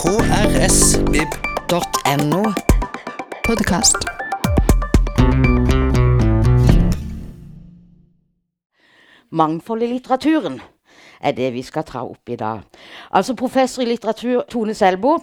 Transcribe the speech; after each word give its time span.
krsvib.no. 0.00 1.32
Podkast. 3.44 3.96
Mangfold 9.30 9.82
i 9.82 9.86
litteraturen 9.92 10.56
er 11.20 11.32
det 11.36 11.52
vi 11.52 11.62
skal 11.62 11.84
ta 11.84 12.00
opp 12.08 12.32
i 12.32 12.36
dag. 12.40 12.64
Altså 13.12 13.36
Professor 13.36 13.84
i 13.84 13.90
litteratur 13.92 14.48
Tone 14.48 14.74
Selbo 14.74 15.18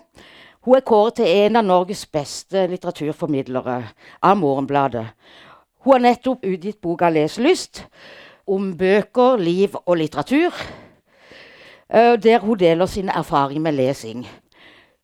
hun 0.68 0.76
er 0.78 0.86
kåret 0.86 1.14
til 1.24 1.26
en 1.26 1.56
av 1.58 1.66
Norges 1.66 2.06
beste 2.06 2.68
litteraturformidlere 2.70 3.84
av 4.22 4.38
Morgenbladet. 4.38 5.08
Hun 5.86 5.94
har 5.94 6.00
nettopp 6.06 6.46
utgitt 6.46 6.82
boka 6.82 7.10
'Leselyst', 7.10 7.86
om 8.48 8.78
bøker, 8.78 9.38
liv 9.38 9.70
og 9.86 9.98
litteratur. 9.98 10.54
eh, 11.90 12.22
Der 12.24 12.40
hun 12.40 12.58
deler 12.60 12.86
sin 12.86 13.10
erfaring 13.10 13.62
med 13.62 13.72
lesing. 13.72 14.28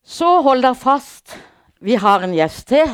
Så 0.03 0.41
hold 0.43 0.65
dere 0.65 0.75
fast. 0.75 1.37
Vi 1.79 1.95
har 1.95 2.23
en 2.23 2.33
gjest 2.35 2.67
til. 2.67 2.89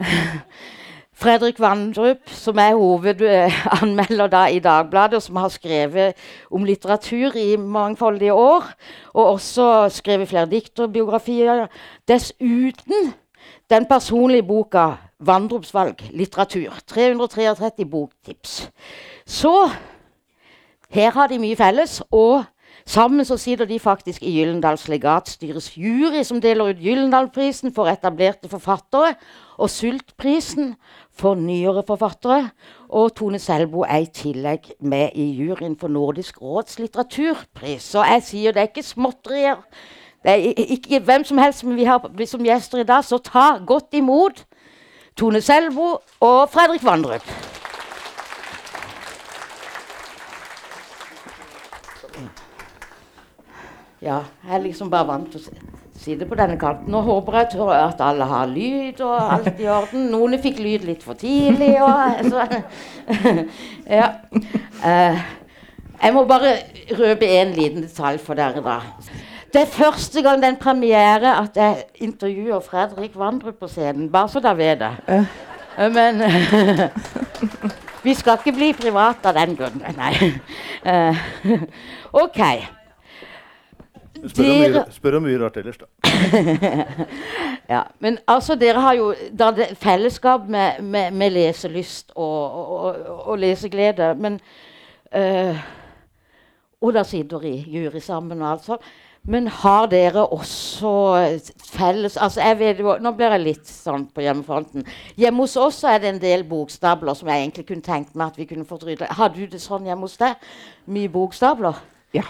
Fredrik 1.20 1.58
Vandrup, 1.60 2.28
som 2.32 2.58
er 2.60 2.76
hovedanmelder 2.76 4.28
da 4.32 4.42
i 4.52 4.60
Dagbladet, 4.60 5.16
og 5.16 5.24
som 5.24 5.40
har 5.40 5.48
skrevet 5.52 6.20
om 6.52 6.64
litteratur 6.64 7.36
i 7.36 7.56
mangfoldige 7.56 8.36
år. 8.36 8.68
Og 9.14 9.26
også 9.38 9.88
skrevet 9.96 10.28
flere 10.28 10.48
dikterbiografier. 10.48 11.66
Dessuten 12.08 13.14
den 13.70 13.86
personlige 13.86 14.42
boka 14.42 14.92
'Vandrupsvalg 15.20 15.96
litteratur'. 16.12 16.80
333 16.86 17.84
boktips. 17.84 18.70
Så 19.26 19.70
her 20.90 21.10
har 21.10 21.26
de 21.26 21.38
mye 21.38 21.56
felles. 21.56 22.02
og 22.10 22.44
Sammen 22.90 23.24
så 23.24 23.36
sitter 23.38 23.68
de 23.70 23.78
faktisk 23.78 24.22
i 24.26 24.32
Gyllendals 24.34 24.88
legatstyres 24.90 25.68
jury, 25.78 26.24
som 26.26 26.40
deler 26.42 26.72
ut 26.72 26.80
Gyllendalprisen 26.82 27.70
for 27.74 27.86
etablerte 27.86 28.50
forfattere, 28.50 29.12
og 29.62 29.70
Sultprisen 29.70 30.72
for 31.14 31.38
nyere 31.38 31.84
forfattere. 31.86 32.48
Og 32.88 33.12
Tone 33.14 33.38
Selbo 33.38 33.84
er 33.86 34.02
i 34.02 34.10
tillegg 34.10 34.72
med 34.80 35.14
i 35.14 35.28
juryen 35.38 35.78
for 35.78 35.86
Nordisk 35.88 36.42
råds 36.42 36.80
litteraturpris. 36.82 37.86
Så 37.92 38.02
jeg 38.10 38.26
sier 38.26 38.56
det 38.56 38.64
er 38.64 38.72
ikke 38.72 38.86
småtterier. 38.88 39.62
Det 40.26 40.34
er 40.34 40.66
ikke 40.66 40.98
hvem 40.98 41.24
som 41.24 41.38
helst 41.38 41.62
men 41.64 41.78
vi 41.78 41.86
har 41.86 42.10
som 42.26 42.42
gjester 42.42 42.82
i 42.82 42.88
dag, 42.90 43.06
så 43.06 43.22
ta 43.22 43.52
godt 43.66 43.94
imot 43.94 44.42
Tone 45.14 45.40
Selbo 45.40 46.00
og 46.20 46.50
Fredrik 46.50 46.82
Vandrup. 46.82 47.22
Ja, 54.00 54.22
jeg 54.46 54.54
er 54.56 54.62
liksom 54.64 54.88
bare 54.88 55.04
vant 55.10 55.28
til 55.34 55.42
å 55.42 55.80
sitte 56.00 56.24
på 56.24 56.36
denne 56.38 56.56
kanten. 56.60 56.88
Nå 56.88 57.02
håper 57.04 57.34
jeg 57.42 57.48
tror 57.52 57.74
at 57.76 58.00
alle 58.00 58.24
har 58.30 58.48
lyd 58.48 59.02
og 59.04 59.16
alt 59.34 59.60
i 59.60 59.68
orden. 59.68 60.06
Noen 60.08 60.38
fikk 60.40 60.62
lyd 60.64 60.86
litt 60.88 61.04
for 61.04 61.20
tidlig. 61.20 61.74
Og, 61.84 62.22
så, 62.32 62.46
ja. 63.98 64.08
Uh, 64.80 65.20
jeg 66.00 66.16
må 66.16 66.24
bare 66.24 66.54
røpe 66.96 67.28
en 67.28 67.52
liten 67.58 67.84
detalj 67.84 68.22
for 68.24 68.40
dere, 68.40 68.64
da. 68.64 68.78
Det 69.52 69.66
er 69.66 69.76
første 69.76 70.24
gang 70.24 70.40
det 70.40 70.48
er 70.48 70.54
en 70.54 70.62
premiere 70.64 71.36
at 71.36 71.60
jeg 71.60 71.84
intervjuer 72.06 72.64
Fredrik 72.64 73.20
Vandrup 73.20 73.60
på 73.60 73.68
scenen. 73.68 74.08
Bare 74.08 74.32
så 74.32 74.40
dere 74.40 74.56
vet 74.56 74.80
det. 74.80 75.22
Uh, 75.76 75.88
men 75.92 76.24
vi 78.06 78.16
skal 78.16 78.40
ikke 78.40 78.56
bli 78.56 78.72
private 78.80 79.28
av 79.28 79.36
den 79.44 79.58
grunn. 79.60 79.84
Nei. 80.00 80.14
Uh, 80.88 81.60
OK. 82.24 82.46
Spør 84.28 84.44
om, 84.44 84.60
mye, 84.60 84.84
spør 84.92 85.16
om 85.16 85.24
mye 85.24 85.38
rart 85.40 85.56
ellers, 85.60 85.78
da. 85.80 85.86
ja, 87.74 87.82
men 88.04 88.18
altså, 88.28 88.56
dere 88.60 88.82
har 88.84 88.96
jo 88.98 89.10
da 89.32 89.50
det 89.56 89.68
fellesskap 89.80 90.48
med, 90.48 90.82
med, 90.82 91.14
med 91.16 91.32
leselyst 91.36 92.12
og, 92.14 92.58
og, 92.60 92.96
og, 93.26 93.38
leseglede. 93.38 94.14
Men 94.20 94.40
øh, 95.14 95.62
Og 96.80 96.94
da 96.96 97.04
sitter 97.04 97.44
i 97.44 97.54
jury 97.68 98.00
sammen 98.00 98.42
og 98.42 98.50
alt 98.50 98.64
sånt. 98.64 98.90
Men 99.22 99.50
har 99.52 99.86
dere 99.92 100.22
også 100.32 100.90
felles 101.60 102.14
altså 102.16 102.40
jeg 102.40 102.58
vet 102.58 102.78
jo, 102.80 102.94
Nå 103.04 103.10
blir 103.12 103.34
jeg 103.34 103.42
litt 103.42 103.68
sånn 103.68 104.06
på 104.08 104.24
hjemmefronten. 104.24 104.86
Hjemme 105.20 105.44
hos 105.44 105.58
oss 105.60 105.82
er 105.84 106.00
det 106.00 106.14
en 106.14 106.22
del 106.22 106.44
bokstabler 106.48 107.16
som 107.18 107.28
jeg 107.28 107.44
egentlig 107.44 107.66
kunne 107.68 107.84
tenkt 107.84 108.14
meg 108.14 108.32
at 108.32 108.40
vi 108.40 108.48
kunne 108.48 108.68
fått 108.68 108.86
ryddet. 108.88 109.12
Har 109.18 109.32
du 109.34 109.42
det 109.44 109.60
sånn 109.60 109.88
hjemme 109.88 110.08
hos 110.08 110.16
deg? 110.20 110.40
Mye 110.88 111.12
bokstabler? 111.12 111.82
Ja. 112.16 112.24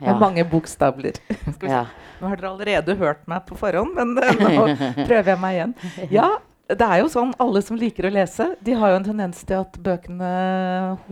Med 0.00 0.20
mange 0.20 0.44
bokstavler. 0.48 1.20
Ja. 1.64 1.86
Nå 2.20 2.30
har 2.30 2.38
dere 2.38 2.50
allerede 2.50 2.94
hørt 2.98 3.24
meg 3.30 3.44
på 3.48 3.56
forhånd, 3.58 3.94
men 3.96 4.14
uh, 4.16 4.30
nå 4.38 4.66
prøver 5.08 5.32
jeg 5.34 5.40
meg 5.40 5.56
igjen. 5.56 5.72
Ja, 6.14 6.28
det 6.70 6.86
er 6.86 7.02
jo 7.02 7.08
sånn 7.12 7.34
Alle 7.42 7.60
som 7.64 7.76
liker 7.76 8.08
å 8.08 8.12
lese, 8.14 8.52
de 8.64 8.76
har 8.78 8.92
jo 8.92 9.00
en 9.00 9.08
tendens 9.08 9.42
til 9.44 9.58
at 9.60 9.76
bøkene 9.84 10.30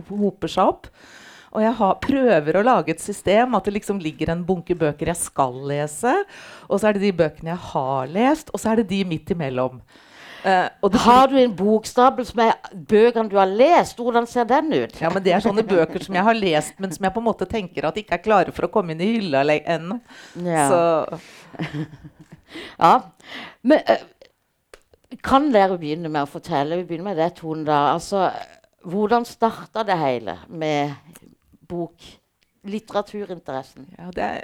hoper 0.09 0.51
seg 0.51 0.71
opp. 0.71 0.89
Og 1.53 1.61
jeg 1.61 1.75
har, 1.77 1.97
prøver 2.01 2.57
å 2.57 2.63
lage 2.65 2.95
et 2.95 3.03
system 3.03 3.53
at 3.53 3.67
det 3.67 3.75
liksom 3.75 3.99
ligger 4.01 4.31
en 4.33 4.41
bunke 4.45 4.73
bøker 4.77 5.11
jeg 5.11 5.21
skal 5.21 5.59
lese. 5.69 6.15
Og 6.65 6.81
så 6.81 6.89
er 6.89 6.97
det 6.97 7.03
de 7.05 7.13
bøkene 7.19 7.53
jeg 7.53 7.61
har 7.69 8.09
lest, 8.09 8.49
og 8.49 8.61
så 8.61 8.71
er 8.71 8.81
det 8.81 8.89
de 8.89 9.03
midt 9.05 9.35
imellom. 9.35 9.83
Uh, 10.43 10.67
har 11.05 11.29
du 11.31 11.37
en 11.39 11.53
bokstabel 11.55 12.25
som 12.27 12.41
er 12.43 12.57
bøkene 12.73 13.31
du 13.31 13.37
har 13.39 13.47
lest? 13.47 13.95
Hvordan 13.95 14.25
ser 14.27 14.43
den 14.49 14.73
ut? 14.73 14.97
Ja, 14.99 15.07
men 15.13 15.23
Det 15.23 15.31
er 15.31 15.39
sånne 15.43 15.63
bøker 15.63 16.03
som 16.03 16.15
jeg 16.17 16.25
har 16.27 16.35
lest, 16.35 16.73
men 16.83 16.91
som 16.91 17.05
jeg 17.07 17.15
på 17.15 17.21
en 17.21 17.29
måte 17.29 17.47
tenker 17.47 17.87
at 17.87 17.99
ikke 17.99 18.17
er 18.17 18.25
klare 18.25 18.51
for 18.55 18.67
å 18.67 18.73
komme 18.73 18.91
inn 18.91 19.03
i 19.03 19.13
hylla 19.15 19.39
ennå. 19.47 19.95
Ja. 20.43 21.05
ja. 22.83 22.93
Men 23.63 23.79
uh, 23.87 24.03
kan 25.23 25.47
dere 25.53 25.79
begynne 25.79 26.09
med 26.11 26.25
å 26.25 26.33
fortelle 26.33 26.79
Vi 26.81 26.87
begynner 26.89 27.13
med 27.13 27.19
det, 27.21 27.29
Tone. 27.39 27.63
da. 27.67 27.77
Altså, 27.93 28.19
hvordan 28.83 29.23
starta 29.27 29.83
det 29.87 29.97
hele 29.99 30.37
med 30.49 30.91
bok-litteraturinteressen? 31.71 33.87
Ja, 33.95 34.11
det 34.11 34.23
er 34.23 34.43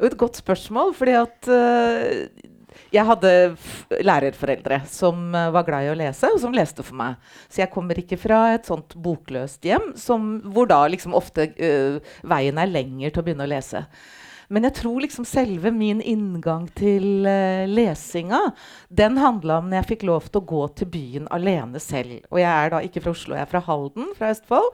jo 0.00 0.06
et 0.10 0.18
godt 0.18 0.36
spørsmål, 0.42 0.94
fordi 0.98 1.14
at 1.20 1.38
uh, 1.46 2.26
jeg 2.94 3.06
hadde 3.06 3.32
lærerforeldre 4.04 4.82
som 4.90 5.30
uh, 5.34 5.48
var 5.54 5.66
glad 5.66 5.88
i 5.88 5.92
å 5.92 5.98
lese, 5.98 6.30
og 6.30 6.40
som 6.42 6.54
leste 6.56 6.84
for 6.86 6.98
meg. 7.00 7.18
Så 7.48 7.64
jeg 7.64 7.72
kommer 7.74 7.98
ikke 8.00 8.18
fra 8.20 8.42
et 8.54 8.70
sånt 8.70 8.96
bokløst 8.98 9.66
hjem 9.66 9.92
som, 9.98 10.32
hvor 10.54 10.70
da 10.70 10.82
liksom 10.90 11.16
ofte 11.18 11.50
uh, 11.54 12.16
veien 12.26 12.60
er 12.60 12.72
lenger 12.72 13.12
til 13.12 13.22
å 13.22 13.28
begynne 13.28 13.46
å 13.46 13.52
lese. 13.52 13.84
Men 14.50 14.66
jeg 14.66 14.80
tror 14.80 14.98
liksom 15.04 15.26
selve 15.28 15.70
min 15.70 16.00
inngang 16.02 16.66
til 16.78 17.22
uh, 17.28 17.68
lesinga 17.70 18.40
den 18.88 19.20
handla 19.22 19.60
om 19.60 19.70
når 19.70 19.82
jeg 19.82 19.90
fikk 19.92 20.08
lov 20.10 20.26
til 20.26 20.42
å 20.42 20.48
gå 20.52 20.64
til 20.80 20.90
byen 20.90 21.30
alene 21.30 21.82
selv. 21.82 22.18
Og 22.32 22.42
jeg 22.42 22.50
er 22.50 22.74
da 22.74 22.82
ikke 22.82 23.04
fra 23.04 23.14
Oslo, 23.14 23.38
jeg 23.38 23.46
er 23.46 23.52
fra 23.52 23.62
Halden, 23.68 24.10
fra 24.18 24.32
Østfold. 24.34 24.72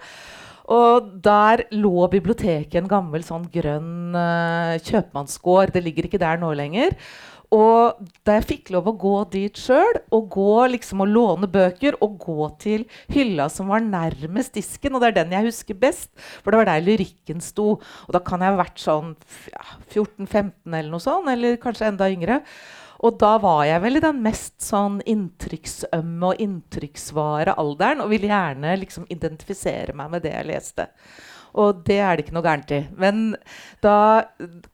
Og 0.73 1.13
der 1.23 1.63
lå 1.77 2.09
biblioteket 2.11 2.81
en 2.81 2.91
gammel 2.91 3.23
sånn 3.23 3.45
grønn 3.53 4.17
uh, 4.17 4.75
kjøpmannsgård. 4.83 5.77
Det 5.77 5.85
ligger 5.85 6.09
ikke 6.09 6.23
der 6.25 6.41
nå 6.43 6.51
lenger. 6.59 6.97
Og 7.55 8.01
da 8.27 8.37
jeg 8.39 8.47
fikk 8.51 8.73
lov 8.75 8.89
å 8.91 8.97
gå 8.99 9.15
dit 9.33 9.61
sjøl, 9.61 10.01
og 10.15 10.31
gå 10.35 10.55
liksom 10.73 11.05
og 11.05 11.13
låne 11.13 11.51
bøker, 11.51 11.99
og 12.03 12.17
gå 12.23 12.49
til 12.63 12.87
hylla 13.13 13.49
som 13.53 13.71
var 13.71 13.85
nærmest 13.85 14.57
disken, 14.59 14.97
og 14.97 15.05
det 15.05 15.13
er 15.13 15.19
den 15.21 15.37
jeg 15.37 15.49
husker 15.51 15.79
best, 15.79 16.11
for 16.43 16.51
det 16.51 16.63
var 16.63 16.71
der 16.73 16.87
lyrikken 16.87 17.45
sto. 17.45 17.77
Og 17.79 18.17
da 18.17 18.23
kan 18.25 18.43
jeg 18.43 18.55
ha 18.55 18.59
vært 18.59 18.83
sånn 18.83 19.15
ja, 19.53 19.69
14-15 19.93 20.51
eller 20.73 20.91
noe 20.91 21.05
sånt, 21.05 21.31
eller 21.31 21.61
kanskje 21.63 21.93
enda 21.93 22.11
yngre. 22.11 22.41
Og 23.05 23.19
da 23.21 23.35
var 23.43 23.67
jeg 23.69 23.83
vel 23.85 23.99
i 23.99 24.05
den 24.05 24.21
mest 24.25 24.57
sånn 24.65 24.99
inntrykksømme 25.05 26.31
og 26.33 26.43
inntrykksvare 26.43 27.57
alderen 27.61 28.01
og 28.03 28.13
ville 28.15 28.31
gjerne 28.31 28.73
liksom 28.81 29.05
identifisere 29.13 29.93
meg 29.97 30.15
med 30.15 30.25
det 30.25 30.33
jeg 30.33 30.49
leste. 30.49 30.89
Og 31.57 31.83
det 31.87 31.97
er 32.05 32.17
det 32.17 32.27
ikke 32.27 32.35
noe 32.37 32.45
gærent 32.45 32.73
i. 32.77 32.81
Men 33.01 33.23
da 33.85 34.27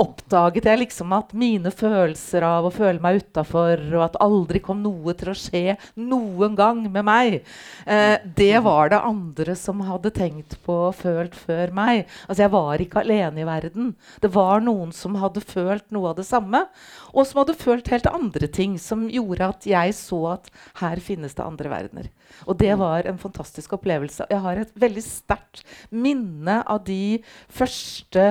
oppdaget 0.03 0.67
jeg 0.67 0.81
liksom 0.81 1.13
at 1.15 1.31
mine 1.39 1.71
følelser 1.71 2.43
av 2.47 2.67
å 2.67 2.73
føle 2.75 3.03
meg 3.03 3.21
utafor, 3.23 3.83
og 3.93 4.07
at 4.09 4.19
aldri 4.25 4.63
kom 4.65 4.83
noe 4.83 5.15
til 5.19 5.31
å 5.33 5.37
skje 5.39 5.77
noen 6.01 6.57
gang 6.59 6.83
med 6.89 7.07
meg, 7.07 7.39
eh, 7.87 8.17
det 8.25 8.59
var 8.67 8.91
det 8.93 9.03
andre 9.13 9.57
som 9.59 9.85
hadde 9.87 10.15
tenkt 10.17 10.59
på 10.67 10.79
og 10.89 10.99
følt 10.99 11.37
før 11.39 11.75
meg. 11.77 12.07
Altså 12.27 12.43
Jeg 12.43 12.55
var 12.57 12.83
ikke 12.83 13.05
alene 13.05 13.45
i 13.45 13.49
verden. 13.49 13.95
Det 14.21 14.33
var 14.35 14.65
noen 14.65 14.91
som 14.97 15.19
hadde 15.23 15.45
følt 15.45 15.87
noe 15.95 16.11
av 16.11 16.19
det 16.19 16.27
samme, 16.27 16.67
og 17.13 17.27
som 17.29 17.43
hadde 17.43 17.59
følt 17.59 17.93
helt 17.93 18.11
andre 18.11 18.49
ting, 18.51 18.79
som 18.79 19.07
gjorde 19.11 19.53
at 19.55 19.67
jeg 19.69 19.95
så 19.95 20.21
at 20.35 20.51
her 20.83 21.03
finnes 21.03 21.37
det 21.39 21.47
andre 21.47 21.71
verdener. 21.73 22.11
Og 22.47 22.59
det 22.59 22.73
var 22.81 23.07
en 23.09 23.21
fantastisk 23.21 23.75
opplevelse. 23.77 24.27
Jeg 24.31 24.43
har 24.45 24.61
et 24.63 24.75
veldig 24.79 25.05
sterkt 25.05 25.63
minne 25.91 26.59
av 26.63 26.83
de 26.87 27.21
første 27.53 28.27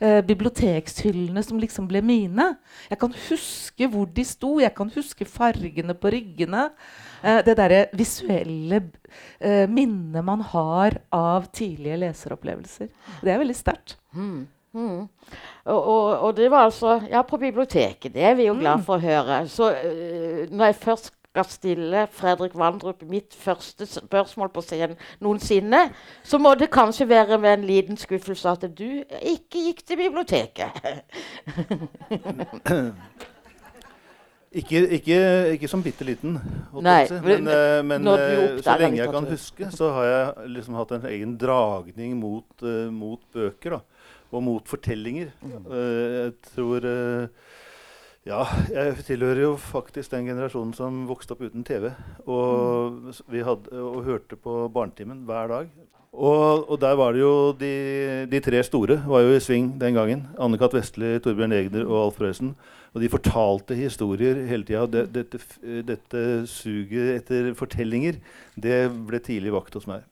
eh, 0.00 0.20
bibliotekshyllene 0.26 1.44
som 1.44 1.60
liksom 1.62 1.88
ble 1.90 2.02
mine. 2.06 2.52
Jeg 2.90 3.00
kan 3.02 3.14
huske 3.28 3.90
hvor 3.92 4.08
de 4.16 4.26
sto, 4.26 4.56
jeg 4.62 4.74
kan 4.76 4.90
huske 4.94 5.28
fargene 5.28 5.96
på 5.98 6.12
ryggene. 6.14 6.68
Eh, 7.22 7.42
det 7.46 7.56
derre 7.58 7.86
visuelle 7.96 8.82
eh, 9.40 9.64
minnet 9.70 10.24
man 10.26 10.44
har 10.52 11.00
av 11.14 11.48
tidlige 11.54 12.02
leseropplevelser. 12.04 12.92
Det 13.22 13.32
er 13.32 13.42
veldig 13.42 13.58
sterkt. 13.58 13.98
Mm. 14.16 14.46
Mm. 14.76 15.08
Og, 15.64 15.88
og, 15.88 16.18
og 16.20 16.36
det 16.36 16.50
var 16.52 16.68
altså 16.68 17.00
Ja, 17.10 17.22
på 17.22 17.38
biblioteket. 17.40 18.12
Det 18.14 18.22
er 18.22 18.34
vi 18.36 18.48
jo 18.50 18.56
glad 18.58 18.84
for 18.84 18.98
å 18.98 19.04
høre. 19.04 19.40
Så 19.48 19.70
uh, 19.72 20.42
når 20.52 20.70
jeg 20.70 20.80
først 20.82 21.12
skal 21.36 21.44
stille 21.52 22.06
Fredrik 22.12 22.54
Vandrup 22.56 23.02
mitt 23.08 23.34
første 23.36 23.86
spørsmål 23.88 24.48
på 24.54 24.60
scenen 24.64 24.96
noensinne, 25.20 25.90
så 26.24 26.38
må 26.40 26.54
det 26.56 26.70
kanskje 26.72 27.08
være 27.08 27.38
med 27.38 27.58
en 27.58 27.64
liten 27.68 27.96
skuffelse 28.00 28.48
at 28.48 28.64
du 28.72 29.02
ikke 29.20 29.60
gikk 29.68 29.84
til 29.86 29.96
biblioteket. 30.00 30.70
Ikke, 34.56 34.78
ikke, 34.96 35.16
ikke 35.52 35.68
som 35.68 35.82
bitte 35.84 36.04
liten, 36.06 36.38
Nei, 36.80 37.02
si. 37.10 37.16
men, 37.20 37.44
eh, 37.50 37.82
men 37.84 38.06
du 38.06 38.12
eh, 38.14 38.56
så 38.64 38.78
lenge 38.80 39.02
jeg 39.02 39.10
kan 39.12 39.26
huske, 39.28 39.68
så 39.74 39.90
har 39.92 40.04
jeg 40.06 40.48
liksom 40.54 40.74
hatt 40.78 40.94
en 40.96 41.04
egen 41.10 41.34
dragning 41.36 42.14
mot, 42.16 42.46
uh, 42.62 42.88
mot 42.88 43.20
bøker. 43.36 43.70
da, 43.76 43.80
Og 44.30 44.40
mot 44.46 44.64
fortellinger. 44.64 45.28
Mm. 45.42 45.66
Eh, 45.66 46.14
jeg 46.14 46.32
tror 46.54 46.80
eh, 46.88 47.28
Ja, 48.26 48.42
jeg 48.72 48.96
tilhører 49.06 49.38
jo 49.44 49.52
faktisk 49.60 50.10
den 50.10 50.26
generasjonen 50.26 50.72
som 50.74 51.04
vokste 51.06 51.36
opp 51.36 51.44
uten 51.46 51.62
TV. 51.66 51.92
Og, 52.26 52.92
Mm. 52.92 53.12
vi 53.30 53.42
hadde, 53.46 53.70
og 53.78 54.02
hørte 54.04 54.36
på 54.36 54.68
Barnetimen 54.74 55.24
hver 55.28 55.46
dag. 55.48 55.68
Og, 56.12 56.70
og 56.70 56.80
der 56.80 56.96
var 56.96 57.12
det 57.12 57.20
jo 57.20 57.52
de, 57.52 58.26
de 58.30 58.40
tre 58.40 58.62
store 58.64 58.96
var 59.06 59.20
jo 59.20 59.34
i 59.36 59.38
sving 59.40 59.78
den 59.78 59.94
gangen. 59.94 60.26
Anne-Kat. 60.40 60.72
Vestli, 60.74 61.18
Torbjørn 61.20 61.52
Egner 61.52 61.84
og 61.86 62.06
Alf 62.06 62.16
Prøysen. 62.18 62.54
Og 62.96 63.02
de 63.02 63.08
fortalte 63.12 63.76
historier 63.76 64.46
hele 64.48 64.64
tida. 64.64 64.86
Det, 64.90 65.04
dette, 65.12 65.38
dette 65.86 66.46
suget 66.48 67.20
etter 67.20 67.52
fortellinger, 67.54 68.16
det 68.56 68.78
ble 69.06 69.20
tidlig 69.20 69.52
vakt 69.52 69.74
hos 69.76 69.86
meg. 69.86 70.02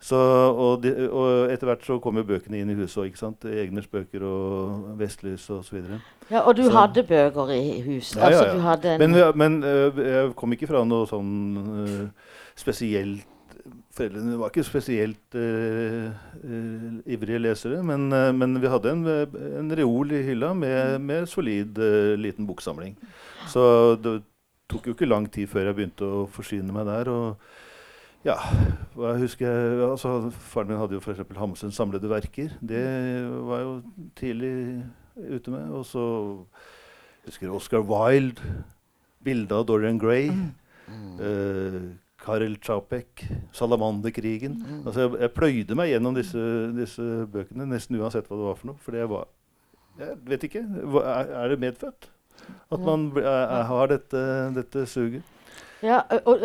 Så, 0.00 0.16
og, 0.16 0.78
de, 0.82 0.94
og 1.12 1.50
etter 1.52 1.68
hvert 1.68 1.82
så 1.84 1.98
kom 2.00 2.16
jo 2.16 2.22
bøkene 2.24 2.62
inn 2.62 2.70
i 2.72 2.76
huset 2.78 3.02
òg. 3.02 3.18
Egners 3.52 3.86
bøker 3.92 4.22
og 4.24 4.94
Vestlys 4.96 5.44
osv. 5.52 5.82
Ja, 6.30 6.40
og 6.40 6.56
du 6.56 6.62
Så- 6.64 6.72
hadde 6.72 7.02
bøker 7.04 7.50
i 7.52 7.82
huset? 7.84 8.16
Ja, 8.16 8.30
ja, 8.30 8.38
Altså, 8.38 8.46
ja. 8.56 8.94
en, 8.94 9.00
Men, 9.02 9.14
ja, 9.18 9.32
men 9.36 9.62
øh, 9.62 9.92
jeg 10.06 10.32
kom 10.36 10.52
ikke 10.56 10.66
fra 10.70 10.84
noe 10.84 11.06
sånn 11.06 11.84
øh, 11.84 12.08
spesielt 12.56 13.26
Foreldrene 13.92 14.38
var 14.38 14.48
ikke 14.48 14.62
spesielt 14.64 15.34
øh, 15.34 16.08
ivrige 17.06 17.38
lesere, 17.42 17.82
men, 17.84 18.08
men 18.38 18.54
vi 18.62 18.66
hadde 18.70 18.92
en, 18.94 19.02
en 19.60 19.72
reol 19.76 20.12
i 20.16 20.22
hylla 20.22 20.54
med, 20.54 20.98
med 21.02 21.26
solid 21.28 21.76
liten 22.16 22.46
boksamling. 22.48 22.96
Så 23.50 23.96
det 24.00 24.22
tok 24.70 24.86
jo 24.86 24.94
ikke 24.94 25.08
lang 25.10 25.26
tid 25.30 25.50
før 25.50 25.66
jeg 25.68 25.76
begynte 25.76 26.06
å 26.08 26.22
forsyne 26.30 26.72
meg 26.72 26.86
der. 26.88 27.10
og 27.12 27.36
ja, 28.26 28.36
hva 28.96 29.14
husker 29.20 29.80
altså, 29.90 30.30
Faren 30.52 30.68
min 30.68 30.80
hadde 30.80 30.96
jo 30.98 31.00
f.eks. 31.00 31.22
Hamsuns 31.38 31.78
samlede 31.78 32.10
verker. 32.10 32.52
Det 32.60 32.82
var 33.46 33.62
jeg 33.62 33.66
jo 33.68 33.74
tidlig 34.20 34.52
ute 35.38 35.54
med. 35.54 35.70
Og 35.72 35.86
så 35.88 36.04
husker 37.26 37.46
jeg 37.48 37.54
Oscar 37.56 37.84
Wilde. 37.86 38.42
Bildet 39.24 39.52
av 39.52 39.66
Dorian 39.68 39.98
Gray. 40.00 40.30
eh, 41.20 41.80
Karel 42.20 42.56
Čapek. 42.60 43.24
Salamanderkrigen. 43.56 44.58
Altså, 44.86 45.00
jeg, 45.06 45.20
jeg 45.20 45.32
pløyde 45.36 45.76
meg 45.76 45.90
gjennom 45.94 46.16
disse, 46.16 46.44
disse 46.76 47.08
bøkene 47.32 47.66
nesten 47.68 47.96
uansett 48.00 48.28
hva 48.28 48.36
det 48.36 48.48
var 48.50 48.56
for 48.60 48.72
noe. 48.72 48.80
For 48.84 48.96
det 48.96 49.08
var 49.08 49.28
Jeg 50.00 50.16
vet 50.28 50.44
ikke. 50.48 50.64
Er, 51.04 51.32
er 51.44 51.48
det 51.54 51.60
medfødt? 51.60 52.10
At 52.72 52.80
man 52.80 53.10
er, 53.20 53.26
er, 53.28 53.62
har 53.68 53.90
dette, 53.92 54.20
dette 54.56 54.86
suget? 54.88 55.22
Ja, 55.84 56.00
og, 56.28 56.42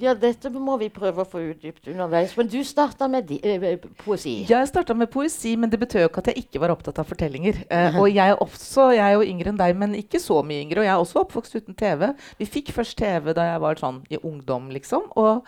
ja, 0.00 0.14
dette 0.16 0.50
må 0.52 0.78
vi 0.80 0.88
prøve 0.92 1.24
å 1.24 1.28
få 1.28 1.42
utdypt 1.50 1.90
underveis. 1.92 2.32
Men 2.38 2.48
du 2.48 2.58
starta 2.64 3.08
med 3.10 3.26
di, 3.28 3.38
eh, 3.44 3.76
poesi. 4.04 4.46
Jeg 4.48 4.68
starta 4.70 4.96
med 4.96 5.10
poesi, 5.12 5.54
men 5.56 5.70
det 5.70 5.80
betød 5.80 6.06
jo 6.06 6.08
ikke 6.08 6.24
at 6.24 6.32
jeg 6.32 6.46
ikke 6.46 6.62
var 6.62 6.72
opptatt 6.74 6.98
av 7.02 7.08
fortellinger. 7.10 7.64
Eh, 7.68 8.00
og 8.00 8.08
jeg 8.08 8.32
er 8.32 8.40
også, 8.40 8.90
jeg 8.96 9.04
er 9.04 9.12
jo 9.18 9.28
yngre 9.28 9.52
enn 9.52 9.60
deg, 9.60 9.76
men 9.76 9.94
ikke 9.94 10.20
så 10.22 10.40
mye 10.42 10.64
yngre. 10.64 10.80
Og 10.80 10.88
jeg 10.88 10.94
er 10.94 11.04
også 11.04 11.22
oppvokst 11.24 11.56
uten 11.60 11.76
TV. 11.76 12.14
Vi 12.38 12.48
fikk 12.48 12.72
først 12.72 12.96
TV 12.96 13.32
da 13.36 13.52
jeg 13.52 13.60
var 13.60 13.80
sånn 13.82 14.02
i 14.10 14.20
ungdom, 14.22 14.70
liksom. 14.70 15.12
Og 15.16 15.44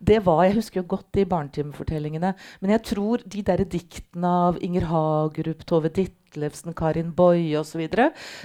det 0.00 0.24
var, 0.24 0.44
Jeg 0.44 0.54
husker 0.54 0.80
jo 0.80 0.96
godt 0.96 1.12
de 1.12 1.26
barnetimefortellingene. 1.26 2.34
Men 2.60 2.70
jeg 2.70 2.82
tror 2.82 3.20
de 3.26 3.42
der 3.42 3.64
diktene 3.64 4.26
av 4.48 4.62
Inger 4.62 4.86
Hagerup, 4.88 5.66
Tove 5.66 5.90
Ditlevsen, 6.30 6.74
Karin 6.74 7.10
Boye 7.12 7.58
osv. 7.58 7.88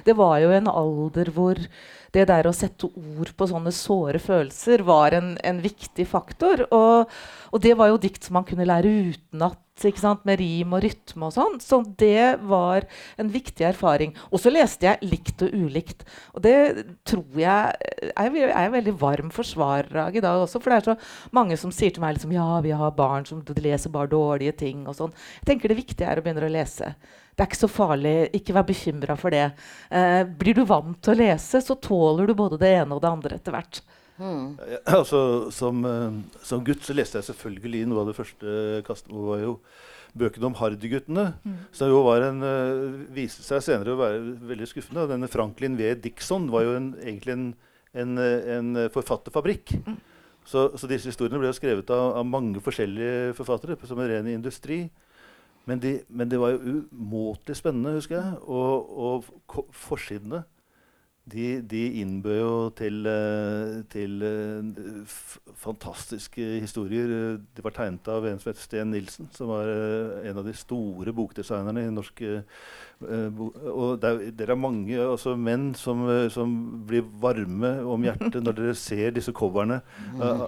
Det 0.06 0.18
var 0.18 0.40
jo 0.42 0.50
en 0.56 0.68
alder 0.72 1.30
hvor 1.36 1.60
det 2.16 2.30
der 2.30 2.48
å 2.48 2.56
sette 2.56 2.88
ord 2.88 3.34
på 3.36 3.48
sånne 3.50 3.74
såre 3.76 4.22
følelser 4.24 4.86
var 4.88 5.16
en, 5.18 5.36
en 5.44 5.60
viktig 5.62 6.08
faktor. 6.08 6.64
Og, 6.72 7.12
og 7.52 7.62
det 7.64 7.76
var 7.78 7.92
jo 7.92 8.02
dikt 8.02 8.26
som 8.26 8.40
man 8.40 8.48
kunne 8.48 8.68
lære 8.68 9.12
utenat, 9.12 9.62
med 10.24 10.40
rim 10.40 10.72
og 10.72 10.86
rytme 10.86 11.28
og 11.28 11.34
sånn. 11.36 11.58
Så 11.60 11.82
det 12.00 12.38
var 12.48 12.86
en 13.20 13.28
viktig 13.28 13.66
erfaring. 13.68 14.14
Og 14.32 14.40
så 14.40 14.54
leste 14.54 14.88
jeg 14.88 15.10
likt 15.12 15.44
og 15.44 15.52
ulikt. 15.52 16.06
Og 16.32 16.46
det 16.46 16.86
tror 17.04 17.42
jeg 17.42 17.76
jeg 18.14 18.46
er 18.56 18.72
veldig 18.72 18.94
varm 19.02 19.34
forsvarer 19.36 20.00
av 20.06 20.16
i 20.16 20.24
dag 20.24 20.46
også. 20.46 20.62
For 20.64 20.72
det 20.72 20.78
er 20.78 20.88
så 20.94 21.36
mange 21.36 21.60
som 21.60 21.76
sier 21.76 21.92
til 21.92 22.06
meg 22.06 22.16
liksom, 22.16 22.32
ja, 22.32 22.48
vi 22.64 22.72
har 22.72 22.96
barn 22.96 23.28
som 23.28 23.44
leser 23.60 23.92
bare 23.92 24.14
dårlige 24.16 24.56
ting. 24.64 24.88
og 24.88 24.96
sånn. 24.96 25.12
Jeg 25.42 25.52
tenker 25.52 25.76
det 25.76 25.82
viktige 25.84 26.08
er 26.08 26.24
å 26.24 26.24
begynne 26.24 26.48
å 26.48 26.56
lese. 26.56 26.96
Det 27.36 27.44
er 27.44 27.50
ikke 27.50 27.60
så 27.60 27.72
farlig. 27.72 28.14
Ikke 28.38 28.56
vær 28.56 28.68
bekymra 28.68 29.18
for 29.20 29.36
det. 29.36 29.50
Eh, 29.92 30.22
blir 30.40 30.56
du 30.56 30.64
vant 30.68 30.96
til 31.04 31.16
å 31.16 31.20
lese, 31.20 31.60
så 31.60 31.76
tåler 31.76 32.30
du 32.30 32.36
både 32.38 32.60
det 32.62 32.72
ene 32.78 32.96
og 32.96 33.04
det 33.04 33.12
andre 33.12 33.40
etter 33.40 33.56
hvert. 33.56 33.82
Ja, 34.16 34.80
altså, 34.96 35.52
som, 35.52 35.82
eh, 35.84 36.40
som 36.48 36.64
gutt 36.64 36.86
så 36.88 36.96
leste 36.96 37.20
jeg 37.20 37.28
selvfølgelig 37.34 37.84
noe 37.92 38.06
av 38.06 38.08
det 38.08 38.16
første 38.16 38.80
kastet 38.88 39.12
var 39.12 39.44
jo 39.44 39.58
bøkene 40.16 40.48
om 40.48 40.56
Hardy-guttene. 40.56 41.26
Som 41.76 41.92
jo 41.92 42.02
var 42.08 42.24
en, 42.24 42.42
eh, 42.48 43.06
viste 43.12 43.44
seg 43.44 43.60
senere 43.66 43.92
å 43.92 44.00
være 44.00 44.22
veldig 44.40 44.72
skuffende. 44.72 45.10
Denne 45.12 45.28
Franklin 45.28 45.76
V. 45.76 45.92
Dixon 46.00 46.48
var 46.50 46.64
jo 46.64 46.78
en, 46.80 46.94
egentlig 47.04 47.36
en, 47.36 47.48
en, 47.94 48.18
en 48.18 48.90
forfatterfabrikk. 48.96 49.76
Så, 50.46 50.70
så 50.78 50.88
disse 50.88 51.10
historiene 51.10 51.42
ble 51.42 51.50
jo 51.50 51.58
skrevet 51.58 51.90
av, 51.92 52.16
av 52.22 52.26
mange 52.26 52.62
forskjellige 52.64 53.34
forfattere 53.36 53.76
som 53.84 54.00
en 54.00 54.08
ren 54.08 54.28
industri. 54.30 54.86
Men, 55.66 55.80
de, 55.82 56.00
men 56.10 56.32
det 56.32 56.40
var 56.40 56.54
jo 56.54 56.82
umåtelig 56.92 57.58
spennende, 57.58 57.96
husker 57.98 58.20
jeg. 58.20 58.34
Og, 58.42 59.00
og 59.08 59.66
forsidene 59.74 60.44
de, 61.26 61.62
de 61.62 61.80
innbød 62.02 62.38
jo 62.38 62.70
til, 62.78 63.06
eh, 63.10 63.84
til 63.90 64.22
eh, 64.24 65.14
fantastiske 65.58 66.42
historier. 66.62 67.40
De 67.58 67.64
var 67.66 67.74
tegnet 67.74 68.08
av 68.14 68.28
en 68.30 68.38
som 68.42 68.52
het 68.52 68.62
Sten 68.62 68.92
Nilsen, 68.94 69.32
som 69.34 69.50
var 69.50 69.70
eh, 69.72 70.30
en 70.30 70.38
av 70.38 70.46
de 70.46 70.54
store 70.54 71.14
bokdesignerne 71.18 71.88
i 71.88 71.94
norsk 71.94 72.22
Og 73.02 74.06
er, 74.06 74.22
dere 74.38 74.54
er 74.54 74.60
mange 74.60 74.96
altså 75.02 75.34
menn 75.36 75.74
som, 75.76 76.06
som 76.32 76.54
blir 76.88 77.04
varme 77.22 77.74
om 77.84 78.06
hjertet 78.06 78.40
når 78.40 78.56
dere 78.56 78.78
ser 78.80 79.18
disse 79.18 79.34
coverne. 79.36 79.82
Eh, 80.22 80.46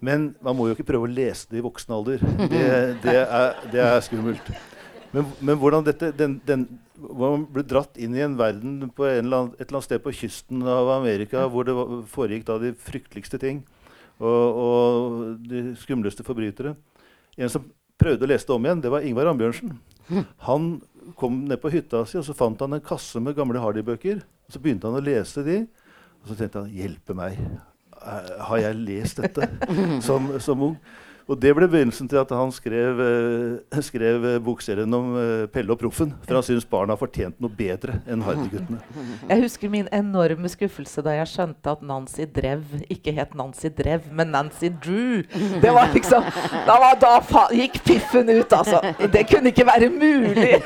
men 0.00 0.30
man 0.40 0.56
må 0.56 0.68
jo 0.68 0.76
ikke 0.76 0.88
prøve 0.88 1.08
å 1.08 1.12
lese 1.12 1.50
det 1.50 1.60
i 1.60 1.64
voksen 1.64 1.94
alder. 1.96 2.22
Det, 2.50 2.66
det, 3.04 3.16
er, 3.20 3.58
det 3.72 3.82
er 3.84 4.04
skummelt. 4.04 4.52
Men, 5.10 5.26
men 5.42 5.58
hvordan 5.58 5.84
dette 5.86 6.12
den, 6.14 6.36
den, 6.46 6.66
hvordan 7.00 7.44
ble 7.50 7.64
dratt 7.66 7.98
inn 7.98 8.14
i 8.14 8.22
en 8.22 8.36
verden 8.38 8.92
på 8.94 9.08
en 9.08 9.24
eller 9.24 9.42
annen, 9.42 9.52
et 9.58 9.66
eller 9.66 9.80
annet 9.80 9.88
sted 9.88 10.02
på 10.04 10.14
kysten 10.14 10.62
av 10.62 10.92
Amerika 10.94 11.48
hvor 11.50 11.66
det 11.66 11.74
foregikk 12.12 12.46
da 12.46 12.60
de 12.62 12.70
frykteligste 12.78 13.40
ting 13.42 13.64
og, 14.20 14.60
og 14.64 15.48
de 15.50 15.72
skumleste 15.80 16.26
forbrytere. 16.26 16.76
En 17.40 17.52
som 17.52 17.66
prøvde 18.00 18.26
å 18.26 18.30
lese 18.30 18.46
det 18.46 18.54
om 18.54 18.68
igjen, 18.68 18.84
det 18.84 18.92
var 18.92 19.06
Ingvar 19.06 19.32
Ambjørnsen. 19.32 19.74
Han 20.46 20.70
kom 21.18 21.42
ned 21.48 21.60
på 21.62 21.72
hytta 21.72 22.04
si, 22.08 22.18
og 22.20 22.26
så 22.26 22.36
fant 22.36 22.60
han 22.62 22.76
en 22.76 22.84
kasse 22.84 23.20
med 23.22 23.36
gamle 23.38 23.62
Hardy-bøker. 23.62 24.20
og 24.20 24.54
Så 24.54 24.62
begynte 24.62 24.90
han 24.90 25.00
å 25.00 25.04
lese 25.04 25.44
de, 25.46 25.62
og 26.20 26.30
så 26.30 26.36
tenkte 26.36 26.64
han 26.64 26.72
'hjelpe 26.74 27.16
meg'. 27.16 27.38
Eh, 28.06 28.40
Har 28.48 28.56
jeg 28.62 28.74
lest 28.76 29.20
dette 29.22 29.48
som, 30.06 30.30
som 30.40 30.62
ung? 30.70 30.76
Og 31.28 31.38
det 31.40 31.52
ble 31.56 31.68
begynnelsen 31.70 32.08
til 32.10 32.20
at 32.20 32.30
han 32.34 32.52
skrev, 32.54 33.00
eh, 33.04 33.80
skrev 33.90 34.26
bokserien 34.44 34.94
om 34.96 35.12
eh, 35.20 35.44
Pelle 35.52 35.74
og 35.74 35.80
Proffen. 35.80 36.14
For 36.26 36.38
han 36.38 36.46
syntes 36.46 36.68
barna 36.68 36.96
fortjente 36.98 37.42
noe 37.42 37.52
bedre 37.54 38.00
enn 38.10 38.24
Hardy-guttene. 38.26 38.80
Jeg 39.28 39.44
husker 39.44 39.72
min 39.72 39.88
enorme 39.94 40.50
skuffelse 40.50 41.04
da 41.06 41.14
jeg 41.18 41.30
skjønte 41.30 41.74
at 41.74 41.84
Nancy 41.86 42.26
Drev 42.30 42.64
ikke 42.90 43.14
het 43.16 43.36
Nancy 43.38 43.70
Drev, 43.76 44.08
men 44.12 44.32
Nancy 44.34 44.72
Drew. 44.82 45.22
Det 45.62 45.74
var 45.74 45.92
liksom 45.94 46.26
Da, 46.66 46.76
var, 46.80 46.96
da 47.00 47.12
fa 47.24 47.46
gikk 47.54 47.80
piffen 47.86 48.28
ut, 48.30 48.52
altså. 48.52 48.80
Det 49.12 49.26
kunne 49.30 49.52
ikke 49.54 49.66
være 49.68 49.90
mulig. 49.92 50.56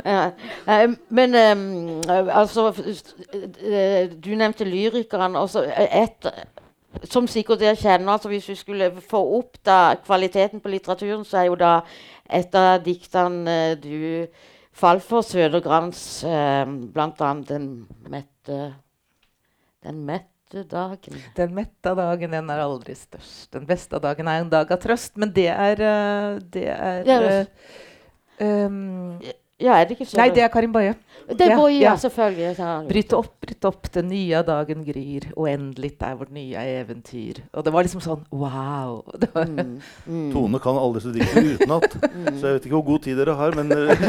Ja, 0.00 0.30
eh, 0.66 0.90
men 1.12 1.34
eh, 1.36 2.30
altså 2.32 2.70
Du 4.24 4.30
nevnte 4.34 4.64
lyrikeren. 4.64 5.36
Også 5.36 5.64
et 5.76 6.26
som 7.10 7.26
sikkert 7.30 7.60
dere 7.62 7.78
kjenner, 7.78 8.12
altså 8.12 8.30
hvis 8.32 8.48
vi 8.50 8.56
skulle 8.58 8.90
få 9.06 9.20
opp 9.38 9.60
da 9.66 9.96
kvaliteten 10.02 10.62
på 10.62 10.72
litteraturen, 10.72 11.24
så 11.26 11.42
er 11.42 11.50
jo 11.50 11.58
da 11.60 11.74
et 12.30 12.54
av 12.58 12.82
diktene 12.84 13.54
eh, 13.54 13.76
du 13.80 14.26
falt 14.80 15.04
for, 15.06 15.26
Sødergrans, 15.26 16.24
eh, 16.24 16.64
blant 16.94 17.20
annet 17.20 17.48
'Den 17.48 17.68
mette 18.08 18.74
Den 19.82 20.04
mette 20.04 20.64
dagen'. 20.68 21.22
Den 21.36 21.54
mette 21.54 21.94
dagen, 21.94 22.30
den 22.30 22.50
er 22.50 22.60
aldri 22.60 22.94
størst. 22.94 23.52
Den 23.52 23.66
beste 23.66 23.98
dagen 23.98 24.28
er 24.28 24.40
en 24.40 24.50
dag 24.50 24.70
av 24.70 24.80
trøst. 24.80 25.16
Men 25.16 25.32
det 25.32 25.48
er 25.48 25.80
eh, 25.80 26.38
Det 26.40 26.66
er 26.66 27.46
um, 28.40 29.20
Ja, 29.60 29.76
er 29.76 29.88
det 29.88 29.98
ikke 29.98 30.08
så? 30.08 30.16
Nei, 30.20 30.30
det 30.34 30.42
er 30.44 30.50
Karin 30.52 30.72
Boje. 30.72 30.94
Det 31.28 31.44
er 31.46 31.52
ja, 31.52 31.58
ja, 31.68 31.80
ja. 31.84 31.92
selvfølgelig. 32.00 32.68
Bryt 32.88 33.12
opp, 33.14 33.30
bryt 33.44 33.66
opp, 33.68 33.88
den 33.94 34.08
nye 34.10 34.40
dagen 34.46 34.82
gryr. 34.86 35.28
Uendelig 35.38 35.92
er 36.00 36.16
vårt 36.18 36.32
nye 36.34 36.64
eventyr. 36.80 37.42
Og 37.52 37.66
det 37.66 37.74
var 37.74 37.86
liksom 37.86 38.04
sånn 38.04 38.24
wow. 38.32 39.00
Mm, 39.40 39.80
mm. 40.06 40.26
Tone 40.32 40.58
kan 40.62 40.76
alle 40.78 40.98
disse 40.98 41.12
diktene 41.14 41.54
utenat. 41.56 41.94
Så 42.38 42.50
jeg 42.50 42.56
vet 42.56 42.66
ikke 42.66 42.76
hvor 42.76 42.86
god 42.86 43.04
tid 43.06 43.18
dere 43.20 43.34
har, 43.38 43.56
men 43.56 43.72
eh, 43.74 44.02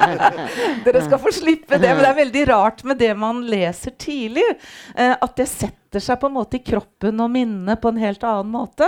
Dere 0.86 1.02
skal 1.04 1.20
få 1.22 1.32
slippe 1.34 1.76
det. 1.76 1.80
Men 1.90 2.02
det 2.02 2.08
er 2.10 2.18
veldig 2.20 2.44
rart 2.50 2.84
med 2.86 3.00
det 3.00 3.10
man 3.18 3.42
leser 3.50 3.94
tidlig. 4.00 4.46
Eh, 4.94 5.14
at 5.14 5.36
det 5.38 5.48
setter 5.50 5.79
seg 5.98 6.20
på 6.22 6.28
en 6.30 6.36
måte 6.36 6.60
i 6.60 6.62
kroppen 6.62 7.18
og 7.18 7.32
minnet 7.34 7.80
på 7.82 7.90
en 7.90 7.98
helt 7.98 8.22
annen 8.22 8.52
måte. 8.52 8.86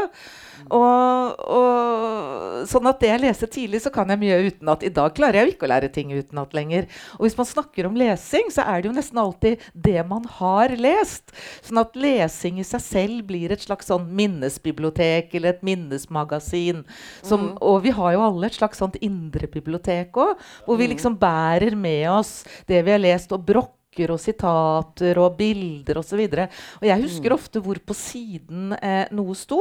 Og, 0.71 1.41
og 1.43 2.69
sånn 2.71 2.87
at 2.87 3.01
det 3.03 3.11
jeg 3.11 3.23
leser 3.25 3.51
tidlig, 3.51 3.81
så 3.83 3.91
kan 3.91 4.13
jeg 4.13 4.21
mye 4.21 4.39
utenat. 4.47 4.85
I 4.87 4.93
dag 4.95 5.11
klarer 5.17 5.41
jeg 5.41 5.49
jo 5.49 5.55
ikke 5.57 5.67
å 5.67 5.73
lære 5.73 5.91
ting 5.95 6.13
utenat 6.15 6.55
lenger. 6.55 6.87
Og 7.19 7.27
hvis 7.27 7.37
man 7.41 7.49
snakker 7.49 7.89
om 7.89 7.99
lesing, 7.99 8.53
så 8.55 8.63
er 8.69 8.79
det 8.79 8.91
jo 8.91 8.95
nesten 8.95 9.19
alltid 9.23 9.67
det 9.75 9.99
man 10.07 10.29
har 10.39 10.77
lest. 10.79 11.35
Sånn 11.67 11.83
at 11.83 11.99
lesing 11.99 12.63
i 12.63 12.69
seg 12.69 12.85
selv 12.85 13.27
blir 13.33 13.55
et 13.55 13.67
slags 13.67 13.91
sånn 13.91 14.07
minnesbibliotek 14.15 15.35
eller 15.35 15.57
et 15.57 15.67
minnesmagasin. 15.67 16.85
Som, 17.27 17.53
Og 17.59 17.83
vi 17.89 17.97
har 17.97 18.15
jo 18.15 18.27
alle 18.29 18.47
et 18.47 18.61
slags 18.61 18.79
sånt 18.83 19.01
indre 19.03 19.51
bibliotek 19.51 20.15
òg, 20.23 20.39
hvor 20.67 20.79
vi 20.79 20.93
liksom 20.93 21.19
bærer 21.19 21.75
med 21.79 22.07
oss 22.13 22.43
det 22.69 22.85
vi 22.87 22.95
har 22.95 23.03
lest, 23.03 23.33
og 23.35 23.43
brokker 23.49 23.82
og 24.13 24.21
sitater 24.21 25.21
og 25.21 25.37
bilder 25.39 26.01
osv. 26.01 26.25
Og, 26.25 26.59
og 26.81 26.89
jeg 26.89 27.05
husker 27.05 27.35
ofte 27.35 27.63
hvor 27.63 27.79
på 27.85 27.97
siden 27.97 28.73
eh, 28.81 29.07
noe 29.15 29.37
sto. 29.39 29.61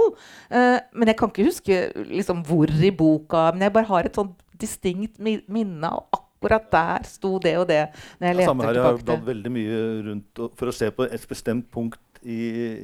Eh, 0.49 0.79
men 0.93 1.11
jeg 1.11 1.19
kan 1.19 1.31
ikke 1.31 1.47
huske 1.49 1.79
liksom, 2.09 2.43
hvor 2.47 2.71
i 2.71 2.91
boka. 2.95 3.49
Men 3.53 3.67
jeg 3.67 3.75
bare 3.77 3.91
har 3.91 4.09
et 4.09 4.19
sånn 4.19 4.33
distinkt 4.61 5.17
minne 5.21 5.89
av 5.89 6.05
akkurat 6.15 6.71
der 6.73 7.07
sto 7.09 7.37
det 7.41 7.55
og 7.59 7.67
det. 7.69 7.83
når 8.19 8.27
jeg 8.27 8.39
leter 8.39 8.49
Samme 8.49 8.65
her. 8.65 8.79
Jeg 8.79 8.87
har 8.87 8.99
bladd 9.05 9.25
veldig 9.29 9.53
mye 9.53 9.79
rundt 10.07 10.41
og, 10.41 10.51
for 10.57 10.71
å 10.71 10.75
se 10.75 10.91
på 10.95 11.05
et 11.05 11.29
bestemt 11.29 11.69
punkt 11.73 12.21
i, 12.21 12.41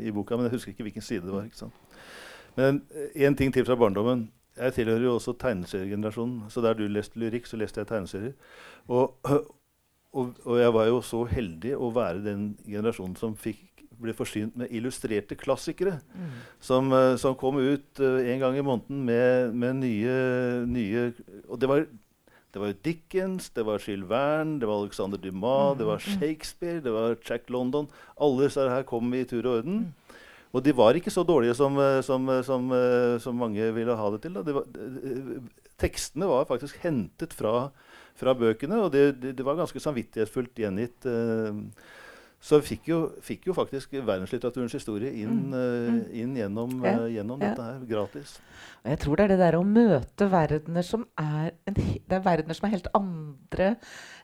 i 0.08 0.14
boka, 0.14 0.38
men 0.38 0.50
jeg 0.50 0.58
husker 0.58 0.74
ikke 0.74 0.90
hvilken 0.90 1.06
side 1.06 1.26
det 1.26 1.34
var. 1.34 1.46
ikke 1.46 1.64
sant? 1.66 1.74
Men 2.58 2.82
én 3.14 3.38
ting 3.38 3.54
til 3.54 3.66
fra 3.66 3.78
barndommen. 3.78 4.28
Jeg 4.58 4.74
tilhører 4.74 5.04
jo 5.06 5.14
også 5.14 5.36
tegneseriegenerasjonen. 5.38 6.48
Så 6.50 6.62
der 6.66 6.74
du 6.74 6.88
leste 6.90 7.20
lyrikk, 7.22 7.46
så 7.46 7.58
leste 7.58 7.84
jeg 7.84 7.90
tegneserier. 7.92 8.34
Og, 8.88 9.14
og, 10.18 10.38
og 10.46 10.60
jeg 10.60 10.74
var 10.74 10.90
jo 10.90 11.00
så 11.06 11.24
heldig 11.30 11.74
å 11.78 11.92
være 11.94 12.24
den 12.26 12.50
generasjonen 12.66 13.18
som 13.20 13.36
fikk 13.38 13.64
ble 14.02 14.14
forsynt 14.18 14.58
med 14.58 14.74
illustrerte 14.76 15.38
klassikere. 15.40 16.00
Som, 16.64 16.92
eh, 16.94 17.16
som 17.22 17.38
kom 17.38 17.58
ut 17.58 18.02
uh, 18.02 18.20
en 18.22 18.42
gang 18.44 18.58
i 18.58 18.66
måneden 18.66 19.06
med, 19.08 19.56
med 19.58 19.80
nye, 19.82 20.18
nye 20.70 21.08
Og 21.48 21.60
det 21.62 21.70
var, 21.70 21.86
det 22.54 22.62
var 22.62 22.76
Dickens, 22.86 23.50
det 23.50 23.66
var 23.66 23.82
Gilles 23.82 24.10
Verne, 24.10 24.60
det 24.62 24.70
var 24.70 24.84
Alexander 24.84 25.18
Dumas, 25.18 25.78
det 25.78 25.88
var 25.88 26.04
Shakespeare, 26.04 26.82
det 26.84 26.94
var 26.94 27.18
Jack 27.18 27.50
London. 27.50 27.90
Alle 28.22 28.48
disse 28.48 28.70
her 28.70 28.86
kom 28.88 29.14
i 29.14 29.26
tur 29.26 29.46
og 29.46 29.62
orden. 29.62 29.94
Og 30.56 30.64
de 30.64 30.72
var 30.74 30.96
ikke 30.96 31.12
så 31.12 31.26
dårlige 31.28 31.58
som, 31.58 31.78
eh, 31.82 32.02
som, 32.06 32.30
som, 32.46 32.70
som 33.22 33.42
mange 33.42 33.72
ville 33.76 33.98
ha 33.98 34.12
det 34.14 34.22
til. 34.26 34.38
Det 34.46 34.56
var, 34.56 34.70
de, 34.74 35.42
tekstene 35.78 36.30
var 36.30 36.48
faktisk 36.50 36.80
hentet 36.86 37.36
fra, 37.38 37.70
fra 38.18 38.34
bøkene, 38.38 38.82
og 38.84 38.92
det, 38.94 39.06
det, 39.22 39.36
det 39.38 39.46
var 39.46 39.60
ganske 39.60 39.82
samvittighetsfullt 39.84 40.64
gjengitt. 40.66 41.06
eh, 41.06 41.64
så 42.38 42.60
fikk 42.62 42.86
jo, 42.92 42.98
fikk 43.26 43.48
jo 43.50 43.54
faktisk 43.58 43.96
verdenslitteraturens 43.98 44.76
historie 44.78 45.10
inn, 45.24 45.50
eh, 45.58 46.20
inn 46.22 46.36
gjennom, 46.38 46.76
Ja, 46.86 46.94
uh, 47.02 47.08
gjennom 47.10 47.42
ja. 47.42 47.50
dette 47.50 47.66
her, 47.66 47.80
gratis. 47.90 48.36
Og 48.84 48.92
jeg 48.94 49.00
tror 49.02 49.18
det 49.18 49.26
er 49.26 49.32
det 49.34 49.40
der 49.42 49.58
å 49.58 49.64
møte 49.66 50.28
verdener 50.30 50.86
som 50.86 51.08
er, 51.18 51.50
en, 51.66 51.80
det 51.80 52.14
er 52.14 52.24
verdener 52.24 52.58
som 52.58 52.70
er 52.70 52.76
helt 52.76 52.92
andre 52.94 53.72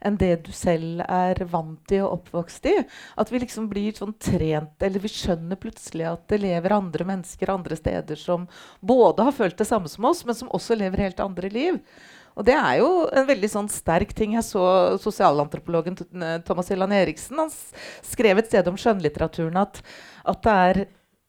enn 0.05 0.19
det 0.21 0.31
du 0.45 0.53
selv 0.53 1.01
er 1.07 1.41
vant 1.49 1.81
til 1.89 2.05
og 2.05 2.19
oppvokst 2.19 2.69
i. 2.69 2.77
At 3.17 3.33
vi 3.33 3.41
liksom 3.41 3.67
blir 3.71 3.97
sånn 3.97 4.13
trent, 4.21 4.77
eller 4.77 5.03
vi 5.03 5.11
skjønner 5.11 5.59
plutselig 5.59 6.11
at 6.13 6.27
det 6.29 6.43
lever 6.45 6.77
andre 6.77 7.09
mennesker 7.09 7.51
andre 7.51 7.79
steder 7.81 8.19
som 8.19 8.45
både 8.79 9.25
har 9.25 9.35
følt 9.35 9.57
det 9.57 9.67
samme 9.67 9.89
som 9.89 10.05
oss, 10.05 10.21
men 10.23 10.37
som 10.37 10.53
også 10.53 10.77
lever 10.77 11.09
helt 11.09 11.23
andre 11.23 11.49
liv. 11.49 11.81
Og 12.33 12.47
det 12.47 12.55
er 12.57 12.79
jo 12.79 12.89
en 13.13 13.27
veldig 13.29 13.49
sånn 13.51 13.69
sterk 13.71 14.13
ting. 14.17 14.33
Jeg 14.37 14.45
så 14.47 14.63
sosialantropologen 15.03 15.97
Thomas 16.47 16.71
Hylland 16.71 16.95
Eriksen 16.97 17.41
han 17.43 17.53
skrev 17.53 18.41
et 18.41 18.49
sted 18.49 18.69
om 18.71 18.79
skjønnlitteraturen 18.79 19.59
at, 19.61 19.79
at 20.25 20.43
det 20.45 20.57
er 20.67 20.81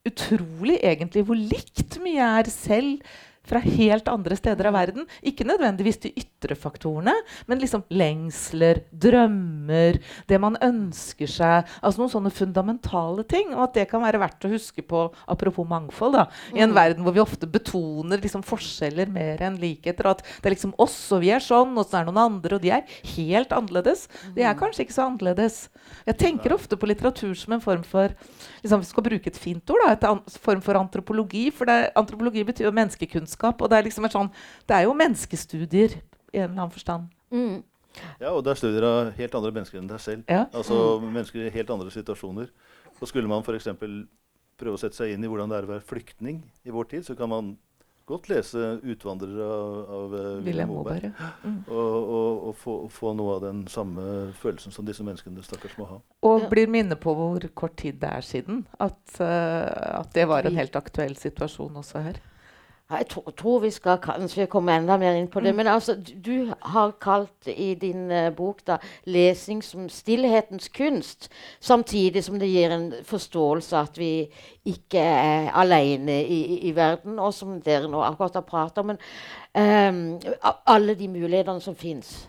utrolig 0.09 0.79
egentlig 0.85 1.25
hvor 1.29 1.39
likt 1.39 1.99
mye 2.05 2.33
er 2.41 2.51
selv 2.53 3.15
fra 3.49 3.61
helt 3.65 4.09
andre 4.09 4.37
steder 4.39 4.69
av 4.71 4.77
verden. 4.77 5.09
Ikke 5.27 5.47
nødvendigvis 5.47 6.01
de 6.05 6.13
ytre 6.21 6.57
faktorene, 6.59 7.15
men 7.51 7.61
liksom 7.61 7.85
lengsler, 7.93 8.83
drømmer, 8.91 10.01
det 10.31 10.41
man 10.41 10.59
ønsker 10.65 11.31
seg. 11.31 11.71
Altså 11.81 12.03
noen 12.03 12.13
sånne 12.13 12.33
fundamentale 12.35 13.25
ting. 13.29 13.53
Og 13.55 13.67
at 13.69 13.79
det 13.79 13.87
kan 13.91 14.05
være 14.05 14.23
verdt 14.23 14.49
å 14.49 14.53
huske 14.55 14.85
på, 14.87 15.07
apropos 15.31 15.69
mangfold, 15.69 16.19
da, 16.19 16.27
i 16.55 16.63
en 16.65 16.75
verden 16.77 17.05
hvor 17.05 17.17
vi 17.17 17.23
ofte 17.23 17.49
betoner 17.51 18.23
liksom 18.23 18.45
forskjeller 18.47 19.13
mer 19.13 19.43
enn 19.45 19.61
likheter. 19.61 20.09
Og 20.09 20.19
at 20.19 20.25
det 20.41 20.51
er 20.51 20.57
liksom 20.57 20.75
oss, 20.83 20.99
og 21.15 21.25
vi 21.25 21.33
er 21.35 21.45
sånn, 21.45 21.77
og 21.77 21.89
så 21.89 22.01
er 22.01 22.09
det 22.09 22.13
noen 22.13 22.25
andre, 22.25 22.57
og 22.57 22.65
de 22.65 22.73
er 22.75 22.97
helt 23.15 23.53
annerledes. 23.55 24.07
De 24.37 24.45
er 24.45 24.59
kanskje 24.59 24.87
ikke 24.87 24.97
så 24.97 25.09
annerledes. 25.09 25.61
Jeg 26.09 26.21
tenker 26.21 26.57
ofte 26.57 26.79
på 26.81 26.89
litteratur 26.89 27.35
som 27.37 27.57
en 27.57 27.65
form 27.65 27.85
for 27.85 28.13
liksom, 28.63 28.81
Vi 28.81 28.89
skal 28.89 29.05
bruke 29.07 29.29
et 29.29 29.39
fint 29.41 29.71
ord, 29.73 29.83
da, 29.85 29.93
et 29.95 30.39
form 30.41 30.63
for 30.65 30.79
antropologi. 30.81 31.47
For 31.55 31.69
det, 31.69 31.93
antropologi 31.99 32.45
betyr 32.47 32.69
jo 32.69 32.75
menneskekunnskap. 32.77 33.34
Og 33.43 33.71
det 33.71 33.79
er 33.79 33.87
liksom 33.89 34.09
sånn, 34.13 34.33
det 34.69 34.77
er 34.77 34.87
jo 34.89 34.97
menneskestudier 34.99 35.97
i 36.35 36.43
en 36.43 36.51
eller 36.51 36.65
annen 36.65 36.75
forstand. 36.75 37.09
Mm. 37.35 37.63
Ja, 38.21 38.33
og 38.33 38.43
det 38.45 38.55
er 38.55 38.59
studier 38.59 38.87
av 38.89 39.13
helt 39.19 39.37
andre 39.39 39.53
mennesker 39.55 39.81
enn 39.81 39.91
deg 39.91 40.03
selv. 40.03 40.25
Ja. 40.31 40.47
Altså 40.55 40.79
mennesker 41.03 41.47
i 41.47 41.53
helt 41.55 41.71
andre 41.71 41.93
situasjoner. 41.95 42.51
Og 43.01 43.11
skulle 43.11 43.31
man 43.31 43.45
f.eks. 43.45 43.71
prøve 44.59 44.79
å 44.79 44.81
sette 44.81 44.99
seg 44.99 45.15
inn 45.15 45.25
i 45.25 45.31
hvordan 45.31 45.53
det 45.53 45.61
er 45.61 45.69
å 45.69 45.75
være 45.77 45.87
flyktning 45.87 46.43
i 46.67 46.75
vår 46.75 46.91
tid, 46.95 47.07
så 47.07 47.17
kan 47.19 47.31
man 47.31 47.55
godt 48.05 48.29
lese 48.29 48.81
'Utvandrere' 48.83 49.45
av, 49.45 49.77
av 49.97 50.15
eh, 50.19 50.45
William 50.45 50.69
Moberg. 50.69 51.07
Moberg. 51.09 51.31
Mm. 51.45 51.61
Og, 51.69 51.95
og, 52.17 52.43
og 52.49 52.57
få, 52.61 52.75
få 52.93 53.15
noe 53.17 53.39
av 53.39 53.47
den 53.47 53.63
samme 53.73 54.05
følelsen 54.41 54.75
som 54.75 54.85
disse 54.85 55.07
menneskene 55.07 55.45
stakkars 55.45 55.79
må 55.81 55.89
ha. 55.89 55.99
Og 56.29 56.49
blir 56.51 56.69
minnet 56.69 57.01
på 57.01 57.15
hvor 57.17 57.49
kort 57.57 57.79
tid 57.81 58.03
det 58.03 58.11
er 58.13 58.27
siden 58.27 58.67
at, 58.77 59.01
uh, 59.21 60.03
at 60.03 60.13
det 60.17 60.29
var 60.29 60.45
en 60.45 60.61
helt 60.61 60.77
aktuell 60.77 61.17
situasjon 61.17 61.81
også 61.81 62.05
her. 62.05 62.21
Ja, 62.91 62.97
Jeg 62.97 63.07
tror, 63.09 63.31
tror 63.37 63.59
vi 63.59 63.71
skal 63.71 63.97
kanskje 63.99 64.45
komme 64.47 64.75
enda 64.77 64.99
mer 65.01 65.17
inn 65.17 65.29
på 65.33 65.41
det. 65.41 65.55
Men 65.57 65.67
altså, 65.67 65.95
du, 66.25 66.53
har 66.61 66.91
kalt 67.01 67.49
i 67.49 67.75
din 67.81 68.11
uh, 68.13 68.29
bok 68.37 68.61
da, 68.67 68.77
lesing 69.05 69.63
som 69.65 69.89
stillhetens 69.89 70.69
kunst, 70.69 71.31
samtidig 71.61 72.25
som 72.25 72.37
det 72.39 72.51
gir 72.53 72.75
en 72.75 72.93
forståelse 73.05 73.77
at 73.77 73.99
vi 73.99 74.29
ikke 74.65 75.01
er 75.01 75.49
alene 75.57 76.19
i, 76.25 76.59
i, 76.69 76.75
verden, 76.77 77.19
og 77.19 77.33
som 77.35 77.57
dere 77.65 77.89
nå 77.89 78.05
akkurat 78.05 78.35
har 78.35 78.45
pratet 78.45 78.79
om. 78.85 78.93
Men 78.93 79.01
um, 79.57 80.37
alle 80.67 80.95
de 80.95 81.09
mulighetene 81.09 81.61
som 81.61 81.75
fins. 81.75 82.29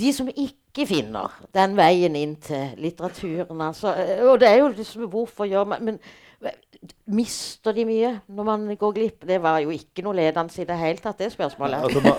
de 0.00 0.12
som 0.12 0.28
ikke 0.28 0.86
finner 0.86 1.32
den 1.54 1.76
veien 1.76 2.16
inn 2.16 2.36
til 2.36 2.76
litteraturen, 2.78 3.60
altså, 3.60 3.94
eh, 3.94 4.22
Og 4.28 4.40
det 4.40 4.48
er 4.48 4.58
jo 4.58 4.68
liksom 4.68 5.08
hvorfor 5.08 5.44
gjør 5.44 5.64
man 5.64 5.84
men, 5.84 5.98
Mister 7.12 7.74
de 7.76 7.84
mye 7.84 8.10
når 8.32 8.46
man 8.46 8.62
går 8.80 8.92
glipp? 8.96 9.24
Det 9.28 9.36
var 9.42 9.58
jo 9.60 9.72
ikke 9.74 10.04
noe 10.06 10.16
ledende 10.16 10.62
i 10.62 10.64
det 10.68 10.76
hele 10.80 11.02
tatt, 11.02 11.18
det 11.20 11.32
spørsmålet. 11.34 11.82
Altså, 11.84 12.00
man, 12.00 12.14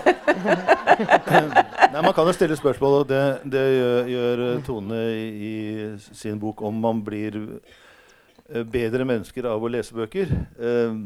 nei, 1.94 2.02
man 2.02 2.12
kan 2.14 2.28
jo 2.28 2.34
stille 2.36 2.58
spørsmål, 2.58 2.98
og 3.00 3.08
det, 3.10 3.22
det 3.50 3.64
gjør, 3.74 4.12
gjør 4.12 4.44
Tone 4.66 5.00
i, 5.18 5.54
sin 5.98 6.38
bok 6.42 6.62
om 6.68 6.78
man 6.84 7.02
blir 7.02 7.40
eh, 7.42 8.62
bedre 8.62 9.08
mennesker 9.08 9.50
av 9.50 9.64
å 9.66 9.72
lese 9.72 9.98
bøker. 9.98 10.30
Eh, 10.30 11.02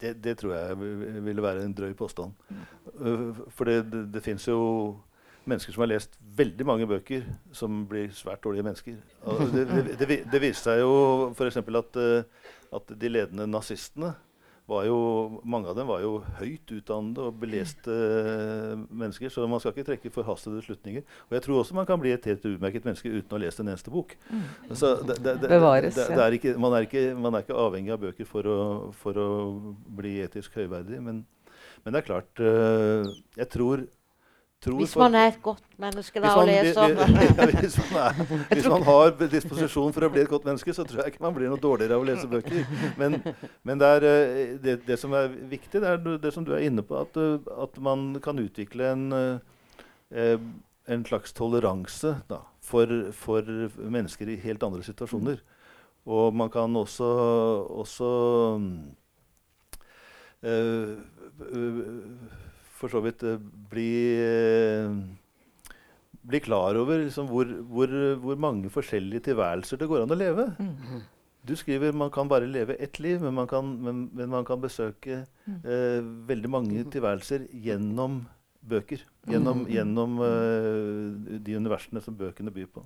det, 0.00 0.14
det 0.24 0.38
tror 0.40 0.54
jeg 0.54 0.76
ville 1.24 1.44
være 1.44 1.64
en 1.64 1.74
drøy 1.76 1.92
påstand. 1.98 2.32
Eh, 2.96 3.44
for 3.48 3.68
det, 3.68 4.06
det, 4.14 4.22
fins 4.24 4.48
jo 4.48 4.60
mennesker 5.44 5.72
som 5.72 5.84
har 5.84 5.92
lest 5.92 6.16
veldig 6.36 6.66
mange 6.66 6.88
bøker, 6.88 7.24
som 7.52 7.84
blir 7.88 8.10
svært 8.14 8.44
dårlige 8.44 8.66
mennesker. 8.66 8.98
Og 9.24 9.46
det, 9.54 9.66
det, 9.68 9.96
det, 10.00 10.18
det 10.32 10.42
viste 10.42 10.70
seg 10.70 10.82
jo 10.82 10.94
f.eks. 11.32 11.60
At, 11.60 12.00
eh, 12.02 12.54
at 12.74 12.94
de 12.98 13.10
ledende 13.12 13.46
nazistene 13.50 14.14
var 14.66 14.82
jo, 14.88 14.96
mange 15.46 15.70
av 15.70 15.76
dem 15.78 15.86
var 15.86 16.00
jo 16.02 16.16
høyt 16.40 16.72
utdannede 16.74 17.28
og 17.28 17.36
beleste 17.38 17.94
mennesker, 18.90 19.30
så 19.30 19.46
man 19.46 19.62
skal 19.62 19.72
ikke 19.72 19.86
trekke 19.92 20.10
forhastede 20.14 20.62
slutninger. 20.64 21.04
Og 21.28 21.36
jeg 21.36 21.44
tror 21.44 21.60
også 21.60 21.76
man 21.78 21.86
kan 21.86 22.00
bli 22.02 22.10
et 22.14 22.26
helt 22.26 22.48
utmerket 22.50 22.88
menneske 22.88 23.12
uten 23.12 23.36
å 23.36 23.40
lese 23.42 23.62
en 23.62 23.70
eneste 23.70 23.94
bok. 23.94 24.16
Så 24.72 24.96
det, 25.06 25.20
det, 25.22 25.36
det, 25.44 25.52
Bevares, 25.52 26.00
ja. 26.00 26.18
er 26.24 26.34
ikke, 26.34 26.56
man, 26.58 26.74
er 26.74 26.88
ikke, 26.88 27.04
man 27.14 27.38
er 27.38 27.46
ikke 27.46 27.60
avhengig 27.62 27.94
av 27.94 28.02
bøker 28.02 28.28
for 28.28 28.50
å, 28.50 28.58
for 29.04 29.22
å 29.22 29.28
bli 30.00 30.16
etisk 30.24 30.58
høyverdig, 30.58 30.98
men, 31.04 31.22
men 31.84 31.94
det 31.94 32.02
er 32.02 32.08
klart 32.08 32.42
eh, 32.42 33.14
Jeg 33.38 33.50
tror 33.54 33.86
Hvis 34.64 34.96
man 34.96 35.14
er 35.14 35.26
et 35.28 35.42
godt 35.42 35.62
menneske 35.78 36.20
da, 36.20 36.30
og 36.34 36.46
leser 36.48 36.88
vi- 36.88 36.94
vi- 36.96 37.60
hvis, 37.60 37.76
man 37.92 38.14
hvis 38.50 38.66
man 38.68 38.82
har 38.90 39.10
disposisjon 39.30 39.92
for 39.92 40.06
å 40.06 40.08
bli 40.10 40.20
et 40.24 40.28
godt 40.28 40.44
menneske, 40.48 40.72
så 40.74 40.82
tror 40.84 41.02
jeg 41.04 41.12
ikke 41.12 41.22
man 41.22 41.34
blir 41.36 41.48
noe 41.52 41.60
dårligere 41.60 41.94
av 41.94 42.02
å 42.02 42.06
lese 42.08 42.26
bøker. 42.26 42.64
Men, 42.98 43.18
men 43.62 43.78
det, 43.78 43.86
er, 43.86 44.06
eh, 44.10 44.54
det, 44.64 44.78
det 44.88 44.98
som 44.98 45.12
er 45.14 45.28
viktig, 45.28 45.80
det 45.84 45.88
er 45.92 46.00
det 46.18 46.32
som 46.34 46.44
du 46.44 46.52
er 46.56 46.64
inne 46.66 46.82
på, 46.82 46.98
at, 47.04 47.16
eh, 47.20 47.38
at 47.62 47.78
man 47.84 48.16
kan 48.24 48.38
utvikle 48.42 48.88
en, 48.92 49.04
eh, 50.10 50.38
en 50.88 51.04
slags 51.04 51.32
toleranse 51.36 52.16
da, 52.30 52.40
for, 52.62 52.86
for 53.12 53.42
mennesker 53.78 54.32
i 54.34 54.40
helt 54.48 54.62
andre 54.66 54.82
situasjoner. 54.82 55.38
Og 56.06 56.34
man 56.34 56.50
kan 56.50 56.74
også, 56.78 57.06
også 57.76 58.10
øh, 60.42 60.96
eh, 61.52 62.45
for 62.76 62.92
så 62.92 63.02
vidt 63.04 63.24
eh, 63.26 63.40
bli 63.70 63.90
eh, 64.22 64.92
bli 66.26 66.40
klar 66.42 66.78
over 66.78 67.04
liksom, 67.04 67.28
hvor, 67.30 67.50
hvor, 67.70 67.92
hvor, 68.22 68.38
mange 68.40 68.70
forskjellige 68.72 69.28
tilværelser 69.28 69.78
det 69.80 69.88
går 69.90 70.04
an 70.04 70.14
å 70.14 70.18
leve. 70.18 70.48
Mm. 70.58 71.04
Du 71.46 71.54
skriver 71.54 71.94
man 71.94 72.10
kan 72.10 72.28
bare 72.28 72.48
leve 72.50 72.74
ett 72.82 72.98
liv, 72.98 73.20
men 73.22 73.34
man 73.36 73.46
kan, 73.46 73.68
men, 73.82 74.06
men 74.12 74.32
man 74.32 74.46
kan 74.46 74.60
besøke 74.62 75.22
mm. 75.46 75.60
eh, 75.62 76.00
veldig 76.30 76.50
mange 76.50 76.82
tilværelser 76.90 77.46
gjennom 77.52 78.24
bøker. 78.66 79.04
Gjennom, 79.30 79.62
mm. 79.62 79.70
gjennom 79.76 80.18
eh, 80.26 81.38
de 81.46 81.56
universene 81.60 82.02
som 82.02 82.18
bøkene 82.18 82.54
byr 82.54 82.66
på. 82.74 82.82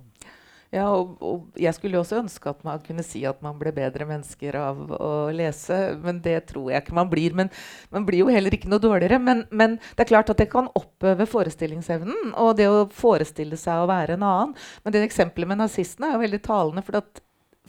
Ja, 0.71 0.85
og, 0.87 1.17
og, 1.19 1.47
jeg 1.59 1.75
skulle 1.75 1.99
også 1.99 2.21
ønske 2.21 2.47
at 2.47 2.61
man 2.63 2.79
kunne 2.85 3.03
si 3.03 3.25
at 3.27 3.41
man 3.43 3.57
ble 3.59 3.73
bedre 3.75 4.05
mennesker 4.07 4.55
av 4.55 4.93
å 4.95 5.09
lese, 5.35 5.97
men 5.99 6.21
det 6.23 6.37
tror 6.47 6.69
jeg 6.71 6.85
ikke 6.85 6.95
man 6.95 7.09
blir. 7.11 7.35
Men 7.35 7.51
man 7.91 8.05
blir 8.07 8.23
jo 8.23 8.31
heller 8.31 8.55
ikke 8.55 8.71
noe 8.71 8.79
dårligere. 8.79 9.19
Men, 9.19 9.43
men 9.51 9.75
det 9.81 10.05
er 10.05 10.11
klart 10.13 10.31
at 10.31 10.39
det 10.39 10.47
kan 10.53 10.69
oppøve 10.79 11.27
forestillingsevnen 11.27 12.31
og 12.39 12.53
det 12.61 12.69
å 12.71 12.85
forestille 12.95 13.59
seg 13.59 13.83
å 13.83 13.89
være 13.91 14.15
en 14.15 14.23
annen. 14.29 14.55
Men 14.85 14.95
det 14.95 15.03
eksempelet 15.09 15.51
med 15.51 15.59
nazistene 15.59 16.07
er 16.07 16.15
jo 16.15 16.23
veldig 16.23 16.41
talende. 16.47 16.85
for 16.87 17.01
at 17.01 17.21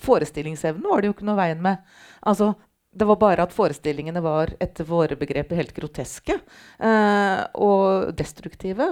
forestillingsevnen 0.02 0.86
var 0.86 1.02
det 1.02 1.10
jo 1.10 1.16
ikke 1.16 1.26
noe 1.26 1.40
veien 1.42 1.62
med. 1.62 1.82
Altså, 2.22 2.52
det 2.92 3.06
var 3.08 3.16
bare 3.16 3.44
at 3.46 3.54
forestillingene 3.56 4.20
var 4.20 4.50
etter 4.60 4.84
våre 4.84 5.16
begreper 5.16 5.56
helt 5.56 5.72
groteske 5.76 6.34
eh, 6.36 7.40
og 7.56 8.12
destruktive. 8.18 8.90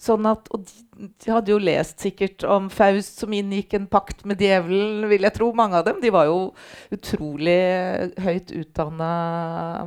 Sånn 0.00 0.28
at, 0.30 0.46
og 0.54 0.68
de, 0.68 1.08
de, 1.10 1.32
hadde 1.32 1.50
jo 1.52 1.58
lest 1.58 1.98
sikkert 2.00 2.46
om 2.46 2.68
Faust 2.72 3.18
som 3.20 3.34
inngikk 3.34 3.74
en 3.76 3.90
pakt 3.90 4.22
med 4.28 4.40
djevelen, 4.40 5.02
vil 5.10 5.26
jeg 5.26 5.36
tro. 5.36 5.50
Mange 5.56 5.80
av 5.80 5.88
dem. 5.88 5.98
De 6.00 6.14
var 6.14 6.30
jo 6.30 6.38
utrolig 6.94 7.58
høyt 8.22 8.54
utdanna, 8.54 9.10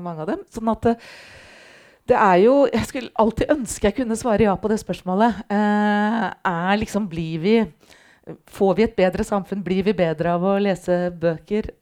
mange 0.04 0.28
av 0.28 0.34
dem. 0.34 0.46
Sånn 0.54 0.76
at 0.76 0.92
det, 0.92 0.98
det 2.12 2.20
er 2.20 2.38
jo 2.44 2.56
Jeg 2.68 2.88
skulle 2.90 3.16
alltid 3.24 3.52
ønske 3.54 3.88
jeg 3.88 3.96
kunne 4.02 4.20
svare 4.20 4.44
ja 4.44 4.60
på 4.60 4.70
det 4.70 4.82
spørsmålet. 4.84 5.46
Eh, 5.48 6.30
er 6.52 6.80
liksom 6.84 7.08
Blir 7.08 7.40
vi 7.40 7.58
Får 8.52 8.76
vi 8.76 8.86
et 8.86 8.96
bedre 8.96 9.24
samfunn? 9.28 9.64
Blir 9.64 9.88
vi 9.88 9.96
bedre 9.96 10.36
av 10.36 10.44
å 10.48 10.58
lese 10.60 11.08
bøker? 11.20 11.74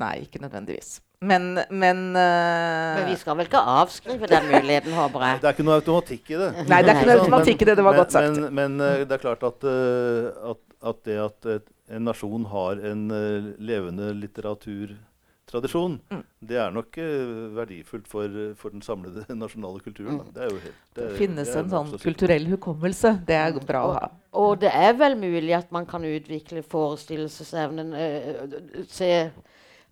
Nei, 0.00 0.18
ikke 0.24 0.40
nødvendigvis. 0.40 1.00
Men, 1.20 1.52
men, 1.68 1.98
uh, 2.16 2.96
men 2.96 3.10
vi 3.10 3.16
skal 3.20 3.36
vel 3.36 3.44
ikke 3.44 3.60
avskrive 3.60 4.28
den 4.30 4.46
muligheten, 4.48 4.94
håper 4.96 5.24
jeg? 5.26 5.40
Det 5.42 5.50
er 5.50 5.56
ikke 5.56 5.66
noe 5.66 5.76
automatikk 5.76 6.30
i 6.32 6.38
det. 6.40 6.46
Nei, 6.64 6.78
det 6.80 6.94
er 6.94 6.96
ikke 6.96 7.10
noe 7.10 7.16
automatikk 7.20 7.60
i 7.60 7.68
det. 7.68 7.74
Det 7.76 7.84
var 7.84 7.92
men, 7.92 8.00
godt 8.00 8.14
sagt. 8.14 8.38
Men, 8.38 8.54
men 8.56 8.80
uh, 8.80 9.02
det 9.04 9.16
er 9.18 9.20
klart 9.26 9.44
at, 9.44 9.66
uh, 9.68 10.54
at, 10.54 10.62
at 10.92 11.02
det 11.04 11.18
at 11.26 11.50
en 11.92 12.08
nasjon 12.08 12.46
har 12.48 12.80
en 12.88 13.02
levende 13.60 14.14
litteraturtradisjon, 14.14 15.98
mm. 16.08 16.24
det 16.48 16.60
er 16.62 16.72
nok 16.72 17.00
verdifullt 17.58 18.08
for, 18.08 18.40
for, 18.56 18.72
den 18.72 18.86
samlede 18.86 19.26
nasjonale 19.42 19.84
kulturen. 19.84 20.22
Mm. 20.22 20.32
Det, 20.38 20.48
helt, 20.54 20.80
det, 20.94 21.02
det, 21.02 21.12
finnes 21.20 21.52
en 21.52 21.68
sånn 21.74 21.92
kulturell 22.00 22.48
hukommelse. 22.54 23.18
Det 23.28 23.36
er 23.42 23.60
bra 23.60 23.84
å 23.84 23.94
ha. 23.98 24.08
Og, 24.30 24.40
og 24.46 24.58
det 24.64 24.72
er 24.72 24.96
vel 24.96 25.20
mulig 25.20 25.52
at 25.58 25.68
man 25.74 25.84
kan 25.90 26.06
utvikle 26.06 26.64
forestillelsesevnen. 26.64 27.92
se 28.88 29.12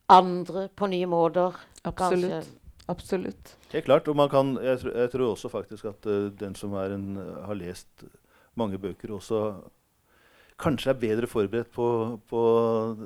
andre 0.09 0.69
på 0.75 0.89
nye 0.91 1.07
måter. 1.07 1.57
Absolutt. 1.85 2.33
Kanskje. 2.33 2.59
Absolutt. 2.89 3.57
Helt 3.73 3.85
klart. 3.85 4.09
Og 4.09 4.17
man 4.17 4.31
kan, 4.33 4.55
jeg, 4.65 4.81
jeg 4.87 5.11
tror 5.13 5.33
også 5.35 5.51
faktisk 5.53 5.91
at 5.91 6.09
uh, 6.09 6.29
den 6.41 6.55
som 6.57 6.75
en, 6.81 7.09
uh, 7.21 7.45
har 7.47 7.59
lest 7.59 8.05
mange 8.57 8.79
bøker, 8.81 9.13
også 9.13 9.43
kanskje 10.59 10.91
er 10.91 11.01
bedre 11.01 11.29
forberedt 11.31 11.71
på, 11.71 12.19
på 12.27 12.45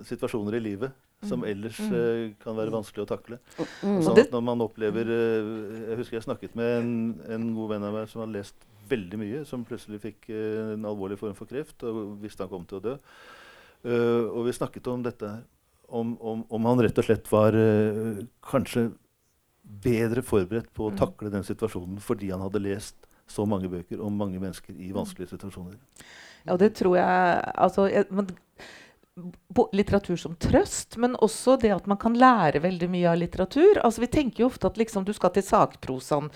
situasjoner 0.09 0.57
i 0.57 0.67
livet 0.71 0.95
som 1.23 1.43
mm. 1.43 1.49
ellers 1.51 1.79
uh, 1.93 2.31
kan 2.43 2.57
være 2.57 2.73
vanskelig 2.75 3.05
å 3.05 3.11
takle. 3.11 3.38
Mm. 3.83 3.99
Sånn 4.07 4.21
at 4.23 4.33
når 4.33 4.45
man 4.47 4.65
opplever 4.65 5.11
Jeg 5.12 5.99
husker 6.01 6.17
jeg 6.19 6.25
snakket 6.25 6.57
med 6.59 6.73
en, 6.79 6.95
en 7.31 7.51
god 7.55 7.75
venn 7.75 7.87
av 7.87 7.99
meg 7.99 8.09
som 8.11 8.23
hadde 8.23 8.38
lest 8.38 8.69
veldig 8.91 9.19
mye, 9.21 9.43
som 9.47 9.62
plutselig 9.67 10.01
fikk 10.03 10.27
en 10.35 10.87
alvorlig 10.88 11.17
form 11.21 11.37
for 11.38 11.51
kreft 11.51 11.85
og 11.87 12.17
visste 12.23 12.43
han 12.43 12.51
kom 12.51 12.65
til 12.69 12.81
å 12.81 12.83
dø. 12.85 12.95
og 13.87 14.41
vi 14.45 14.55
snakket 14.57 14.91
om 14.91 15.05
dette 15.07 15.31
her 15.31 15.45
om, 15.93 16.17
om, 16.21 16.43
om, 16.49 16.69
han 16.71 16.83
rett 16.85 16.99
og 16.99 17.07
slett 17.07 17.31
var 17.33 17.57
uh, 17.57 18.23
kanskje 18.49 18.89
bedre 19.63 20.25
forberedt 20.27 20.73
på 20.75 20.89
å 20.89 20.93
mm. 20.93 20.99
takle 20.99 21.33
den 21.33 21.47
situasjonen 21.47 22.01
fordi 22.03 22.33
han 22.33 22.43
hadde 22.43 22.65
lest 22.65 23.09
så 23.31 23.47
mange 23.49 23.71
bøker 23.73 24.01
om 24.03 24.17
mange 24.19 24.41
mennesker 24.43 24.77
i 24.77 24.91
vanskelige 24.95 25.33
situasjoner. 25.33 25.79
Ja, 26.49 26.57
det 26.59 26.73
tror 26.81 26.99
jeg 26.99 27.53
altså, 27.55 27.87
jeg, 27.91 28.09
men, 28.11 28.33
Litteratur 29.77 30.17
som 30.17 30.35
trøst, 30.41 30.97
men 30.97 31.19
også 31.21 31.59
det 31.61 31.75
at 31.75 31.89
man 31.91 31.99
kan 32.01 32.15
lære 32.17 32.63
veldig 32.65 32.87
mye 32.89 33.11
av 33.11 33.19
litteratur. 33.21 33.83
Altså, 33.85 34.01
vi 34.01 34.09
tenker 34.09 34.41
jo 34.41 34.49
ofte 34.49 34.71
at 34.71 34.79
liksom, 34.81 35.05
du 35.05 35.13
skal 35.13 35.35
til 35.35 35.45
sakprosaen. 35.45 36.31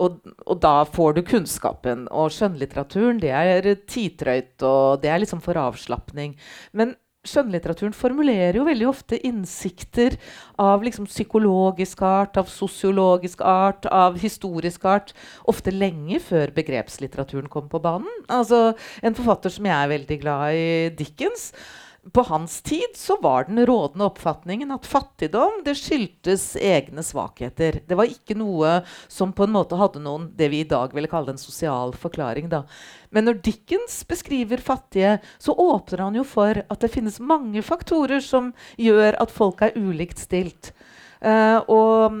Og, 0.00 0.18
og, 0.44 0.58
da 0.60 0.84
får 0.84 1.16
du 1.16 1.22
kunnskapen. 1.24 2.06
Og 2.12 2.28
skjønnlitteraturen 2.36 3.22
det 3.24 3.32
er 3.32 3.70
tidtrøyt, 3.88 4.58
og 4.60 5.00
det 5.00 5.12
er 5.12 5.22
liksom 5.24 5.40
for 5.44 5.56
avslapning. 5.60 6.36
Men 6.76 6.92
skjønnlitteraturen 7.28 7.92
formulerer 7.96 8.56
jo 8.56 8.64
veldig 8.64 8.86
ofte 8.88 9.18
innsikter 9.28 10.16
av 10.60 10.84
liksom 10.84 11.08
psykologisk 11.10 12.00
art, 12.06 12.38
av 12.40 12.48
sosiologisk 12.48 13.44
art, 13.44 13.88
av 13.92 14.16
historisk 14.20 14.86
art. 14.88 15.12
Ofte 15.50 15.74
lenge 15.74 16.20
før 16.24 16.54
begrepslitteraturen 16.56 17.50
kom 17.52 17.68
på 17.68 17.82
banen. 17.82 18.08
Altså, 18.32 18.72
en 19.04 19.18
forfatter 19.18 19.52
som 19.52 19.68
jeg 19.68 19.76
er 19.76 19.92
veldig 19.92 20.20
glad 20.22 20.56
i, 20.56 20.66
Dickens, 20.96 21.50
på 22.12 22.22
hans 22.22 22.62
tid 22.62 22.96
så 22.96 23.16
var 23.20 23.44
den 23.44 23.66
rådende 23.66 24.04
oppfatningen 24.04 24.72
at 24.72 24.86
fattigdom 24.88 25.60
det 25.64 25.74
skyldtes 25.76 26.56
egne 26.56 27.04
svakheter. 27.04 27.80
Det 27.86 27.98
var 27.98 28.08
ikke 28.08 28.36
noe 28.40 28.78
som 29.08 29.34
på 29.36 29.44
en 29.44 29.54
måte 29.54 29.76
hadde 29.76 30.00
noen 30.02 30.30
det 30.36 30.48
vi 30.52 30.62
i 30.64 30.68
dag 30.68 30.94
ville 30.96 31.10
kalle 31.10 31.34
en 31.34 31.40
sosial 31.40 31.92
forklaring. 31.92 32.48
Da. 32.52 32.62
Men 33.12 33.28
når 33.28 33.42
Dickens 33.44 34.00
beskriver 34.08 34.62
fattige, 34.64 35.18
så 35.38 35.52
åpner 35.52 36.06
han 36.06 36.16
jo 36.16 36.24
for 36.24 36.62
at 36.64 36.80
det 36.80 36.92
finnes 36.94 37.20
mange 37.20 37.62
faktorer 37.64 38.24
som 38.24 38.54
gjør 38.80 39.20
at 39.20 39.34
folk 39.34 39.60
er 39.66 39.76
ulikt 39.76 40.24
stilt. 40.24 40.72
Uh, 41.20 41.60
og, 41.68 42.14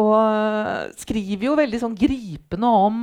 og, 0.00 0.94
skriver 0.96 1.50
jo 1.50 1.56
veldig 1.58 1.80
sånn 1.82 1.96
gripende 1.98 2.70
om 2.72 3.02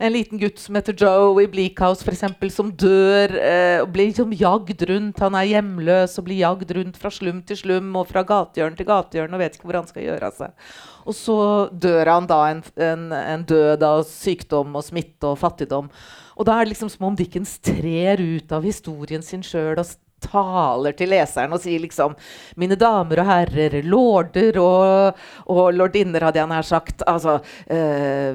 en 0.00 0.12
liten 0.12 0.40
gutt 0.40 0.56
som 0.60 0.76
heter 0.78 0.96
Joe 0.96 1.34
i 1.42 1.48
Bleak 1.52 1.80
House, 1.84 2.00
for 2.00 2.16
eksempel, 2.16 2.48
som 2.52 2.70
dør 2.72 3.34
uh, 3.36 3.82
og 3.82 3.90
blir 3.92 4.08
liksom 4.08 4.32
jagd 4.36 4.86
rundt. 4.88 5.20
Han 5.20 5.36
er 5.36 5.50
hjemløs 5.50 6.16
og 6.16 6.28
blir 6.28 6.40
jagd 6.40 6.72
rundt 6.78 7.00
fra 7.00 7.12
slum 7.12 7.42
til 7.44 7.60
slum 7.60 7.92
og 8.00 8.08
fra 8.08 8.24
gatehjørne 8.24 8.80
til 8.80 8.88
gatehjørne 8.88 9.36
og 9.36 9.44
vet 9.44 9.58
ikke 9.58 9.68
hvor 9.68 9.80
han 9.82 9.90
skal 9.90 10.06
gjøre 10.06 10.30
av 10.30 10.40
seg. 10.40 10.72
Og 11.06 11.14
så 11.14 11.38
dør 11.70 12.12
han 12.14 12.30
da 12.32 12.40
en, 12.54 12.64
en, 12.88 13.04
en 13.12 13.44
død 13.46 13.84
av 13.86 14.00
sykdom 14.08 14.80
og 14.80 14.88
smitte 14.88 15.28
og 15.28 15.38
fattigdom. 15.44 15.92
Og 16.36 16.48
da 16.48 16.56
er 16.56 16.64
det 16.64 16.74
liksom 16.74 16.90
som 16.92 17.06
om 17.08 17.16
Dickens 17.16 17.58
trer 17.64 18.20
ut 18.20 18.52
av 18.52 18.64
historien 18.66 19.24
sin 19.24 19.44
sjøl 19.44 19.76
og 19.76 19.86
taler 20.24 20.96
til 20.96 21.10
leseren 21.12 21.52
og 21.54 21.62
sier 21.62 21.82
liksom 21.82 22.16
Mine 22.60 22.78
damer 22.80 23.22
og 23.22 23.28
herrer, 23.28 23.78
lorder 23.84 24.58
og, 24.62 25.22
og 25.52 25.70
lordinner, 25.76 26.24
hadde 26.28 26.40
jeg 26.40 26.50
nær 26.50 26.66
sagt. 26.66 27.04
Altså 27.06 27.38
eh, 27.70 28.34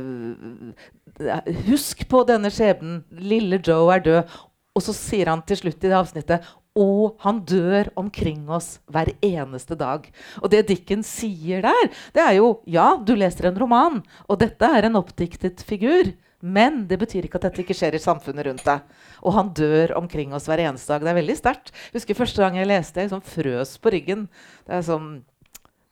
Husk 1.68 2.08
på 2.10 2.24
denne 2.30 2.50
skjebnen. 2.54 3.04
Lille 3.12 3.62
Joe 3.66 3.92
er 3.96 4.06
død. 4.06 4.40
Og 4.72 4.86
så 4.86 4.96
sier 4.96 5.28
han 5.28 5.42
til 5.44 5.60
slutt 5.60 5.84
i 5.84 5.90
det 5.92 5.98
avsnittet 5.98 6.52
og 6.80 7.18
han 7.20 7.42
dør 7.44 7.90
omkring 8.00 8.46
oss 8.52 8.80
hver 8.92 9.12
eneste 9.26 9.76
dag. 9.76 10.06
Og 10.40 10.52
det 10.54 10.68
Dickens 10.70 11.10
sier 11.20 11.64
der, 11.66 11.90
det 12.16 12.24
er 12.24 12.38
jo 12.40 12.62
Ja, 12.66 12.96
du 12.96 13.14
leser 13.16 13.50
en 13.50 13.60
roman, 13.60 14.02
og 14.30 14.40
dette 14.40 14.66
er 14.66 14.88
en 14.88 14.96
oppdiktet 15.00 15.64
figur. 15.68 16.14
Men 16.42 16.86
det 16.90 16.98
betyr 17.02 17.28
ikke 17.28 17.40
at 17.40 17.48
dette 17.48 17.64
ikke 17.64 17.78
skjer 17.78 17.96
i 17.98 18.02
samfunnet 18.02 18.48
rundt 18.48 18.64
deg. 18.68 18.86
Og 19.22 19.36
han 19.38 19.52
dør 19.58 19.96
omkring 20.00 20.34
oss 20.36 20.48
hver 20.50 20.64
eneste 20.66 20.94
dag. 20.94 21.06
Det 21.06 21.12
er 21.14 21.20
veldig 21.22 21.38
sterkt. 21.38 21.74
Husker 21.96 22.18
første 22.18 22.44
gang 22.44 22.58
jeg 22.58 22.70
leste, 22.70 23.04
jeg 23.04 23.14
sånn 23.14 23.26
frøs 23.26 23.76
på 23.82 23.94
ryggen. 23.94 24.28
Det 24.68 24.78
er, 24.80 24.86
sånn, 24.88 25.10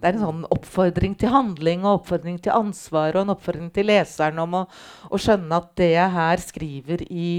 det 0.02 0.10
er, 0.10 0.16
en 0.16 0.26
sånn 0.26 0.46
oppfordring 0.58 1.18
til 1.22 1.34
handling 1.34 1.86
og 1.86 2.02
oppfordring 2.02 2.40
til 2.42 2.56
ansvar 2.58 3.16
og 3.16 3.26
en 3.26 3.36
oppfordring 3.36 3.70
til 3.76 3.90
leseren 3.92 4.42
om 4.42 4.64
å, 4.64 4.64
å 5.10 5.22
skjønne 5.22 5.62
at 5.62 5.76
det 5.80 5.94
jeg 5.94 6.16
her 6.18 6.46
skriver 6.46 7.06
i 7.10 7.30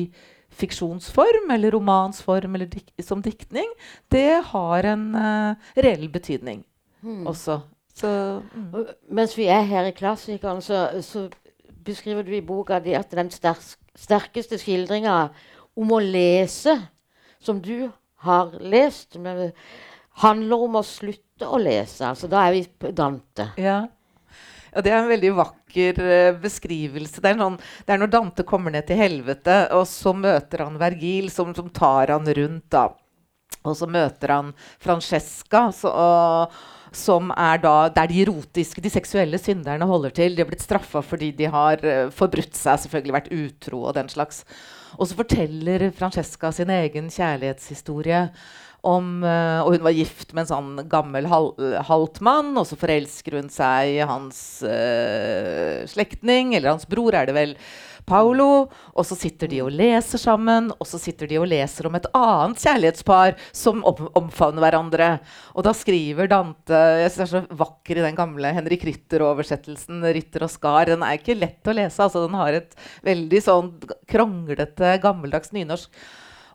fiksjonsform 0.60 1.50
eller 1.54 1.74
romansform 1.76 2.56
eller 2.56 2.70
dik 2.70 2.90
som 3.06 3.22
diktning, 3.22 3.68
det 4.12 4.42
har 4.50 4.88
en 4.92 5.04
uh, 5.14 5.68
reell 5.78 6.08
betydning 6.12 6.64
hmm. 7.04 7.22
også. 7.30 7.60
Så, 8.00 8.08
mm. 8.54 8.86
Mens 9.12 9.34
vi 9.38 9.46
er 9.52 9.66
her 9.68 9.88
i 9.90 9.94
Klassikeren, 9.96 10.62
så, 10.64 10.86
så 11.04 11.26
beskriver 11.90 12.26
du 12.26 12.34
i 12.36 12.44
boka 12.44 12.80
di 12.82 12.94
at 12.98 13.12
den 13.14 13.30
sterkeste 13.30 14.58
skildringa 14.60 15.16
om 15.78 15.92
å 15.94 16.00
lese, 16.02 16.76
som 17.40 17.60
du 17.62 17.90
har 18.24 18.52
lest, 18.60 19.16
handler 20.20 20.66
om 20.66 20.80
å 20.80 20.84
slutte 20.84 21.48
å 21.48 21.60
lese. 21.60 22.04
Altså, 22.10 22.28
da 22.28 22.44
er 22.46 22.58
vi 22.58 22.66
på 22.68 22.92
Dante. 22.96 23.52
Ja. 23.60 23.82
Ja, 24.70 24.82
Det 24.86 24.92
er 24.92 25.00
en 25.00 25.10
veldig 25.10 25.30
vakker 25.34 25.98
uh, 25.98 26.40
beskrivelse. 26.40 27.22
Det 27.22 27.32
er, 27.32 27.38
noen, 27.38 27.56
det 27.86 27.94
er, 27.94 28.00
når 28.02 28.12
Dante 28.12 28.46
kommer 28.46 28.74
ned 28.74 28.86
til 28.86 29.00
helvete, 29.00 29.64
og 29.74 29.86
så 29.90 30.12
møter 30.14 30.62
han 30.66 30.78
Vergil, 30.80 31.30
som, 31.34 31.54
som 31.56 31.70
tar 31.74 32.14
han 32.14 32.28
rundt. 32.38 32.68
da. 32.70 32.86
Og 33.66 33.74
så 33.76 33.88
møter 33.90 34.34
han 34.36 34.52
Francesca, 34.80 35.66
så, 35.74 35.90
uh, 35.90 36.68
som 36.92 37.30
er 37.36 37.60
da 37.62 37.74
der 37.94 38.10
de 38.10 38.22
erotiske, 38.24 38.82
de 38.82 38.90
seksuelle 38.92 39.38
synderne 39.38 39.86
holder 39.86 40.14
til. 40.16 40.34
De 40.34 40.42
har 40.42 40.50
blitt 40.50 40.64
straffa 40.64 41.02
fordi 41.04 41.30
de 41.38 41.50
har 41.50 41.82
uh, 41.84 42.10
forbrutt 42.14 42.56
seg, 42.58 42.82
selvfølgelig 42.84 43.16
vært 43.18 43.32
utro 43.34 43.84
og 43.84 43.96
den 43.98 44.10
slags. 44.12 44.42
Og 44.98 45.06
så 45.06 45.18
forteller 45.18 45.90
Francesca 45.96 46.50
sin 46.54 46.72
egen 46.74 47.10
kjærlighetshistorie. 47.14 48.26
Om, 48.86 49.20
uh, 49.26 49.60
og 49.64 49.74
hun 49.74 49.84
var 49.84 49.96
gift 49.96 50.32
med 50.32 50.46
en 50.46 50.50
sånn 50.50 50.88
gammel 50.88 51.28
hal 51.28 51.50
haltmann, 51.84 52.54
og 52.56 52.64
så 52.68 52.78
forelsker 52.80 53.36
hun 53.36 53.50
seg 53.52 53.98
i 53.98 54.00
hans 54.08 54.38
uh, 54.64 55.84
slektning, 55.90 56.54
eller 56.56 56.72
hans 56.72 56.88
bror, 56.88 57.16
er 57.16 57.28
det 57.28 57.36
vel, 57.36 57.56
Paolo. 58.08 58.68
Og 58.94 59.06
så 59.06 59.16
sitter 59.18 59.50
de 59.50 59.60
og 59.64 59.72
leser 59.74 60.20
sammen, 60.20 60.70
og 60.76 60.88
så 60.88 61.00
sitter 61.00 61.30
de 61.30 61.38
og 61.40 61.48
leser 61.50 61.88
om 61.88 61.98
et 61.98 62.08
annet 62.16 62.62
kjærlighetspar 62.62 63.36
som 63.56 63.84
om, 63.86 64.08
omfavner 64.18 64.64
hverandre. 64.64 65.10
Og 65.54 65.66
da 65.66 65.74
skriver 65.76 66.30
Dante 66.30 66.80
Jeg 67.04 67.12
synes 67.12 67.20
det 67.20 67.26
er 67.26 67.46
så 67.50 67.60
vakker 67.62 68.00
i 68.00 68.06
den 68.06 68.18
gamle 68.18 68.54
Henrik 68.56 68.86
Rytter-oversettelsen. 68.88 70.00
'Rytter 70.00 70.46
og 70.46 70.52
skar'. 70.52 70.94
Den 70.94 71.04
er 71.06 71.18
ikke 71.18 71.38
lett 71.38 71.68
å 71.68 71.76
lese. 71.76 72.02
altså 72.02 72.24
Den 72.26 72.38
har 72.40 72.56
et 72.56 72.74
veldig 73.06 73.44
sånn 73.44 73.70
kronglete, 74.10 74.96
gammeldags 75.04 75.54
nynorsk. 75.56 75.92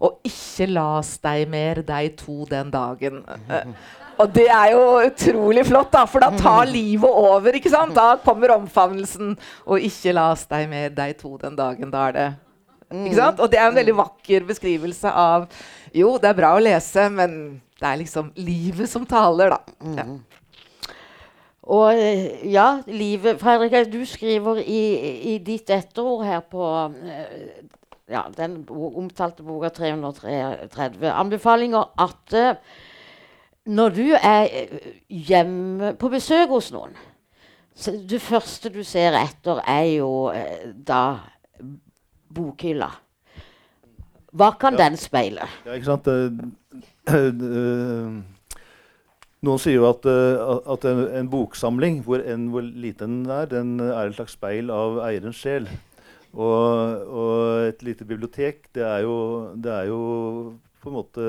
Og 0.03 0.19
ikke 0.27 0.67
las 0.71 1.15
deg 1.23 1.45
mer, 1.49 1.83
de 1.85 2.09
to 2.19 2.43
den 2.49 2.71
dagen. 2.73 3.21
Og 4.15 4.31
det 4.31 4.47
er 4.51 4.71
jo 4.71 4.83
utrolig 5.03 5.65
flott, 5.67 5.91
da, 5.93 6.05
for 6.07 6.23
da 6.23 6.31
tar 6.39 6.67
livet 6.77 7.09
over. 7.09 7.55
ikke 7.55 7.71
sant? 7.71 7.95
Da 7.95 8.15
kommer 8.23 8.55
omfavnelsen. 8.55 9.35
Og 9.67 9.87
ikke 9.87 10.15
las 10.15 10.45
deg 10.51 10.69
mer, 10.71 10.91
de 10.95 11.09
to 11.19 11.35
den 11.41 11.57
dagen. 11.59 11.91
Da 11.91 12.07
er 12.09 12.15
det 12.15 12.29
ikke 12.93 13.17
sant? 13.17 13.41
Og 13.43 13.51
det 13.51 13.59
er 13.59 13.67
en 13.69 13.79
veldig 13.79 13.97
vakker 13.97 14.47
beskrivelse 14.47 15.11
av 15.11 15.49
Jo, 15.95 16.15
det 16.21 16.29
er 16.29 16.37
bra 16.37 16.53
å 16.55 16.63
lese, 16.63 17.07
men 17.09 17.61
det 17.79 17.87
er 17.87 17.99
liksom 18.01 18.33
livet 18.35 18.89
som 18.91 19.05
taler, 19.07 19.55
da. 19.55 19.93
Ja. 19.95 20.05
Og 21.65 21.97
ja, 22.45 22.65
livet 22.85 23.39
Fredrik, 23.41 23.73
du 23.89 24.03
skriver 24.05 24.59
i, 24.61 24.81
i 25.33 25.37
ditt 25.41 25.71
etterord 25.73 26.25
her 26.27 26.43
på 26.45 26.67
ja, 28.09 28.25
den 28.37 28.63
omtalte 28.69 29.43
boka 29.43 29.69
333. 29.69 31.11
anbefalinger 31.11 31.89
at 32.01 32.35
uh, 32.35 32.55
når 33.65 33.89
du 33.95 34.05
er 34.13 34.43
eh, 34.45 34.91
hjemme 35.09 35.95
på 35.97 36.11
besøk 36.13 36.51
hos 36.53 36.69
noen 36.75 36.93
så 37.75 37.91
Det 37.97 38.21
første 38.21 38.69
du 38.71 38.83
ser 38.87 39.17
etter, 39.19 39.57
er 39.67 39.97
jo 39.97 40.29
uh, 40.31 40.69
da 40.87 41.17
bokhylla. 42.31 42.87
Hva 44.31 44.53
kan 44.59 44.77
ja. 44.77 44.85
den 44.85 44.95
speile? 44.99 45.47
Ja, 45.65 45.75
ikke 45.75 45.89
sant? 45.89 46.07
Noen 49.45 49.59
sier 49.59 49.75
jo 49.75 49.89
at, 49.89 50.07
at 50.07 50.87
en, 50.87 51.03
en, 51.19 51.29
boksamling, 51.31 51.99
hvor 52.07 52.23
enn 52.23 52.47
hvor 52.53 52.63
liten 52.63 53.25
den 53.25 53.35
er, 53.41 53.51
den 53.51 53.75
er 53.83 54.07
et 54.07 54.15
slags 54.15 54.35
speil 54.39 54.71
av 54.71 55.01
eierens 55.03 55.39
sjel. 55.43 55.67
Og, 56.35 57.03
og, 57.07 57.35
et 57.69 57.83
lite 57.87 58.05
bibliotek, 58.07 58.67
det 58.75 58.83
er, 58.83 59.05
jo, 59.07 59.17
det 59.55 59.71
er 59.71 59.87
jo 59.87 59.99
på 60.83 60.91
en 60.91 60.97
måte 60.97 61.27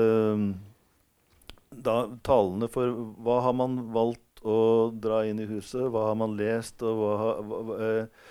da, 1.71 2.01
talende 2.27 2.67
for 2.71 2.91
hva 3.23 3.39
har 3.45 3.55
man 3.55 3.79
valgt 3.95 4.43
å 4.47 4.91
dra 4.93 5.23
inn 5.27 5.39
i 5.41 5.47
huset, 5.49 5.87
hva 5.93 6.09
har 6.09 6.19
man 6.19 6.35
lest, 6.39 6.83
og 6.83 6.99
hva, 6.99 7.15
hva, 7.39 7.63
hva 7.69 7.79
eh, 7.87 8.29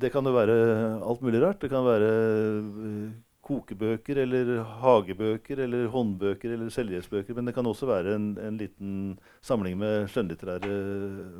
Det 0.00 0.10
kan 0.12 0.26
jo 0.26 0.34
være 0.34 0.54
alt 0.98 1.22
mulig 1.22 1.40
rart. 1.42 1.60
Det 1.62 1.70
kan 1.70 1.86
være 1.86 2.10
eh, 2.10 3.10
kokebøker 3.46 4.20
eller 4.24 4.52
hagebøker 4.82 5.62
eller 5.64 5.88
håndbøker 5.94 6.56
eller 6.56 6.72
selvhjelpsbøker. 6.74 7.36
Men 7.38 7.48
det 7.48 7.54
kan 7.56 7.66
også 7.66 7.88
være 7.88 8.14
en, 8.18 8.32
en 8.38 8.58
liten 8.60 9.18
samling 9.46 9.78
med 9.80 10.10
skjønnlitterære 10.12 10.80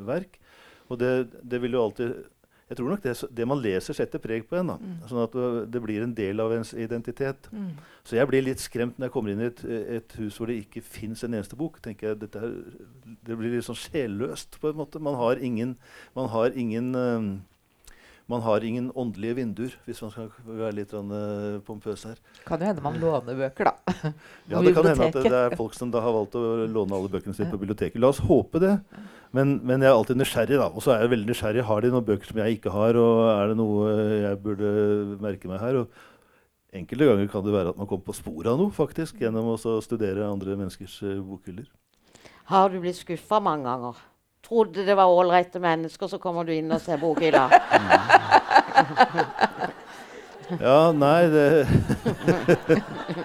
verk. 0.09 0.39
Og 0.91 0.99
det, 1.03 1.13
det 1.43 1.61
vil 1.63 1.77
jo 1.77 1.85
alltid 1.85 2.15
jeg 2.71 2.79
tror 2.79 2.93
nok 2.93 3.01
det, 3.03 3.13
det, 3.35 3.47
man 3.51 3.59
leser, 3.59 3.97
setter 3.99 4.23
preg 4.23 4.45
på 4.47 4.61
en. 4.61 4.69
da, 4.71 4.77
mm. 4.79 4.99
Sånn 5.11 5.25
at 5.25 5.33
det 5.75 5.81
blir 5.83 6.05
en 6.05 6.13
del 6.15 6.39
av 6.39 6.53
ens 6.55 6.71
identitet. 6.79 7.49
Mm. 7.51 7.73
Så 8.07 8.15
jeg 8.15 8.31
blir 8.31 8.45
litt 8.47 8.63
skremt 8.63 8.95
når 8.95 9.09
jeg 9.09 9.15
kommer 9.17 9.35
inn 9.35 9.43
i 9.43 9.49
et, 9.49 9.63
et 9.99 10.15
hus 10.21 10.39
hvor 10.39 10.47
det 10.47 10.61
ikke 10.63 10.85
fins 10.87 11.25
en 11.27 11.35
eneste 11.35 11.59
bok. 11.59 11.81
tenker 11.83 12.13
jeg, 12.13 12.21
dette, 12.23 12.53
Det 13.27 13.39
blir 13.39 13.57
litt 13.57 13.67
sånn 13.67 13.79
sjelløst 13.79 14.61
på 14.63 14.71
en 14.71 14.79
måte. 14.79 15.03
Man 15.03 15.19
har 15.19 15.43
ingen, 15.43 15.75
man 16.15 16.31
har 16.31 16.55
ingen 16.55 16.95
um, 16.95 17.33
man 18.31 18.43
har 18.45 18.65
ingen 18.65 18.91
åndelige 18.95 19.37
vinduer, 19.41 19.73
hvis 19.87 20.01
man 20.05 20.13
skal 20.15 20.29
være 20.47 20.75
litt 20.79 20.93
uh, 20.95 21.59
pompøs 21.67 22.05
her. 22.07 22.19
Kan 22.47 22.63
jo 22.63 22.69
hende 22.69 22.85
man 22.85 22.99
låner 23.03 23.39
bøker, 23.39 23.71
da. 23.71 23.95
ja, 24.53 24.61
det 24.63 24.75
kan 24.77 24.87
hende 24.87 25.09
at 25.09 25.17
det, 25.17 25.25
det, 25.27 25.41
er 25.41 25.57
folk 25.59 25.75
som 25.77 25.91
da 25.91 26.03
har 26.05 26.15
valgt 26.15 26.37
å 26.39 26.45
låne 26.71 26.97
alle 26.97 27.11
bøkene 27.11 27.35
sine 27.35 27.51
på 27.51 27.59
biblioteket. 27.61 27.99
La 28.03 28.13
oss 28.13 28.23
håpe 28.23 28.63
det. 28.63 28.77
Men, 29.37 29.57
men, 29.67 29.83
jeg 29.83 29.91
er 29.91 29.97
alltid 29.97 30.19
nysgjerrig, 30.19 30.59
da. 30.59 30.69
Og 30.71 30.85
så 30.85 30.95
er 30.95 31.05
jeg 31.05 31.13
veldig 31.15 31.31
nysgjerrig. 31.31 31.67
Har 31.67 31.83
de 31.83 31.91
noen 31.95 32.07
bøker 32.07 32.31
som 32.31 32.41
jeg 32.43 32.59
ikke 32.59 32.75
har, 32.75 32.99
og 32.99 33.25
er 33.35 33.51
det 33.51 33.59
noe 33.59 33.91
jeg 34.25 34.41
burde 34.47 34.73
merke 35.23 35.51
meg 35.51 35.63
her? 35.63 35.83
Og 35.83 36.79
enkelte 36.81 37.11
ganger 37.11 37.31
kan 37.31 37.47
det 37.47 37.55
være 37.55 37.75
at 37.75 37.81
man 37.83 37.91
kommer 37.91 38.07
på 38.07 38.19
sporet 38.19 38.51
av 38.53 38.63
noe, 38.63 38.75
faktisk, 38.75 39.19
gjennom 39.23 39.53
å 39.55 39.79
studere 39.83 40.31
andre 40.31 40.59
menneskers 40.59 41.01
uh, 41.07 41.19
bokhyller. 41.27 41.67
Har 42.51 42.71
du 42.71 42.81
blitt 42.83 42.99
skuffa 42.99 43.39
mange 43.43 43.67
ganger? 43.67 43.99
Trodde 44.49 44.85
det 44.87 44.95
var 44.97 45.07
ålreite 45.07 45.61
mennesker, 45.61 46.09
så 46.09 46.19
kommer 46.19 46.45
du 46.45 46.53
inn 46.55 46.73
og 46.73 46.81
ser 46.83 46.99
bokhylla. 46.99 47.45
ja, 50.59 50.79
nei 50.97 51.23
det 51.31 51.47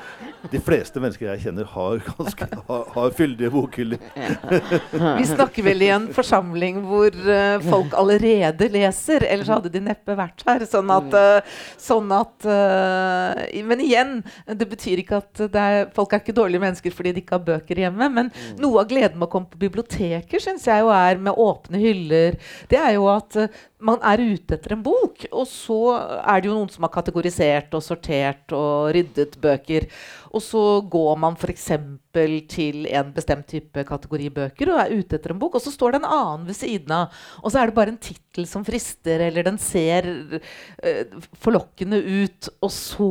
de 0.55 0.61
fleste 0.63 1.01
mennesker 1.03 1.27
jeg 1.27 1.43
kjenner, 1.45 1.67
har, 1.75 2.01
ganske, 2.07 2.47
har, 2.69 2.83
har 2.95 3.15
fyldige 3.15 3.51
bokhyller. 3.53 4.01
Vi 5.19 5.27
snakker 5.27 5.65
vel 5.65 5.83
i 5.83 5.91
en 5.95 6.07
forsamling 6.15 6.81
hvor 6.85 7.15
uh, 7.27 7.57
folk 7.65 7.95
allerede 7.97 8.69
leser, 8.71 9.25
ellers 9.27 9.51
hadde 9.51 9.71
de 9.73 9.83
neppe 9.83 10.15
vært 10.17 10.45
her. 10.47 10.65
Sånn 10.69 10.91
at, 10.95 11.17
uh, 11.17 11.59
sånn 11.81 12.11
at 12.15 12.47
uh, 12.47 13.43
Men 13.67 13.83
igjen, 13.83 14.17
det 14.47 14.69
betyr 14.71 15.03
ikke 15.03 15.21
at 15.21 15.45
er, 15.49 15.79
folk 15.95 16.13
er 16.13 16.23
ikke 16.23 16.37
dårlige 16.37 16.63
mennesker 16.63 16.95
fordi 16.95 17.15
de 17.15 17.23
ikke 17.23 17.39
har 17.39 17.47
bøker 17.51 17.85
hjemme. 17.85 18.09
Men 18.19 18.31
mm. 18.31 18.57
noe 18.63 18.83
av 18.83 18.89
gleden 18.91 19.19
med 19.19 19.29
å 19.29 19.33
komme 19.35 19.51
på 19.51 19.61
biblioteker 19.61 20.43
syns 20.43 20.67
jeg 20.69 20.85
jo 20.85 20.91
er 20.95 21.21
med 21.21 21.39
åpne 21.45 21.81
hyller, 21.81 22.39
det 22.71 22.79
er 22.79 22.95
jo 22.95 23.09
at 23.11 23.35
man 23.85 24.01
er 24.05 24.21
ute 24.23 24.55
etter 24.55 24.75
en 24.75 24.83
bok, 24.85 25.25
og 25.31 25.45
så 25.49 25.79
er 25.97 26.41
det 26.41 26.49
jo 26.49 26.55
noen 26.55 26.71
som 26.71 26.85
har 26.87 26.93
kategorisert 26.95 27.75
og 27.75 27.83
sortert 27.85 28.55
og 28.55 28.93
ryddet 28.95 29.35
bøker. 29.41 29.87
Og 30.35 30.43
så 30.43 30.61
går 30.91 31.15
man 31.21 31.37
f.eks. 31.39 31.69
til 32.51 32.87
en 32.91 33.11
bestemt 33.15 33.47
type 33.47 33.85
kategori 33.87 34.27
bøker 34.35 34.71
og 34.71 34.81
er 34.81 34.93
ute 34.99 35.15
etter 35.17 35.31
en 35.31 35.39
bok, 35.39 35.55
og 35.55 35.63
så 35.63 35.71
står 35.71 35.95
det 35.95 36.01
en 36.01 36.09
annen 36.11 36.45
ved 36.49 36.57
siden 36.57 36.91
av. 36.91 37.15
Og 37.41 37.53
så 37.53 37.61
er 37.61 37.71
det 37.71 37.77
bare 37.77 37.93
en 37.93 38.01
tittel 38.01 38.47
som 38.49 38.65
frister, 38.67 39.23
eller 39.29 39.47
den 39.47 39.59
ser 39.61 40.09
uh, 40.35 41.15
forlokkende 41.39 42.01
ut. 42.03 42.51
Og 42.65 42.73
så 42.75 43.09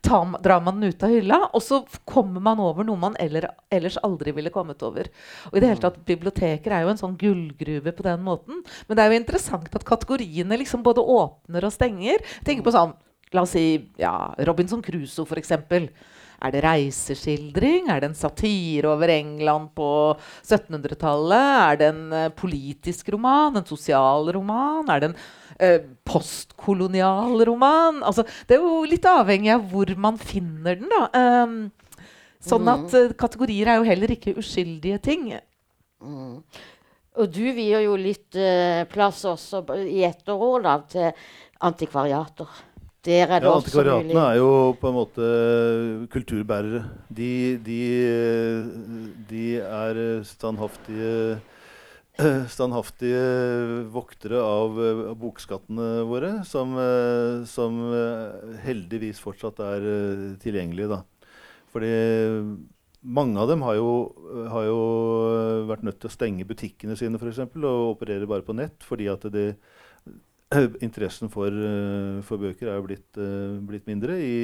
tar, 0.00 0.32
drar 0.44 0.64
man 0.64 0.80
den 0.80 0.92
ut 0.92 1.04
av 1.04 1.12
hylla, 1.12 1.40
og 1.52 1.64
så 1.64 1.82
kommer 2.08 2.40
man 2.44 2.62
over 2.64 2.88
noe 2.88 3.00
man 3.02 3.18
eller, 3.20 3.50
ellers 3.72 4.00
aldri 4.00 4.32
ville 4.36 4.54
kommet 4.54 4.82
over. 4.86 5.12
Og 5.50 5.58
i 5.58 5.62
det 5.62 5.72
hele 5.74 5.84
tatt, 5.84 6.00
Biblioteker 6.08 6.72
er 6.72 6.86
jo 6.86 6.94
en 6.94 7.04
sånn 7.04 7.20
gullgruve 7.20 7.92
på 7.92 8.08
den 8.08 8.24
måten. 8.24 8.64
Men 8.88 8.96
det 8.96 9.04
er 9.04 9.12
jo 9.12 9.22
interessant 9.22 9.72
at 9.76 9.88
kategoriene 9.88 10.60
liksom 10.64 10.84
både 10.86 11.04
åpner 11.04 11.68
og 11.68 11.76
stenger. 11.76 12.24
Tenk 12.46 12.64
på 12.64 12.72
sånn, 12.72 12.96
La 13.32 13.46
oss 13.46 13.54
si 13.56 13.64
ja, 13.96 14.12
Robinson 14.44 14.82
Crusoe, 14.84 15.24
f.eks. 15.24 15.52
Er 16.42 16.50
det 16.50 16.62
reiseskildring? 16.64 17.86
Er 17.92 18.02
det 18.02 18.10
en 18.10 18.18
satire 18.18 18.90
over 18.90 19.10
England 19.14 19.70
på 19.76 19.90
1700-tallet? 20.42 21.52
Er 21.68 21.78
det 21.78 21.90
en 21.92 22.02
uh, 22.10 22.32
politisk 22.34 23.12
roman? 23.14 23.60
En 23.60 23.68
sosial 23.68 24.26
roman? 24.34 24.90
Er 24.90 25.02
det 25.02 25.10
en 25.12 25.16
uh, 25.62 25.86
postkolonial 26.08 27.44
roman? 27.46 28.02
Altså, 28.02 28.26
det 28.48 28.58
er 28.58 28.66
jo 28.66 28.82
litt 28.90 29.06
avhengig 29.06 29.52
av 29.54 29.68
hvor 29.70 29.94
man 29.94 30.18
finner 30.18 30.80
den. 30.82 30.90
da. 30.90 31.06
Um, 31.46 31.56
sånn 32.42 32.72
at 32.74 32.98
uh, 32.98 33.14
kategorier 33.14 33.70
er 33.70 33.78
jo 33.78 33.86
heller 33.86 34.16
ikke 34.16 34.34
uskyldige 34.42 34.98
ting. 35.04 35.30
Mm. 36.02 36.42
Og 37.22 37.30
du 37.30 37.44
vier 37.54 37.84
jo 37.84 37.94
litt 38.00 38.34
plass 38.88 39.18
også 39.28 39.60
i 39.84 40.00
etterår 40.08 40.62
da, 40.64 40.76
til 40.88 41.10
antikvariater. 41.68 42.48
Der 43.02 43.26
er 43.26 43.42
det 43.42 43.48
ja, 43.48 43.54
Antikvariatene 43.58 44.24
er 44.30 44.36
jo 44.38 44.50
på 44.78 44.90
en 44.92 44.94
måte 44.94 45.28
kulturbærere. 46.12 46.84
De, 47.10 47.58
de, 47.58 47.78
de 49.26 49.46
er 49.58 49.98
standhaftige, 50.28 51.40
standhaftige 52.54 53.24
voktere 53.90 54.38
av 54.46 54.78
bokskattene 55.18 56.04
våre, 56.06 56.30
som, 56.46 56.78
som 57.50 57.82
heldigvis 58.62 59.18
fortsatt 59.24 59.58
er 59.66 59.88
tilgjengelige. 60.44 60.94
Da. 60.94 61.02
Fordi 61.74 61.92
mange 63.02 63.42
av 63.42 63.50
dem 63.50 63.66
har 63.66 63.80
jo, 63.80 63.92
har 64.46 64.68
jo 64.68 64.80
vært 65.66 65.82
nødt 65.90 65.98
til 65.98 66.06
å 66.06 66.14
stenge 66.20 66.46
butikkene 66.46 66.94
sine 66.94 67.18
for 67.18 67.34
eksempel, 67.34 67.66
og 67.66 67.96
operere 67.96 68.30
bare 68.30 68.46
på 68.46 68.54
nett 68.54 68.86
fordi 68.86 69.10
at 69.10 69.26
det, 69.34 69.56
interessen 70.86 71.30
for, 71.32 71.48
eh, 71.48 72.20
for, 72.26 72.40
bøker 72.40 72.70
er 72.70 72.78
jo 72.78 72.86
blitt, 72.86 73.08
uh, 73.18 73.58
blitt, 73.66 73.86
mindre 73.88 74.18
i 74.20 74.34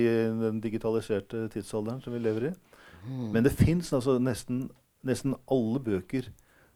den 0.41 0.61
digitaliserte 0.65 1.47
tidsalderen 1.53 2.03
som 2.05 2.15
vi 2.15 2.23
lever 2.23 2.51
i. 2.51 2.53
Mm. 3.05 3.29
Men 3.35 3.47
det 3.47 3.55
fins 3.57 3.93
altså 3.95 4.19
nesten, 4.23 4.67
nesten, 5.07 5.37
alle 5.51 5.83
bøker 5.85 6.31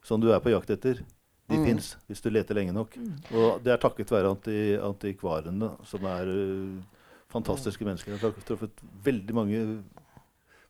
som 0.05 0.21
du 0.21 0.29
er 0.31 0.41
på 0.43 0.53
jakt 0.53 0.71
etter. 0.73 1.01
De 1.51 1.59
mm. 1.59 1.65
fins 1.67 1.93
hvis 2.07 2.23
du 2.23 2.29
leter 2.31 2.57
lenge 2.57 2.75
nok. 2.75 2.95
Mm. 2.95 3.15
Og 3.35 3.63
det 3.63 3.73
er 3.73 3.81
takket 3.81 4.13
være 4.13 4.31
anti, 4.31 4.59
antikvarene, 4.79 5.73
som 5.89 6.07
er 6.13 6.31
uh, 6.31 7.03
fantastiske 7.33 7.85
mennesker. 7.87 8.15
Jeg 8.15 8.23
har 8.23 8.47
truffet 8.47 8.85
veldig 9.03 9.35
mange 9.35 9.65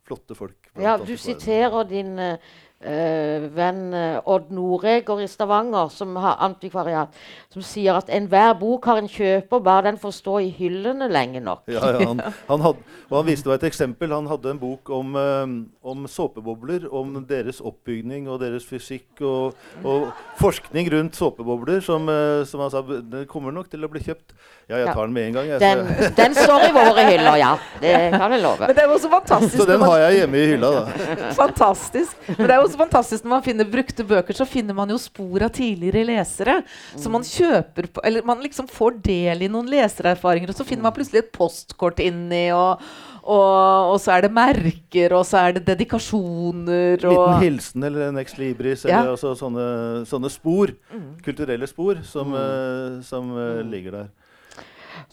flotte 0.04 0.36
folk. 0.36 0.72
Ja, 0.80 0.98
Du 0.98 1.16
siterer 1.18 1.84
din 1.88 2.18
uh, 2.20 2.36
venn 2.84 3.94
uh, 3.96 4.20
Odd 4.30 4.52
Noreger 4.54 5.22
i 5.24 5.28
Stavanger, 5.30 5.90
som 5.94 6.16
har 6.20 6.42
antikvariat, 6.44 7.14
som 7.54 7.64
sier 7.66 7.98
at 8.00 8.12
enhver 8.14 8.54
bok 8.60 8.88
har 8.90 9.00
en 9.02 9.10
kjøper, 9.10 9.62
bare 9.64 9.88
den 9.90 10.00
får 10.02 10.16
stå 10.18 10.40
i 10.44 10.50
hyllene 10.58 11.08
lenge 11.12 11.42
nok. 11.44 11.64
Ja, 11.72 11.94
ja 11.96 12.08
han, 12.10 12.24
han 12.52 12.66
had, 12.66 12.82
og 13.10 13.18
han 13.20 13.30
viste 13.30 13.50
meg 13.50 13.62
et 13.62 13.70
eksempel. 13.72 14.14
Han 14.16 14.28
hadde 14.32 14.54
en 14.54 14.62
bok 14.62 14.92
om, 14.94 15.16
uh, 15.16 15.46
om 15.94 16.08
såpebobler, 16.10 16.90
om 16.92 17.16
deres 17.30 17.62
oppbygning 17.64 18.28
og 18.32 18.42
deres 18.44 18.68
fysikk, 18.68 19.10
og, 19.22 19.60
og 19.84 20.10
forskning 20.42 20.92
rundt 20.94 21.20
såpebobler, 21.20 21.80
som, 21.84 22.10
som, 22.50 22.64
han 22.64 22.74
sa 22.74 22.84
det 22.84 23.26
kommer 23.32 23.54
nok 23.56 23.70
til 23.72 23.84
å 23.86 23.92
bli 23.92 24.04
kjøpt. 24.04 24.36
Ja, 24.70 24.78
jeg 24.80 24.94
tar 24.96 25.06
den 25.06 25.14
med 25.16 25.28
en 25.28 25.34
gang. 25.36 25.50
Jeg, 25.52 25.60
den, 25.60 26.12
den, 26.18 26.36
står 26.36 26.68
i 26.70 26.72
våre 26.76 27.04
hyller, 27.10 27.36
ja. 27.40 27.52
Det 27.82 27.92
kan 28.14 28.32
jeg 28.32 28.42
love. 28.44 28.64
Men 28.64 28.78
det 28.78 28.84
er 28.86 28.92
jo 28.94 29.00
så 29.04 29.10
fantastisk. 29.12 29.58
Så 29.60 29.66
den 29.68 29.84
har 29.84 29.98
jeg 30.06 30.22
hjemme 30.22 30.40
i 30.40 30.46
hylla, 30.54 30.70
da. 30.78 31.10
Fantastisk. 31.42 32.16
Men 32.30 32.46
det 32.46 32.56
er 32.56 32.62
jo 32.62 32.70
så 32.74 32.82
fantastisk 32.82 33.26
når 33.26 33.36
man 33.36 33.46
finner 33.46 33.70
brukte 33.70 34.06
bøker, 34.08 34.38
så 34.38 34.48
finner 34.50 34.76
man 34.78 34.92
jo 34.92 35.00
spor 35.02 35.46
av 35.46 35.54
tidligere 35.56 36.06
lesere. 36.10 36.60
Så 36.98 37.12
man 37.14 37.26
kjøper 37.28 37.90
på, 37.94 38.04
Eller 38.04 38.26
man 38.26 38.44
liksom 38.44 38.68
får 38.72 39.00
del 39.06 39.46
i 39.46 39.52
noen 39.52 39.70
lesererfaringer, 39.72 40.52
og 40.52 40.58
så 40.58 40.68
finner 40.68 40.88
man 40.88 40.96
plutselig 40.96 41.24
et 41.24 41.34
postkort 41.36 42.02
inni. 42.04 42.48
og 42.56 42.82
og, 43.24 43.94
og, 43.94 43.98
så 44.04 44.18
er 44.18 44.26
det 44.26 44.34
merker, 44.36 45.14
og 45.16 45.24
så 45.24 45.46
er 45.46 45.54
det 45.56 45.64
dedikasjoner. 45.68 47.06
og 47.08 47.14
liten 47.14 47.44
hilsen 47.46 47.86
eller 47.88 48.10
en 48.10 48.20
ex 48.20 48.36
libris. 48.36 48.84
Ja. 48.84 49.00
Eller 49.00 49.14
altså 49.14 49.32
sånne, 49.40 49.68
sånne, 50.10 50.32
spor. 50.32 50.74
Mm. 50.92 51.06
Kulturelle 51.24 51.70
spor 51.72 52.02
som, 52.04 52.34
mm. 52.34 52.36
uh, 52.36 52.98
som 53.08 53.32
uh, 53.32 53.62
ligger 53.64 53.96
der. 53.96 54.10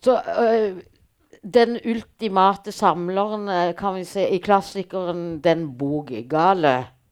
Så 0.02 0.16
uh, 0.18 0.80
den 1.40 1.78
ultimate 1.78 2.74
samleren 2.74 3.46
kan 3.78 3.94
vi 3.96 4.04
se 4.04 4.26
i 4.28 4.42
klassikeren 4.42 5.40
'Den 5.40 5.70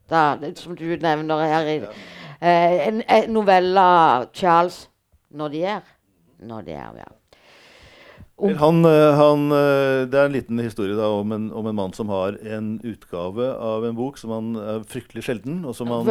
bokgale', 0.09 0.57
som 0.59 0.77
du 0.77 0.85
nevner 0.97 1.44
her. 1.44 1.66
I, 1.66 1.77
ja. 1.83 1.92
en, 2.88 3.03
en 3.03 3.31
novelle 3.33 3.81
av 3.81 4.29
Charles 4.33 4.88
de 5.51 6.73
er, 6.73 6.92
ja. 6.97 7.09
Han, 8.38 8.85
han, 8.85 9.49
det 9.51 10.14
er 10.14 10.29
en 10.29 10.33
liten 10.37 10.61
historie 10.62 10.94
da, 10.94 11.09
om, 11.11 11.33
en, 11.35 11.49
om, 11.53 11.66
en, 11.66 11.75
mann 11.75 11.92
som 11.92 12.09
har 12.09 12.38
en 12.47 12.77
utgave 12.87 13.49
av 13.51 13.85
en 13.85 13.97
bok 13.99 14.18
som 14.21 14.31
han 14.31 14.53
er 14.62 14.85
fryktelig 14.87 15.25
sjelden, 15.27 15.64
og 15.66 15.75
som 15.75 15.90
han, 15.90 16.07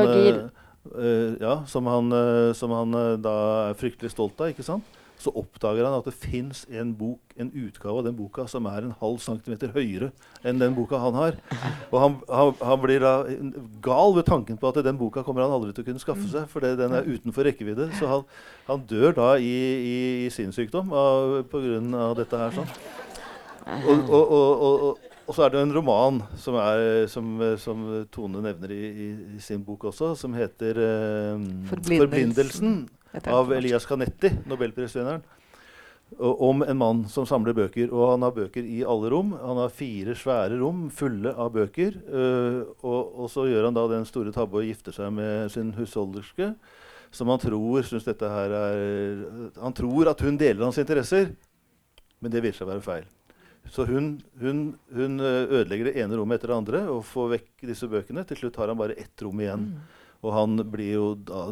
ja, 1.40 1.54
som 1.72 1.88
han, 1.88 2.12
som 2.54 2.76
han 2.76 3.00
da 3.24 3.38
er 3.70 3.80
fryktelig 3.80 4.12
stolt 4.12 4.44
av. 4.44 4.52
ikke 4.52 4.68
sant? 4.68 4.97
Så 5.18 5.32
oppdager 5.34 5.86
han 5.88 5.96
at 5.98 6.06
det 6.06 6.14
fins 6.14 6.62
en, 6.70 6.92
en, 7.38 7.50
utgave 7.50 8.02
av 8.02 8.06
den 8.06 8.18
boka 8.18 8.46
som 8.50 8.68
er 8.70 8.86
en 8.86 8.94
halv 9.00 9.18
centimeter 9.24 9.72
høyere 9.74 10.12
enn 10.46 10.62
den 10.62 10.76
boka 10.78 11.00
han 11.02 11.18
har. 11.18 11.40
Og 11.90 11.98
han, 12.04 12.20
han, 12.30 12.52
han, 12.62 12.82
blir 12.84 13.02
da 13.02 13.14
gal 13.84 14.14
ved 14.18 14.28
tanken 14.30 14.60
på 14.62 14.70
at 14.70 14.78
den 14.86 15.00
boka 15.00 15.26
kommer 15.26 15.46
han 15.46 15.56
aldri 15.56 15.74
til 15.74 15.86
å 15.86 15.90
kunne 15.90 16.04
skaffe 16.04 16.30
seg, 16.30 16.46
for 16.52 16.62
den 16.62 16.94
er 16.94 17.10
utenfor 17.10 17.50
rekkevidde. 17.50 17.90
Så 17.98 18.10
han, 18.12 18.28
han 18.70 18.86
dør 18.90 19.18
da 19.18 19.34
i, 19.42 19.58
i, 19.90 19.98
i 20.28 20.32
sinnssykdom 20.34 20.94
pga. 21.50 22.08
dette 22.22 22.44
her. 22.44 22.58
sånn. 22.60 22.72
Og, 23.68 24.10
og, 24.14 24.32
og, 24.32 25.00
og, 25.26 25.34
så 25.36 25.44
er 25.44 25.52
det 25.52 25.64
en 25.66 25.74
roman 25.76 26.22
som, 26.40 26.56
er, 26.62 27.08
som, 27.12 27.34
som 27.60 27.82
Tone 28.14 28.40
nevner 28.46 28.72
i, 28.72 28.84
i, 29.34 29.42
sin 29.44 29.66
bok 29.66 29.90
også, 29.90 30.14
som 30.16 30.38
heter 30.38 30.80
uh, 30.80 31.42
'Forblindelsen' 31.68 32.86
av 33.28 33.54
Elias 33.54 33.86
Canetti, 33.86 34.32
nobelprisvinneren. 34.48 35.24
Om 36.18 36.62
en 36.64 36.78
mann 36.78 37.02
som 37.12 37.26
samler 37.28 37.56
bøker. 37.56 37.92
Og 37.92 38.14
han 38.14 38.24
har 38.24 38.36
bøker 38.36 38.64
i 38.64 38.80
alle 38.88 39.10
rom. 39.12 39.34
Han 39.42 39.60
har 39.60 39.74
fire 39.76 40.16
svære 40.16 40.60
rom 40.62 40.86
fulle 40.94 41.34
av 41.36 41.52
bøker. 41.56 41.98
Uh, 42.08 42.62
og, 42.80 43.02
og, 43.12 43.28
så 43.34 43.44
gjør 43.50 43.68
han 43.68 43.76
da 43.76 43.84
den 43.92 44.08
store 44.08 44.32
tabbe 44.36 44.62
å 44.62 44.64
gifte 44.64 44.96
seg 44.96 45.12
med 45.18 45.52
sin 45.52 45.74
husholderske. 45.76 46.54
Som 47.12 47.32
han 47.32 47.44
tror 47.44 47.84
synes 47.88 48.08
dette 48.08 48.28
her 48.28 48.52
er 48.52 49.20
Han 49.60 49.76
tror 49.76 50.10
at 50.12 50.24
hun 50.24 50.40
deler 50.40 50.66
hans 50.66 50.80
interesser, 50.80 51.30
men 52.20 52.34
det 52.34 52.42
viser 52.44 52.62
seg 52.62 52.68
å 52.68 52.74
være 52.74 52.88
feil. 52.88 53.06
Så 53.72 53.84
hun, 53.88 54.18
hun, 54.40 54.76
hun, 54.96 55.20
ødelegger 55.20 55.90
det 55.90 56.00
ene 56.02 56.16
rommet 56.16 56.40
etter 56.40 56.54
det 56.54 56.58
andre 56.58 56.82
og 56.92 57.04
får 57.08 57.34
vekk 57.36 57.66
disse 57.68 57.88
bøkene. 57.92 58.24
Til 58.28 58.40
slutt 58.42 58.60
har 58.62 58.72
han 58.72 58.80
bare 58.80 58.96
ett 59.00 59.24
rom 59.24 59.44
igjen. 59.44 59.72
Mm. 59.74 60.06
Og 60.26 60.34
han 60.34 60.58
blir 60.72 60.94
jo 60.96 61.08
da 61.28 61.44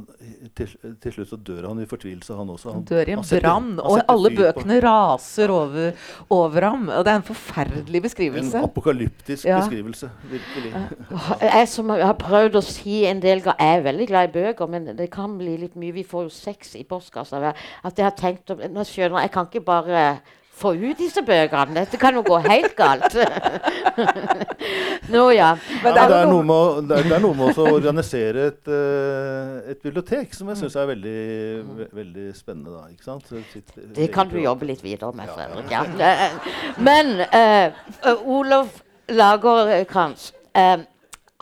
til, 0.58 0.72
til, 1.02 1.14
slutt 1.14 1.30
så 1.30 1.38
dør 1.38 1.68
han 1.70 1.82
i 1.84 1.88
fortvilelse, 1.90 2.34
han 2.34 2.50
også. 2.50 2.74
Han, 2.74 2.86
dør 2.90 3.12
i 3.12 3.16
en 3.16 3.26
brann, 3.30 3.68
og 3.78 4.00
alle 4.12 4.32
bøkene 4.36 4.80
raser 4.84 5.54
over, 5.54 6.08
over, 6.34 6.66
ham. 6.66 6.88
Og 6.90 7.06
det 7.06 7.14
er 7.14 7.20
en 7.22 7.28
forferdelig 7.28 8.02
beskrivelse. 8.08 8.58
En 8.58 8.70
apokalyptisk 8.70 9.46
ja. 9.46 9.60
beskrivelse, 9.62 10.10
virkelig. 10.32 10.74
Jeg 11.46 11.68
som 11.72 11.94
har 11.94 12.16
prøvd 12.20 12.58
å 12.58 12.64
si 12.66 13.04
en 13.06 13.22
del 13.22 13.44
ganger 13.46 13.62
Jeg 13.62 13.78
er 13.78 13.86
veldig 13.86 14.08
glad 14.10 14.30
i 14.30 14.34
bøker, 14.40 14.72
men 14.72 14.90
det 14.98 15.12
kan 15.14 15.38
bli 15.38 15.60
litt 15.62 15.78
mye. 15.80 15.94
Vi 15.96 16.08
får 16.08 16.26
jo 16.28 16.34
sex 16.34 16.74
i 16.80 16.84
postkassa. 16.90 17.54
At 17.86 18.02
jeg 18.02 18.08
har 18.08 18.18
tenkt 18.18 18.50
Nå 18.50 18.84
skjønner 18.88 19.20
jeg, 19.20 19.30
jeg 19.30 19.36
kan 19.36 19.48
ikke 19.50 19.66
bare 19.66 20.02
få 20.56 20.72
ut 20.76 20.98
disse 21.00 21.22
bøkene. 21.26 21.76
Dette 21.76 22.00
kan 22.00 22.16
jo 22.16 22.24
gå 22.26 22.38
helt 22.46 22.76
galt. 22.78 23.18
Nå 25.14 25.26
ja. 25.36 25.52
Men 25.84 25.94
det, 25.94 26.02
er, 26.02 26.08
det, 26.12 26.20
er 26.22 26.32
noe 26.32 26.46
med, 26.48 26.88
det, 26.90 27.00
er, 27.00 27.10
det 27.10 27.18
er 27.18 27.24
noe 27.26 27.38
med 27.40 27.60
å 27.60 27.68
organisere 27.74 28.48
et, 28.52 28.72
uh, 28.72 29.60
et, 29.74 29.82
bibliotek 29.84 30.34
som 30.36 30.50
jeg 30.52 30.62
syns 30.64 30.78
er 30.80 30.90
veldig, 30.94 31.20
ve 31.82 31.90
veldig 32.00 32.30
spennende. 32.38 32.74
Da, 32.78 32.88
ikke 32.94 33.08
sant? 33.10 33.36
Sitt, 33.52 33.76
det 33.98 34.10
kan 34.16 34.32
du 34.32 34.40
jobbe 34.40 34.72
litt 34.72 34.84
videre 34.86 35.12
med, 35.18 35.30
Fredrik. 35.36 35.72
Ja. 35.72 35.86
Men 36.80 37.14
uh, 37.28 38.12
Olof 38.24 38.82
Lagerkrantz 39.12 40.32
uh, 40.58 40.80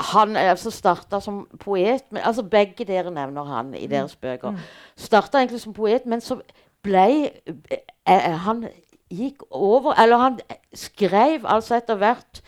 han 0.04 0.36
altså 0.36 0.72
starta 0.74 1.20
som 1.22 1.46
poet. 1.62 2.04
Men, 2.12 2.24
altså 2.26 2.44
Begge 2.44 2.86
dere 2.86 3.14
nevner 3.14 3.44
han 3.46 3.74
i 3.78 3.88
deres 3.88 4.16
bøker. 4.16 4.52
Mm. 4.52 4.58
Starta 4.98 5.38
egentlig 5.38 5.62
som 5.62 5.74
poet, 5.74 6.06
men 6.10 6.22
så 6.22 6.40
ble 6.84 7.32
eh, 7.72 8.32
han 8.46 8.66
gikk 9.14 9.48
over 9.52 9.98
Eller 10.02 10.22
han 10.22 10.38
skrev 10.74 11.46
altså 11.46 11.78
etter 11.80 12.00
hvert 12.02 12.44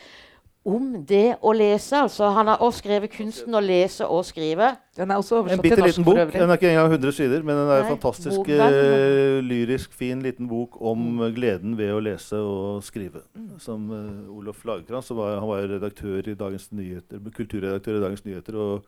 om 0.66 0.86
det 1.06 1.36
å 1.46 1.52
lese. 1.54 1.94
altså 1.94 2.32
Han 2.34 2.48
har 2.50 2.58
også 2.58 2.82
skrevet 2.82 3.12
'Kunsten 3.14 3.54
å 3.54 3.62
lese 3.62 4.08
og 4.10 4.24
skrive'. 4.26 4.72
Den 4.98 5.12
er 5.12 5.20
også 5.22 5.44
En 5.46 5.62
bitte 5.62 5.78
liten 5.78 6.04
bok. 6.04 6.18
Den 6.34 6.50
er 6.50 6.58
ikke 6.58 6.72
engang 6.72 6.92
100 6.92 7.12
sider, 7.12 7.44
men 7.44 7.56
den 7.56 7.70
er 7.70 7.84
en 7.84 7.92
fantastisk 7.98 8.50
uh, 8.50 9.42
lyrisk, 9.46 9.94
fin 9.94 10.22
liten 10.22 10.48
bok 10.50 10.82
om 10.82 10.98
mm. 10.98 11.36
gleden 11.36 11.78
ved 11.78 11.94
å 11.94 12.00
lese 12.02 12.42
og 12.42 12.82
skrive. 12.84 13.22
Som 13.60 13.92
uh, 13.92 14.38
Olof 14.38 14.66
Lagerkrantz, 14.66 15.12
var, 15.12 15.38
han 15.40 15.48
var 15.48 15.70
redaktør 15.70 16.26
i 16.26 16.34
Dagens 16.34 16.72
Nyheter, 16.72 17.22
kulturredaktør 17.30 18.00
i 18.00 18.02
Dagens 18.02 18.26
Nyheter 18.26 18.58
og, 18.58 18.82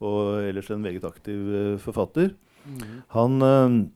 og 0.00 0.48
ellers 0.48 0.70
en 0.70 0.80
meget 0.80 1.04
aktiv 1.04 1.44
uh, 1.44 1.78
forfatter. 1.78 2.32
Mm. 2.64 3.04
Han 3.08 3.92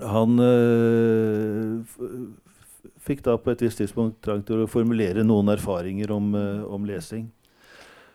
han 0.00 0.38
øh, 0.38 1.84
fikk 3.04 3.24
da 3.26 3.36
på 3.40 3.52
et 3.52 3.64
visst 3.64 3.80
tidspunkt 3.82 4.22
trang 4.24 4.44
til 4.46 4.64
å 4.64 4.70
formulere 4.70 5.24
noen 5.26 5.52
erfaringer 5.54 6.12
om, 6.14 6.34
øh, 6.34 6.64
om 6.72 6.86
lesing. 6.88 7.30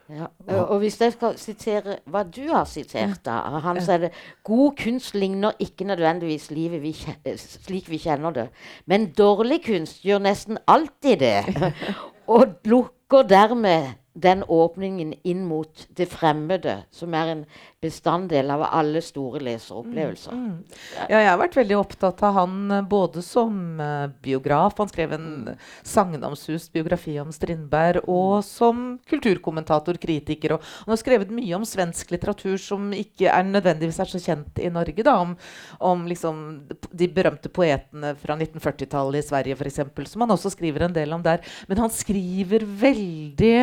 Ja, 0.09 0.25
og 0.65 0.79
hvis 0.81 0.95
jeg 0.97 1.13
skal 1.13 1.35
sitere 1.37 1.99
hva 2.09 2.23
du 2.25 2.47
har 2.49 2.65
sitert, 2.65 3.19
da 3.25 3.59
Han 3.61 3.77
sier 3.77 4.07
det 4.07 4.09
God 4.43 4.73
kunst 4.79 5.13
ligner 5.13 5.53
ikke 5.61 5.85
nødvendigvis 5.85 6.49
livet 6.49 6.81
vi 6.81 6.95
slik 7.37 7.89
vi 7.89 7.99
kjenner 8.01 8.33
det. 8.33 8.47
Men 8.89 9.11
dårlig 9.13 9.61
kunst 9.67 10.01
gjør 10.01 10.23
nesten 10.25 10.57
alltid 10.65 11.19
det. 11.19 11.71
og 12.33 12.57
lukker 12.65 13.21
dermed 13.29 13.93
den 14.13 14.43
åpningen 14.49 15.13
inn 15.23 15.45
mot 15.45 15.85
det 15.97 16.09
fremmede, 16.09 16.83
som 16.91 17.13
er 17.13 17.33
en 17.33 17.45
bestanddel 17.81 18.51
av 18.51 18.61
alle 18.63 18.99
store 19.01 19.39
leseropplevelser. 19.39 20.33
Mm, 20.35 20.47
mm. 20.47 20.63
Ja, 21.07 21.21
jeg 21.21 21.29
har 21.29 21.37
vært 21.39 21.55
veldig 21.61 21.77
opptatt 21.79 22.23
av 22.27 22.35
han 22.35 22.73
eh, 22.75 22.81
både 22.91 23.23
som 23.23 23.79
uh, 23.79 24.11
biograf 24.23 24.81
Han 24.81 24.91
skrev 24.91 25.13
en 25.15 25.27
mm. 25.45 25.61
sagnomsust 25.87 26.73
biografi 26.75 27.15
om 27.21 27.31
Strindberg. 27.31 28.03
Og 28.11 28.43
som 28.43 28.97
kulturkommentator, 29.07 29.99
kritiker. 30.01 30.57
Og 30.57 30.67
han 30.83 30.91
har 30.91 30.99
skrevet 30.99 31.31
mye 31.31 31.55
om 31.55 31.67
svensk 31.67 32.11
litteratur 32.11 32.59
som 32.59 32.91
ikke 32.95 33.31
er 33.31 33.47
nødvendigvis 33.47 34.01
er 34.03 34.11
så 34.11 34.23
kjent 34.27 34.59
i 34.59 34.73
Norge. 34.75 35.07
Da, 35.07 35.15
om, 35.23 35.37
om 35.79 36.05
liksom 36.09 36.43
de 36.91 37.07
berømte 37.15 37.51
poetene 37.53 38.11
fra 38.19 38.35
1940-tallet 38.35 39.23
i 39.23 39.27
Sverige, 39.31 39.55
f.eks., 39.55 40.11
som 40.11 40.27
han 40.27 40.35
også 40.35 40.51
skriver 40.51 40.89
en 40.89 40.99
del 40.99 41.15
om 41.15 41.23
der. 41.23 41.47
Men 41.71 41.85
han 41.85 41.95
skriver 41.95 42.67
veldig 42.67 43.55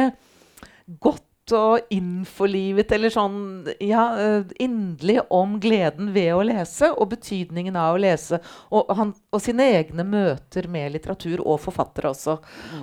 godt 1.04 1.26
og 1.54 1.92
innforlivet 1.94 2.90
eller 2.96 3.12
sånn 3.12 3.38
ja, 3.82 4.04
eh, 4.18 4.54
inderlig 4.62 5.20
om 5.30 5.56
gleden 5.62 6.10
ved 6.14 6.32
å 6.34 6.44
lese 6.46 6.90
og 6.90 7.10
betydningen 7.12 7.76
av 7.78 7.94
å 7.94 8.00
lese. 8.02 8.40
Og, 8.74 8.90
han, 8.98 9.12
og 9.30 9.42
sine 9.44 9.68
egne 9.76 10.06
møter 10.06 10.66
med 10.72 10.94
litteratur 10.96 11.44
og 11.44 11.60
forfattere 11.62 12.10
også. 12.10 12.38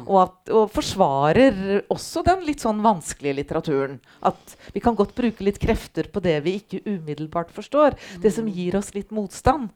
Og, 0.06 0.18
at, 0.24 0.54
og 0.54 0.72
forsvarer 0.74 1.84
også 1.94 2.24
den 2.28 2.46
litt 2.48 2.64
sånn 2.64 2.84
vanskelige 2.86 3.42
litteraturen. 3.42 4.00
At 4.24 4.56
vi 4.74 4.84
kan 4.84 4.96
godt 5.00 5.16
bruke 5.18 5.44
litt 5.44 5.60
krefter 5.62 6.08
på 6.14 6.24
det 6.24 6.40
vi 6.46 6.58
ikke 6.62 6.84
umiddelbart 6.86 7.52
forstår. 7.56 8.00
Det 8.24 8.32
som 8.34 8.48
gir 8.48 8.80
oss 8.80 8.94
litt 8.96 9.12
motstand. 9.16 9.74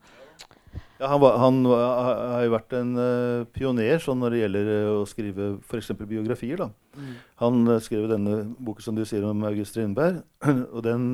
Ja, 0.98 1.06
han, 1.12 1.20
var, 1.20 1.36
han 1.38 1.62
var, 1.62 1.82
har 2.34 2.44
jo 2.44 2.54
vært 2.56 2.74
en 2.74 2.94
uh, 2.98 3.46
pioner 3.54 4.00
sånn 4.02 4.18
når 4.18 4.34
det 4.34 4.40
gjelder 4.40 4.70
uh, 4.70 4.94
å 4.98 5.04
skrive 5.06 5.50
f.eks. 5.62 5.92
biografier. 6.02 6.58
da. 6.58 6.70
Mm. 6.98 7.12
Han 7.44 7.60
uh, 7.70 7.76
skrev 7.82 8.08
denne 8.10 8.40
boken 8.58 8.88
som 8.88 8.98
du 8.98 9.04
sier 9.06 9.26
om 9.28 9.44
August 9.46 9.76
Strindberg. 9.76 10.24
og 10.74 10.82
den, 10.82 11.04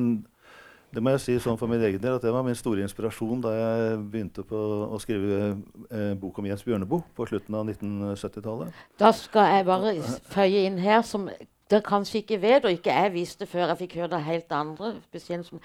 det 0.89 1.05
må 1.05 1.13
jeg 1.13 1.21
si 1.21 1.37
sånn 1.43 1.59
for 1.61 1.69
min 1.69 1.85
egen 1.85 2.01
del 2.01 2.17
at 2.17 2.25
det 2.25 2.33
var 2.33 2.47
min 2.47 2.57
store 2.57 2.81
inspirasjon 2.85 3.45
da 3.45 3.53
jeg 3.53 3.99
begynte 4.09 4.45
på 4.49 4.61
å 4.89 5.01
skrive 5.03 5.53
bok 6.17 6.41
om 6.41 6.49
Jens 6.49 6.65
Bjørneboe 6.65 7.05
på 7.13 7.29
slutten 7.29 7.59
av 7.59 7.69
1970-tallet. 7.69 8.85
Da 9.01 9.13
skal 9.13 9.53
jeg 9.53 9.69
bare 9.69 9.97
føye 10.33 10.65
inn 10.65 10.81
her 10.81 11.05
som 11.05 11.29
dere 11.71 11.81
kanskje 11.81 12.21
ikke 12.21 12.37
vet, 12.41 12.65
og 12.65 12.71
ikke 12.75 12.93
jeg 12.93 13.13
visste 13.15 13.47
før 13.49 13.71
jeg 13.71 13.79
fikk 13.79 13.95
høre 13.99 14.11
det 14.13 14.21
helt 14.27 14.51
andre 14.53 14.91
spesielt 15.07 15.47
som, 15.47 15.59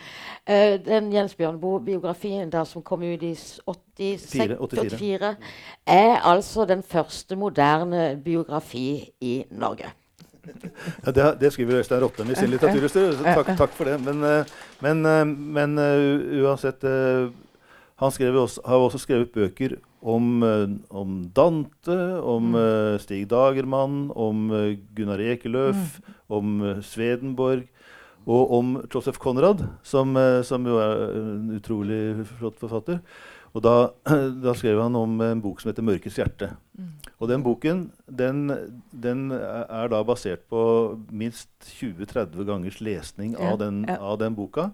uh, 0.49 0.75
Den 0.87 1.13
Jens 1.13 1.35
Bjørneboe-biografien 1.37 2.53
som 2.65 2.83
kom 2.83 3.03
ut 3.05 3.23
i 3.23 3.35
86, 3.35 4.31
84. 4.33 4.97
84, 4.97 5.35
er 5.87 6.15
altså 6.25 6.65
den 6.65 6.83
første 6.83 7.37
moderne 7.37 8.21
biografi 8.25 9.13
i 9.21 9.45
Norge. 9.51 9.93
Ja, 11.07 11.11
det, 11.13 11.41
det, 11.41 11.53
skriver 11.53 11.77
Øystein 11.79 12.03
Rotten 12.03 12.31
i 12.31 12.35
sin 12.35 12.49
litteraturhistorie, 12.51 13.13
takk, 13.35 13.51
takk, 13.59 13.75
for 13.77 13.85
det. 13.85 13.99
Men, 14.01 14.25
eh, 14.25 14.47
men, 14.81 15.07
eh, 15.07 15.27
men 15.27 15.79
uansett 16.41 16.83
Han 18.01 18.13
også, 18.37 18.61
har 18.65 18.77
også 18.77 18.99
skrevet 18.99 19.31
bøker 19.31 19.77
om, 20.01 20.43
eh, 20.43 20.69
om 20.89 21.31
Dante, 21.35 22.21
om 22.21 22.55
mm. 22.55 22.99
Stig 22.99 23.29
Dagermann, 23.29 24.11
om 24.11 24.51
eh, 24.51 24.79
Gunnar 24.97 25.21
Ekeløf, 25.21 25.99
mm. 25.99 26.15
om 26.29 26.63
Svedenborg 26.83 27.67
og 28.31 28.53
om 28.53 28.73
Joseph 28.93 29.19
Conrad, 29.19 29.63
som, 29.83 30.13
som, 30.45 30.67
jo 30.69 30.77
er 30.79 30.99
en 31.17 31.55
utrolig 31.57 32.27
flott 32.37 32.59
forfatter. 32.61 33.01
Og 33.57 33.65
da, 33.65 33.75
da, 34.45 34.53
skrev 34.55 34.79
han 34.79 34.95
om 34.99 35.17
en 35.25 35.41
bok 35.43 35.63
som 35.63 35.73
heter 35.73 35.83
'Mørkets 35.83 36.21
hjerte'. 36.21 36.53
Mm. 36.79 36.93
Og 37.19 37.29
den 37.33 37.43
boken 37.43 37.81
den, 38.07 38.45
den, 38.93 39.31
er 39.33 39.89
da 39.91 40.03
basert 40.07 40.45
på 40.53 40.61
minst 41.11 41.51
20-30 41.81 42.45
gangers 42.47 42.79
lesning 42.81 43.35
ja, 43.35 43.51
av, 43.51 43.59
den, 43.59 43.83
ja. 43.89 43.99
av 43.99 44.21
den 44.21 44.37
boka. 44.37 44.71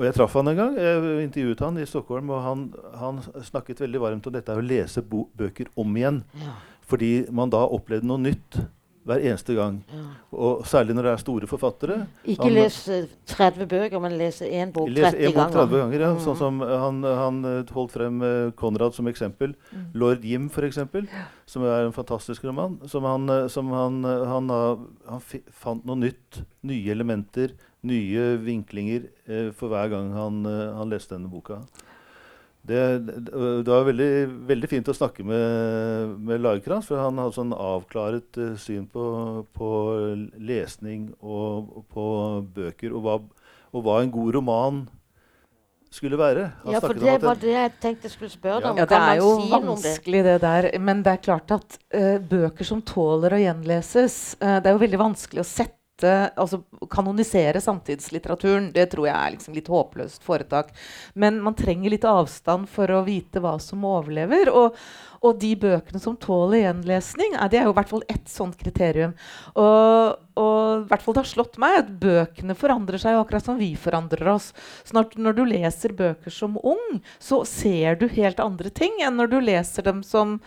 Og 0.00 0.06
jeg 0.06 0.16
traff 0.16 0.32
han 0.38 0.48
en 0.48 0.56
gang. 0.56 0.76
Jeg 0.80 1.24
intervjuet 1.26 1.60
han 1.66 1.76
i 1.76 1.84
Stockholm, 1.84 2.30
og 2.32 2.40
han, 2.40 2.66
han 2.96 3.20
snakket 3.44 3.82
veldig 3.84 4.00
varmt 4.00 4.28
om 4.30 4.32
dette 4.32 4.56
å 4.56 4.64
lese 4.64 5.04
bøker 5.04 5.68
om 5.76 5.96
igjen. 6.00 6.22
Ja. 6.40 6.54
Fordi 6.88 7.10
man 7.36 7.52
da 7.52 7.66
opplevde 7.68 8.08
noe 8.08 8.22
nytt 8.24 8.62
hver 9.04 9.20
eneste 9.20 9.52
gang. 9.58 9.76
Ja. 9.92 10.06
Og 10.32 10.64
særlig 10.68 10.96
når 10.96 11.06
det 11.06 11.12
er 11.12 11.20
store 11.20 11.50
forfattere. 11.50 11.98
Ikke 12.24 12.48
han, 12.48 12.56
les 12.56 12.80
30 13.28 13.68
bøker, 13.68 14.00
men 14.00 14.16
lese 14.20 14.48
én 14.48 14.72
bok 14.72 14.88
30 14.88 15.20
en 15.28 15.36
bok 15.36 15.54
30 15.58 15.78
ganger. 15.82 16.04
ja. 16.06 16.10
Mm. 16.16 16.24
Sånn 16.24 16.40
som 16.40 16.64
han, 16.64 17.04
han, 17.04 17.44
eh, 17.52 17.72
holdt 17.76 17.96
frem 17.98 18.20
Konrad 18.56 18.96
som 18.96 19.12
eksempel. 19.12 19.52
Mm. 19.68 19.86
Lord 20.00 20.24
Jim, 20.24 20.48
f.eks., 20.48 20.80
som 21.44 21.68
er 21.68 21.90
en 21.90 21.96
fantastisk 21.96 22.48
roman. 22.48 22.80
Som 22.88 23.08
han, 23.08 23.28
eh, 23.36 23.48
som 23.52 23.68
han, 23.76 24.00
han, 24.04 24.54
han 25.12 25.26
fant 25.52 25.84
noe 25.84 26.06
nytt, 26.08 26.40
nye 26.64 26.96
elementer, 26.96 27.52
nye 27.86 28.26
vinklinger 28.44 29.08
eh, 29.26 29.48
for 29.56 29.72
hver 29.72 29.88
gang 29.92 30.12
han, 30.16 30.42
eh, 30.48 30.66
han, 30.76 30.90
leste 30.92 31.16
denne 31.16 31.30
boka. 31.32 31.62
Det, 32.60 32.80
det, 33.06 33.22
det 33.64 33.72
var 33.72 33.86
veldig, 33.88 34.12
veldig, 34.50 34.68
fint 34.68 34.88
å 34.92 34.94
snakke 34.94 35.24
med, 35.24 36.16
med 36.20 36.42
Lagerkrantz, 36.44 36.90
for 36.90 37.00
han 37.00 37.16
hadde 37.16 37.38
sånn 37.38 37.54
avklaret 37.56 38.36
uh, 38.36 38.50
syn 38.60 38.84
på, 38.92 39.04
på, 39.56 39.70
lesning 40.36 41.08
og, 41.24 41.70
og 41.80 41.86
på 41.88 42.06
bøker, 42.58 42.92
og 42.92 43.06
hva, 43.06 43.16
og 43.72 43.86
hva, 43.86 43.96
en 44.02 44.12
god 44.12 44.36
roman 44.36 44.82
skulle 45.90 46.20
være. 46.20 46.50
Han 46.66 46.76
ja, 46.76 46.84
for 46.84 47.00
det 47.00 47.16
var 47.24 47.40
det 47.40 47.56
jeg 47.56 47.74
tenkte 47.80 48.10
jeg 48.10 48.18
skulle 48.18 48.34
spørre 48.36 48.60
deg 48.60 48.70
om. 48.74 48.82
Ja, 48.84 48.88
det 48.92 49.00
er 49.08 49.24
jo 49.24 49.32
si 49.40 49.50
vanskelig, 49.56 50.22
det 50.28 50.38
der. 50.44 50.70
Men 50.84 51.00
det 51.06 51.16
er 51.16 51.26
klart 51.30 51.56
at 51.56 51.80
uh, 51.96 52.20
bøker 52.20 52.68
som 52.68 52.84
tåler 52.84 53.40
å 53.40 53.40
gjenleses 53.40 54.20
uh, 54.36 54.60
Det 54.60 54.68
er 54.68 54.76
jo 54.76 54.84
veldig 54.84 55.04
vanskelig 55.08 55.46
å 55.46 55.48
sette 55.48 55.79
sette, 56.00 56.32
altså 56.40 56.62
kanonisere 56.90 57.60
samtidslitteraturen, 57.60 58.70
det 58.74 58.90
tror 58.92 59.08
jeg 59.08 59.16
er 59.16 59.34
liksom 59.36 59.56
litt 59.56 59.68
håpløst 59.70 60.24
foretak. 60.24 60.72
Men 61.14 61.40
man 61.44 61.56
trenger 61.58 61.92
litt 61.92 62.06
avstand 62.08 62.68
for 62.70 62.90
å 62.90 63.04
vite 63.06 63.40
hva 63.40 63.58
som 63.60 63.84
overlever. 63.84 64.50
Og, 64.52 64.76
og 65.20 65.36
de 65.40 65.52
bøkene 65.60 66.00
som 66.00 66.16
tåler 66.16 66.62
gjenlesning, 66.64 67.34
det 67.52 67.60
er 67.60 67.68
jo 67.68 67.74
i 67.74 67.76
hvert 67.76 67.90
fall 67.90 68.04
ett 68.08 68.28
sånt 68.30 68.56
kriterium. 68.56 69.12
Og, 69.52 70.16
og 70.40 70.86
hvert 70.88 71.02
fall 71.04 71.16
det 71.16 71.22
har 71.22 71.28
slått 71.28 71.58
meg 71.60 71.76
at 71.76 71.90
bøkene 72.00 72.56
forandrer 72.56 73.02
seg 73.02 73.18
akkurat 73.18 73.44
som 73.44 73.58
vi 73.60 73.74
forandrer 73.76 74.30
oss. 74.32 74.50
Så 74.86 74.96
når, 74.96 75.36
du 75.36 75.42
leser 75.44 75.92
bøker 75.96 76.32
som 76.32 76.56
ung, 76.56 77.00
så 77.20 77.42
ser 77.48 77.98
du 78.00 78.06
helt 78.14 78.40
andre 78.40 78.72
ting 78.72 78.96
enn 79.04 79.18
når 79.20 79.32
du 79.34 79.36
leser 79.44 79.84
dem 79.86 80.00
som 80.06 80.38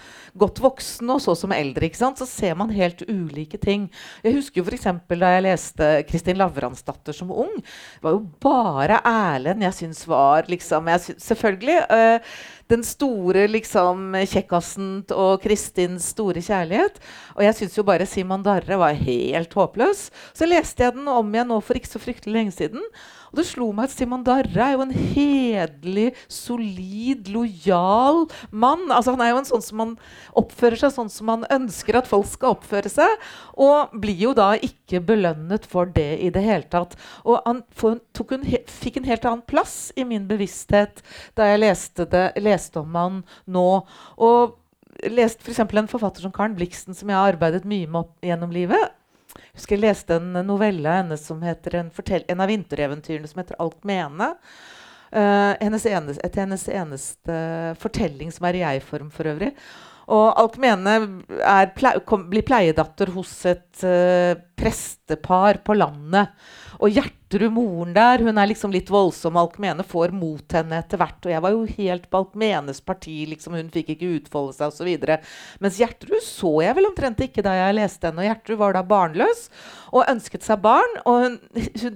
godt 0.41 0.63
voksen 0.63 1.13
og 1.13 1.21
så 1.21 1.37
som 1.37 1.53
eldre. 1.53 1.85
ikke 1.85 2.01
sant? 2.01 2.17
Så 2.17 2.27
ser 2.29 2.57
man 2.57 2.73
helt 2.73 3.05
ulike 3.05 3.61
ting. 3.61 3.89
Jeg 4.25 4.39
husker 4.39 4.63
jo 4.63 4.65
f.eks. 4.65 4.89
da 5.13 5.35
jeg 5.35 5.45
leste 5.45 5.91
Kristin 6.09 6.41
Lavransdatter 6.41 7.13
som 7.13 7.29
ung. 7.29 7.53
Det 7.61 8.07
var 8.07 8.17
jo 8.17 8.25
bare 8.41 9.01
Erlend 9.05 9.63
jeg 9.67 9.77
syns 9.83 10.03
var 10.09 10.49
liksom 10.49 10.89
jeg 10.89 11.05
synes, 11.05 11.29
Selvfølgelig. 11.33 11.79
Øh, 11.93 12.35
den 12.73 12.83
store 12.87 13.45
liksom, 13.51 14.15
kjekkasen 14.29 14.91
og 15.13 15.43
Kristins 15.43 16.09
store 16.15 16.41
kjærlighet. 16.43 16.99
Og 17.37 17.45
jeg 17.45 17.57
syns 17.59 17.77
jo 17.77 17.85
bare 17.87 18.07
Simon 18.09 18.45
Darre 18.45 18.79
var 18.81 18.97
helt 18.97 19.53
håpløs. 19.57 20.07
Så 20.33 20.49
leste 20.49 20.85
jeg 20.85 20.97
den 20.97 21.09
om 21.11 21.29
igjen 21.33 21.51
nå 21.53 21.59
for 21.63 21.77
ikke 21.77 21.93
så 21.93 22.01
fryktelig 22.01 22.37
lenge 22.39 22.55
siden. 22.55 22.81
Og 23.33 23.39
det 23.39 23.47
slo 23.49 23.71
meg 23.73 23.89
at 23.89 23.95
Simon 23.95 24.21
Darre 24.21 24.61
er 24.61 24.75
jo 24.75 24.83
en 24.85 24.93
hederlig, 24.93 26.11
solid, 26.29 27.31
lojal 27.33 28.27
mann. 28.53 28.85
Altså 28.93 29.15
Han 29.15 29.23
er 29.25 29.31
jo 29.31 29.39
en 29.41 29.49
sånn 29.49 29.65
som 29.65 29.81
man 29.81 29.95
oppfører 30.37 30.77
seg 30.83 30.93
sånn 30.93 31.09
som 31.09 31.31
man 31.31 31.47
ønsker 31.49 31.97
at 31.97 32.09
folk 32.11 32.29
skal 32.29 32.53
oppføre 32.53 32.93
seg. 32.93 33.25
Og 33.57 33.97
blir 34.05 34.21
jo 34.21 34.35
da 34.37 34.51
ikke 34.61 35.01
belønnet 35.01 35.65
for 35.65 35.89
det 35.89 36.21
i 36.21 36.29
det 36.33 36.45
hele 36.45 36.69
tatt. 36.69 36.93
Og 37.25 37.41
han 37.41 37.63
en, 37.65 38.47
fikk 38.69 39.01
en 39.01 39.09
helt 39.09 39.25
annen 39.25 39.45
plass 39.49 39.89
i 39.97 40.05
min 40.05 40.29
bevissthet 40.29 41.01
da 41.33 41.49
jeg 41.49 41.65
leste, 41.65 42.05
det, 42.13 42.27
leste 42.37 42.85
om 42.85 42.99
han 43.01 43.21
nå. 43.49 43.69
Og 44.21 44.59
leste 45.09 45.41
f.eks. 45.41 45.65
En 45.65 45.89
forfatter 45.89 46.21
som 46.21 46.33
Karen 46.35 46.53
Blixen, 46.59 46.93
som 46.93 47.09
jeg 47.09 47.17
har 47.17 47.33
arbeidet 47.33 47.65
mye 47.65 47.89
med 47.89 48.05
opp 48.05 48.29
gjennom 48.29 48.53
livet 48.53 48.93
jeg 49.33 49.59
husker 49.59 49.77
jeg 49.77 49.83
leste 49.83 50.17
en 50.19 50.45
novelle 50.47 50.89
av 50.89 51.01
henne 51.01 51.17
som 51.19 51.41
heter 51.45 51.79
en, 51.81 51.91
en 51.91 52.43
av 52.43 52.49
vintereventyrene 52.51 53.29
som 53.29 53.41
heter 53.41 53.59
'Alkmene'. 53.59 54.33
Uh, 55.13 55.53
hennes 55.61 55.83
eneste, 55.85 56.25
et 56.25 56.37
hennes 56.41 56.63
eneste 56.73 57.33
fortelling 57.77 58.31
som 58.33 58.47
er 58.49 58.57
i 58.57 58.63
jeg-form 58.63 59.11
for 59.13 59.29
øvrig. 59.29 59.51
Og 60.09 60.39
Alkmene 60.41 60.95
ple 61.77 61.91
blir 62.31 62.45
pleiedatter 62.47 63.13
hos 63.13 63.33
et 63.45 63.83
uh, 63.85 64.33
prestepar 64.63 65.59
på 65.65 65.75
landet. 65.75 66.31
Og 66.83 66.91
Gjertrud, 66.91 67.51
moren 67.53 67.93
der, 67.95 68.21
hun 68.25 68.39
er 68.39 68.49
liksom 68.49 68.71
litt 68.73 68.89
voldsom. 68.91 69.37
Alkmene 69.39 69.85
får 69.87 70.13
mot 70.15 70.55
henne 70.55 70.79
etter 70.79 70.99
hvert. 71.01 71.19
Og 71.25 71.33
jeg 71.33 71.43
var 71.43 71.53
jo 71.53 71.65
helt 71.77 72.07
på 72.09 72.21
Alkmenes 72.21 72.79
parti. 72.85 73.17
liksom 73.29 73.57
Hun 73.57 73.71
fikk 73.73 73.93
ikke 73.93 74.11
utfolde 74.17 74.55
seg 74.57 74.71
osv. 74.71 75.19
Mens 75.63 75.79
Gjertrud 75.81 76.23
så 76.25 76.53
jeg 76.65 76.77
vel 76.79 76.89
omtrent 76.89 77.23
ikke 77.25 77.45
da 77.45 77.55
jeg 77.59 77.77
leste 77.77 78.09
henne. 78.09 78.23
Og 78.23 78.29
Gjertrud 78.29 78.61
var 78.61 78.77
da 78.77 78.85
barnløs 78.87 79.45
og 79.91 80.07
ønsket 80.09 80.47
seg 80.47 80.63
barn. 80.63 80.97
Og 81.03 81.19
hun, 81.25 81.37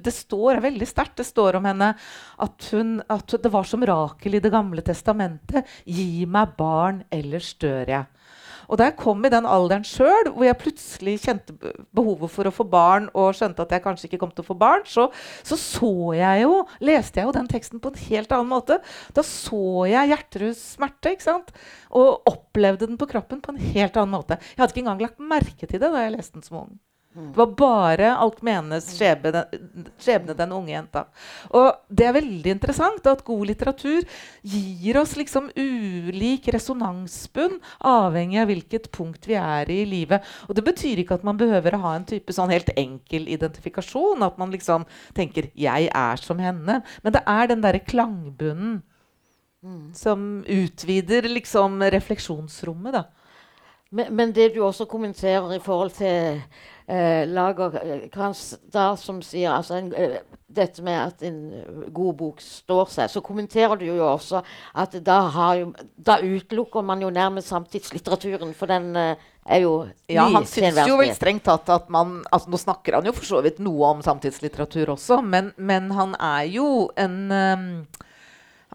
det 0.05 0.15
står 0.15 0.61
veldig 0.67 0.89
sterkt 0.89 1.21
det 1.21 1.27
står 1.29 1.59
om 1.59 1.67
henne 1.69 1.93
at, 1.95 2.69
hun, 2.73 2.99
at 3.07 3.37
det 3.43 3.53
var 3.53 3.67
som 3.67 3.85
Rakel 3.87 4.37
i 4.37 4.43
Det 4.43 4.53
gamle 4.53 4.83
testamentet. 4.85 5.67
Gi 5.87 6.27
meg 6.29 6.55
barn, 6.59 7.03
ellers 7.13 7.53
dør 7.61 7.95
jeg. 7.97 8.16
Og 8.67 8.79
da 8.79 8.89
jeg 8.89 8.97
kom 8.99 9.23
i 9.25 9.31
den 9.31 9.47
alderen 9.47 9.85
sjøl, 9.87 10.31
hvor 10.33 10.47
jeg 10.47 10.59
plutselig 10.61 11.15
kjente 11.23 11.55
behovet 11.95 12.33
for 12.33 12.49
å 12.49 12.53
få 12.53 12.65
barn, 12.67 13.09
og 13.17 13.35
skjønte 13.37 13.63
at 13.63 13.75
jeg 13.75 13.85
kanskje 13.85 14.09
ikke 14.09 14.21
kom 14.23 14.33
til 14.35 14.45
å 14.45 14.49
få 14.49 14.57
barn, 14.59 14.83
så, 14.87 15.07
så, 15.47 15.59
så 15.59 15.91
jeg 16.17 16.43
jo, 16.43 16.63
leste 16.83 17.21
jeg 17.21 17.29
jo 17.29 17.35
den 17.37 17.51
teksten 17.51 17.83
på 17.83 17.93
en 17.93 18.01
helt 18.07 18.35
annen 18.35 18.51
måte. 18.51 18.79
Da 19.15 19.25
så 19.25 19.87
jeg 19.89 20.13
Gjertruds 20.13 20.63
smerte 20.75 21.15
ikke 21.15 21.29
sant? 21.29 21.53
og 21.97 22.27
opplevde 22.27 22.87
den 22.89 22.97
på 22.99 23.07
kroppen 23.09 23.39
på 23.41 23.53
en 23.53 23.61
helt 23.71 23.95
annen 23.95 24.11
måte. 24.17 24.35
Jeg 24.51 24.59
hadde 24.59 24.75
ikke 24.75 24.83
engang 24.83 25.05
lagt 25.05 25.23
merke 25.23 25.69
til 25.69 25.79
det 25.79 25.87
da 25.87 26.03
jeg 26.03 26.17
leste 26.17 26.37
den 26.37 26.45
som 26.45 26.59
ung. 26.65 26.75
Det 27.17 27.37
var 27.39 27.53
bare 27.57 28.09
Alkmenes 28.21 28.91
skjebne, 28.93 29.41
skjebne, 29.97 30.35
den 30.37 30.51
unge 30.53 30.69
jenta. 30.69 31.07
Og 31.57 31.71
det 31.89 32.05
er 32.05 32.13
veldig 32.19 32.51
interessant 32.53 33.09
at 33.09 33.23
god 33.25 33.47
litteratur 33.49 34.05
gir 34.45 34.99
oss 35.01 35.15
liksom 35.17 35.49
ulik 36.07 36.49
resonansbunn 36.53 37.59
avhengig 37.87 38.41
av 38.41 38.51
hvilket 38.51 38.91
punkt 38.91 39.27
vi 39.29 39.37
er 39.39 39.71
i 39.71 39.77
i 39.77 39.85
livet. 39.87 40.25
Og 40.47 40.57
det 40.57 40.65
betyr 40.65 41.01
ikke 41.01 41.17
at 41.17 41.25
man 41.27 41.39
behøver 41.39 41.75
å 41.75 41.83
ha 41.85 41.95
en 41.97 42.07
type 42.07 42.33
sånn 42.33 42.51
helt 42.53 42.71
enkel 42.77 43.27
identifikasjon. 43.33 44.25
At 44.25 44.37
man 44.37 44.51
liksom 44.51 44.85
tenker 45.17 45.51
'jeg 45.53 45.89
er 45.93 46.15
som 46.17 46.37
henne'. 46.37 46.81
Men 47.03 47.13
det 47.13 47.23
er 47.25 47.47
den 47.47 47.61
derre 47.61 47.79
klangbunnen 47.79 48.81
mm. 49.63 49.93
som 49.93 50.43
utvider 50.47 51.27
liksom 51.29 51.81
refleksjonsrommet, 51.81 52.93
da. 52.93 53.03
Men, 53.89 54.15
men, 54.15 54.33
det 54.33 54.53
du 54.53 54.63
også 54.63 54.85
kommenterer 54.85 55.53
i 55.55 55.59
forhold 55.63 55.91
til 55.91 56.41
eh, 56.87 57.27
Lagerkrantz, 57.27 58.53
eh, 58.73 58.95
som 58.95 59.21
sier 59.25 59.51
altså 59.53 59.77
en, 59.81 59.93
eh, 59.93 60.19
dette 60.47 60.81
med 60.81 60.97
at 60.97 61.23
en 61.27 61.39
god 61.93 62.13
bok 62.17 62.41
står 62.41 62.91
seg, 62.93 63.11
så 63.11 63.21
kommenterer 63.21 63.77
du 63.79 63.85
jo 63.89 63.99
også 64.07 64.41
at 64.79 64.95
da, 65.05 65.19
jo, 65.59 65.73
da 65.97 66.19
utelukker 66.23 66.85
man 66.87 67.03
jo 67.03 67.11
nærmest 67.13 67.51
samtidslitteraturen, 67.51 68.53
for 68.57 68.71
den 68.71 68.95
eh, 68.95 69.27
er 69.47 69.63
jo 69.63 69.73
Ja, 70.11 70.27
han 70.31 70.47
syns 70.47 70.79
jo 70.87 70.97
vel 70.99 71.13
strengt 71.15 71.45
tatt 71.47 71.69
at 71.71 71.91
man 71.93 72.21
altså 72.31 72.51
Nå 72.51 72.59
snakker 72.59 72.97
han 72.97 73.07
jo 73.07 73.13
for 73.15 73.27
så 73.27 73.43
vidt 73.45 73.61
noe 73.63 73.93
om 73.93 74.03
samtidslitteratur 74.03 74.95
også, 74.95 75.21
men, 75.23 75.53
men 75.57 75.91
han 75.95 76.15
er 76.19 76.47
jo 76.51 76.67
en 76.99 77.17
um, 77.31 77.69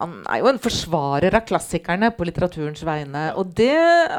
han 0.01 0.13
er 0.25 0.39
jo 0.41 0.47
en 0.49 0.61
forsvarer 0.61 1.35
av 1.37 1.43
klassikerne 1.45 2.09
på 2.17 2.25
litteraturens 2.25 2.81
vegne. 2.87 3.27
Og 3.37 3.51
det 3.57 3.75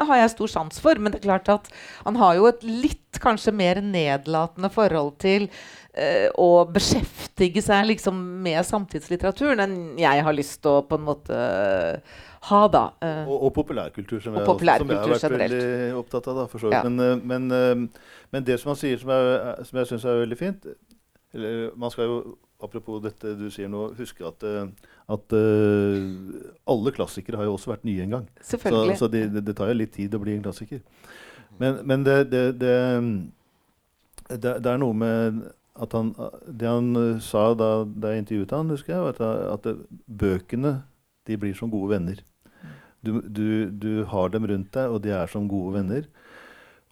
har 0.07 0.21
jeg 0.21 0.31
stor 0.31 0.51
sans 0.53 0.77
for. 0.79 0.99
Men 1.01 1.11
det 1.11 1.19
er 1.19 1.25
klart 1.25 1.51
at 1.51 1.67
han 2.05 2.19
har 2.21 2.37
jo 2.37 2.45
et 2.47 2.63
litt 2.63 3.19
kanskje 3.19 3.51
mer 3.55 3.81
nedlatende 3.83 4.69
forhold 4.71 5.17
til 5.23 5.49
uh, 5.49 6.29
å 6.39 6.63
beskjeftige 6.71 7.63
seg 7.63 7.89
liksom 7.91 8.21
med 8.45 8.61
samtidslitteraturen 8.67 9.65
enn 9.65 9.75
jeg 9.99 10.23
har 10.27 10.35
lyst 10.35 10.61
til 10.63 10.79
å 10.79 10.85
på 10.87 10.99
en 10.99 11.05
måte 11.09 11.35
uh, 11.35 12.23
ha, 12.47 12.61
da. 12.71 12.85
Uh, 13.03 13.27
og, 13.27 13.35
og, 13.35 13.53
populærkultur, 13.59 14.23
som, 14.23 14.39
og 14.39 14.45
jeg, 14.45 14.49
populærkultur, 14.53 14.95
som 14.95 14.95
jeg 14.95 15.03
har 15.03 15.15
vært 15.17 15.27
generelt. 15.27 15.59
veldig 15.59 16.01
opptatt 16.05 16.31
av. 16.31 16.39
da, 16.39 16.47
for 16.53 16.63
så 16.63 16.71
vidt. 16.71 16.79
Ja. 16.79 16.87
Men, 16.87 17.51
men, 17.51 17.91
men, 18.31 18.47
det 18.47 18.61
som 18.63 18.71
han 18.71 18.79
sier, 18.79 18.95
som 19.01 19.11
jeg, 19.11 19.67
som 19.67 19.83
jeg 19.83 19.91
syns 19.91 20.07
er 20.07 20.23
veldig 20.23 20.39
fint 20.39 20.71
eller, 21.35 21.71
Man 21.75 21.91
skal 21.91 22.07
jo 22.07 22.19
apropos 22.63 23.01
dette 23.03 23.35
du 23.37 23.47
sier 23.53 23.69
nå, 23.71 23.89
huske 23.97 24.25
at, 24.25 24.43
eh, 24.47 24.69
at 25.11 25.35
uh, 25.35 25.99
alle 26.71 26.93
klassikere 26.95 27.39
har 27.39 27.49
jo 27.49 27.57
også 27.57 27.73
vært 27.73 27.85
nye 27.87 28.05
en 28.05 28.17
gang. 28.17 28.29
Selvfølgelig. 28.41 28.97
Så, 28.97 29.05
så 29.05 29.11
det, 29.11 29.25
det, 29.35 29.55
tar 29.57 29.71
jo 29.71 29.77
litt 29.77 29.93
tid 29.95 30.15
å 30.15 30.21
bli 30.23 30.37
en 30.37 30.45
klassiker. 30.45 30.81
Men, 31.59 31.81
men 31.87 32.03
det, 32.07 32.17
det, 32.31 32.45
det, 34.31 34.55
er 34.71 34.81
noe 34.81 34.95
med 34.97 35.45
at 35.79 35.93
han, 35.95 36.09
Det 36.47 36.67
han 36.67 36.91
uh, 36.95 37.23
sa 37.23 37.49
da, 37.57 37.71
da, 37.85 38.13
jeg 38.13 38.25
intervjuet 38.25 38.55
han, 38.55 38.71
husker 38.71 38.95
jeg, 38.95 39.15
at, 39.15 39.21
at 39.57 40.07
bøkene 40.07 40.77
de 41.25 41.39
blir 41.41 41.55
som 41.57 41.71
gode 41.73 41.95
venner. 41.95 42.23
Du, 43.05 43.19
du, 43.21 43.69
du 43.69 43.91
har 44.09 44.31
dem 44.33 44.47
rundt 44.49 44.71
deg, 44.73 44.89
og 44.89 45.03
de 45.03 45.11
er 45.13 45.29
som 45.29 45.49
gode 45.49 45.75
venner. 45.77 46.07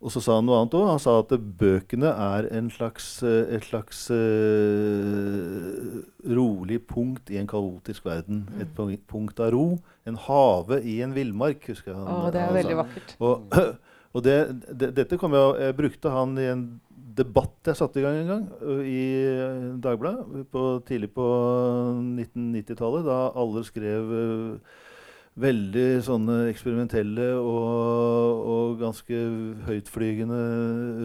Og 0.04 0.12
så 0.12 0.20
sa 0.20 0.36
han 0.36 0.48
noe 0.48 0.58
annet 0.60 0.76
òg. 0.76 0.90
Han 0.92 1.00
sa 1.00 1.16
at 1.22 1.32
bøkene 1.60 2.10
er 2.12 2.50
slags, 2.76 3.08
eh, 3.24 3.56
et 3.56 3.64
slags 3.64 4.04
uh, 4.12 4.18
rolig 6.28 6.82
punkt 6.90 7.32
i 7.32 7.40
en 7.40 7.48
kaotisk 7.48 8.06
verden. 8.10 8.44
Mm. 8.52 8.62
Et 8.66 9.08
punkt 9.08 9.40
av 9.40 9.54
ro. 9.56 9.80
En 10.06 10.20
have 10.28 10.82
i 10.84 11.00
en 11.06 11.16
villmark, 11.16 11.64
husker. 11.72 11.96
Han, 11.96 12.28
Å, 12.28 12.32
det 12.36 12.44
er 12.44 12.56
veldig 12.60 12.80
vakkert. 12.84 13.16
Og, 13.24 13.60
og 14.14 14.26
det, 14.28 14.38
det, 14.68 14.92
dette 15.00 15.20
kom 15.22 15.38
jeg, 15.40 15.56
jeg 15.70 15.80
brukte 15.80 16.12
han 16.12 16.36
i 16.36 16.50
en 16.52 16.66
debatt 17.14 17.70
jeg 17.70 17.78
satte 17.78 18.00
i 18.02 18.04
gang 18.04 18.16
en 18.18 18.30
gang 18.32 18.46
i 18.90 19.02
Dagbladet 19.84 20.48
tidlig 20.88 21.12
på 21.14 21.26
1990-tallet, 22.02 23.06
da 23.06 23.20
alle 23.38 23.62
skrev 23.68 24.14
uh, 24.18 24.80
veldig 25.40 25.88
sånne 26.06 26.36
eksperimentelle 26.52 27.32
og, 27.40 28.44
og 28.54 28.76
ganske 28.82 29.22
høytflygende 29.66 30.42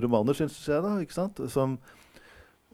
romaner, 0.05 0.37
syns 0.37 0.59
jeg, 0.69 0.83
da, 0.85 0.99
ikke 1.03 1.17
sant? 1.17 1.41
Som, 1.53 1.79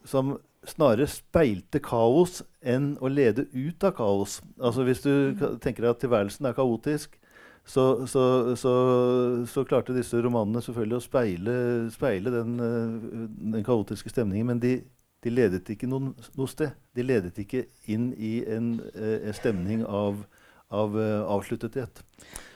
som, 0.09 0.36
snarere 0.64 1.05
speilte 1.12 1.76
kaos 1.84 2.38
enn 2.64 2.94
å 3.05 3.11
lede 3.12 3.44
ut 3.52 3.84
av 3.84 3.92
kaos. 3.98 4.38
Altså 4.57 4.86
Hvis 4.86 5.02
du 5.05 5.11
tenker 5.36 5.59
tenker 5.61 5.90
at 5.90 6.00
tilværelsen 6.00 6.48
er 6.48 6.57
kaotisk, 6.57 7.18
så, 7.64 8.07
så, 8.09 8.22
så, 8.57 8.72
så, 9.48 9.64
klarte 9.64 9.96
disse 9.96 10.18
romanene 10.24 10.61
selvfølgelig 10.64 10.98
å 10.98 11.05
speile, 11.05 11.55
speile 11.92 12.32
den, 12.32 12.57
den, 12.59 13.62
kaotiske 13.64 14.12
stemningen. 14.12 14.50
Men 14.52 14.61
de, 14.61 14.74
de 15.24 15.32
ledet 15.32 15.68
ikke 15.72 15.88
noen, 15.88 16.14
noe 16.36 16.50
sted. 16.50 16.74
De 16.96 17.05
ledet 17.05 17.38
ikke 17.40 17.64
inn 17.88 18.11
i 18.16 18.38
en, 18.48 18.74
en 18.96 19.36
stemning 19.36 19.84
av 19.88 20.24
av 20.75 20.99
uh, 20.99 21.22
avsluttethet. 21.37 22.03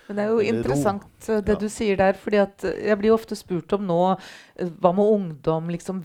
Men 0.08 0.16
det 0.16 0.24
er 0.24 0.30
jo 0.32 0.44
interessant. 0.56 1.08
Eh, 1.28 1.42
det 1.44 1.58
du 1.60 1.66
sier 1.68 1.98
der. 2.00 2.16
fordi 2.16 2.40
Jeg 2.64 2.98
blir 2.98 3.12
ofte 3.12 3.36
spurt 3.36 3.72
om 3.76 3.84
nå 3.84 4.00
eh, 4.14 4.16
Hva 4.58 4.90
med 4.92 5.04
ungdom? 5.04 5.70
Liksom, 5.70 6.02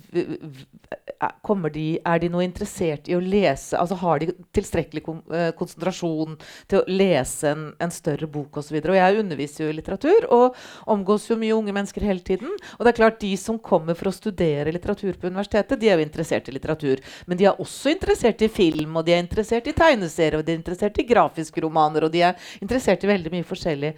de, 1.74 1.86
er 2.06 2.20
de 2.22 2.30
noe 2.30 2.44
interessert 2.46 3.08
i 3.10 3.16
å 3.18 3.22
lese? 3.24 3.78
altså 3.80 3.98
Har 4.02 4.22
de 4.22 4.30
tilstrekkelig 4.54 5.04
kon 5.06 5.22
konsentrasjon 5.58 6.36
til 6.70 6.82
å 6.82 6.84
lese 6.90 7.54
en, 7.54 7.64
en 7.82 7.94
større 7.94 8.30
bok 8.30 8.60
osv.? 8.62 8.78
Jeg 8.78 9.20
underviser 9.24 9.66
jo 9.66 9.72
i 9.72 9.78
litteratur 9.78 10.28
og 10.30 10.60
omgås 10.94 11.30
jo 11.30 11.38
mye 11.40 11.56
unge 11.56 11.74
mennesker 11.76 12.06
hele 12.06 12.22
tiden. 12.26 12.52
Og 12.78 12.86
det 12.86 12.94
er 12.94 13.00
klart 13.00 13.22
De 13.24 13.32
som 13.40 13.58
kommer 13.60 13.98
for 13.98 14.12
å 14.12 14.16
studere 14.16 14.74
litteratur 14.74 15.18
på 15.18 15.32
universitetet, 15.32 15.80
de 15.80 15.90
er 15.90 15.98
jo 15.98 16.06
interessert 16.06 16.50
i 16.50 16.56
litteratur. 16.56 17.02
Men 17.26 17.40
de 17.40 17.48
er 17.50 17.62
også 17.62 17.94
interessert 17.94 18.42
i 18.46 18.52
film, 18.52 18.98
og 19.00 19.08
de 19.08 19.16
er 19.16 19.24
interessert 19.24 19.68
i 19.70 19.76
tegneserier, 19.78 20.40
og 20.40 20.46
de 20.46 20.54
er 20.54 20.62
interessert 20.62 21.00
i 21.00 21.08
grafiske 21.08 21.64
romaner, 21.64 22.06
og 22.06 22.14
de 22.14 22.24
er 22.28 22.50
interessert 22.62 23.04
i 23.04 23.12
veldig 23.12 23.34
mye 23.34 23.48
forskjellig. 23.48 23.94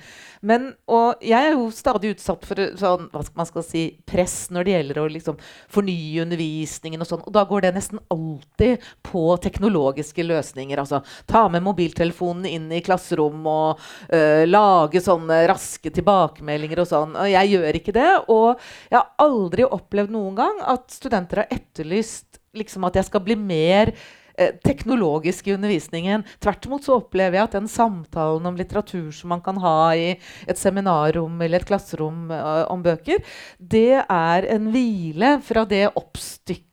Men, 0.46 0.72
og 0.92 1.24
jeg 1.26 1.50
er 1.50 1.56
jo 1.56 1.70
stadig 1.74 2.14
utsatt 2.16 2.46
for 2.46 2.62
sånn, 2.80 3.10
hva 3.12 3.24
skal 3.26 3.42
man 3.42 3.50
skal 3.50 3.66
si, 3.66 3.86
press 4.06 4.45
når 4.54 4.68
det 4.68 4.76
gjelder 4.76 5.00
å 5.02 5.08
liksom, 5.12 5.40
fornye 5.72 6.24
undervisningen. 6.26 7.02
Og 7.02 7.10
sånn, 7.10 7.24
og 7.26 7.36
da 7.36 7.46
går 7.50 7.66
det 7.66 7.74
nesten 7.78 8.02
alltid 8.14 8.86
på 9.06 9.24
teknologiske 9.44 10.26
løsninger. 10.26 10.82
Altså 10.82 11.02
ta 11.30 11.46
med 11.52 11.66
mobiltelefonen 11.66 12.48
inn 12.50 12.70
i 12.74 12.84
klasserom 12.86 13.46
og 13.50 13.84
øh, 14.10 14.44
lage 14.50 15.02
sånne 15.04 15.42
raske 15.52 15.94
tilbakemeldinger 15.96 16.84
og 16.84 16.92
sånn. 16.92 17.16
Og 17.22 17.32
jeg 17.32 17.56
gjør 17.56 17.82
ikke 17.82 17.96
det. 17.96 18.12
Og 18.34 18.68
jeg 18.92 19.00
har 19.00 19.12
aldri 19.26 19.68
opplevd 19.68 20.14
noen 20.16 20.40
gang 20.40 20.62
at 20.76 20.88
studenter 20.94 21.44
har 21.44 21.54
etterlyst 21.54 22.42
liksom, 22.56 22.86
at 22.88 23.00
jeg 23.00 23.10
skal 23.10 23.24
bli 23.26 23.38
mer 23.40 23.92
teknologisk 24.66 25.48
i 25.48 25.56
undervisningen. 25.56 26.26
Tvert 26.44 26.68
imot 26.68 26.86
så 26.88 27.00
opplever 27.00 27.40
jeg 27.40 27.48
at 27.48 27.58
den 27.58 27.70
samtalen 27.72 28.50
om 28.50 28.58
litteratur 28.60 29.12
som 29.16 29.32
man 29.32 29.44
kan 29.46 29.60
ha 29.64 29.78
i 29.96 30.12
et 30.48 30.60
seminarrom 30.60 31.40
eller 31.42 31.64
et 31.64 31.70
klasserom 31.70 32.30
uh, 32.34 32.66
om 32.72 32.84
bøker, 32.86 33.24
det 33.60 34.02
er 34.02 34.48
en 34.56 34.70
hvile 34.74 35.38
fra 35.46 35.66
det 35.70 35.88
oppstykka 35.96 36.66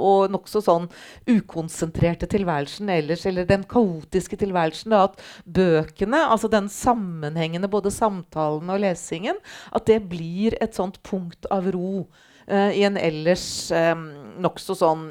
og 0.00 0.32
nokså 0.32 0.62
sånn 0.64 0.86
ukonsentrerte 1.28 2.28
tilværelsen 2.30 2.88
ellers, 2.92 3.26
eller 3.28 3.48
den 3.48 3.66
kaotiske 3.68 4.38
tilværelsen. 4.40 4.94
Da, 4.94 5.02
at 5.10 5.44
bøkene, 5.44 6.22
altså 6.32 6.48
den 6.52 6.70
sammenhengende 6.72 7.68
både 7.68 7.92
samtalen 7.92 8.72
og 8.72 8.80
lesingen, 8.84 9.36
at 9.76 9.88
det 9.90 10.00
blir 10.08 10.56
et 10.62 10.78
sånt 10.78 11.02
punkt 11.04 11.50
av 11.52 11.68
ro 11.74 12.06
eh, 12.46 12.78
i 12.80 12.86
en 12.88 12.96
ellers 12.96 13.68
eh, 13.74 13.92
nokså 14.40 14.78
sånn 14.78 15.10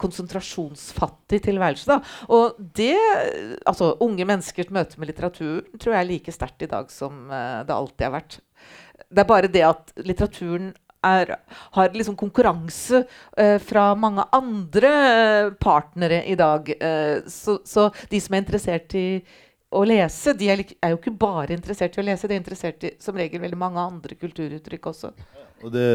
konsentrasjonsfattig 0.00 1.42
tilværelse. 1.44 1.86
Da. 1.88 2.00
Og 2.34 2.58
det, 2.58 2.96
altså 3.68 3.94
Unge 4.04 4.26
menneskers 4.28 4.72
møte 4.74 4.98
med 4.98 5.10
litteratur 5.12 5.64
tror 5.78 5.94
jeg 5.94 6.00
er 6.00 6.10
like 6.10 6.34
sterkt 6.34 6.64
i 6.64 6.70
dag 6.70 6.90
som 6.92 7.26
uh, 7.30 7.64
det 7.66 7.74
alltid 7.74 8.06
har 8.08 8.14
vært. 8.18 8.38
Det 9.08 9.24
er 9.24 9.28
bare 9.28 9.50
det 9.52 9.64
at 9.66 9.92
litteraturen 10.04 10.72
er, 11.06 11.36
har 11.76 11.92
liksom 11.94 12.16
konkurranse 12.18 13.04
uh, 13.04 13.58
fra 13.62 13.90
mange 13.94 14.24
andre 14.34 14.94
uh, 14.94 15.52
partnere 15.60 16.24
i 16.26 16.38
dag. 16.38 16.72
Så, 17.28 17.60
så, 17.64 17.90
de 18.10 18.20
som 18.20 18.34
er 18.34 18.44
interessert 18.44 18.96
i 18.98 19.08
å 19.68 19.82
lese, 19.84 20.32
de 20.32 20.48
er, 20.48 20.62
er, 20.80 20.94
jo 20.94 20.98
ikke 20.98 21.12
bare 21.20 21.52
interessert 21.52 21.96
i 21.96 22.00
å 22.00 22.06
lese, 22.08 22.28
de 22.28 22.38
er 22.38 22.40
interessert 22.40 22.86
i 22.88 22.94
som 23.04 23.16
regel 23.20 23.42
veldig 23.42 23.58
mange 23.60 23.82
andre 23.82 24.16
kulturuttrykk 24.16 24.88
også. 24.94 25.12
Og 25.66 25.72
det 25.74 25.88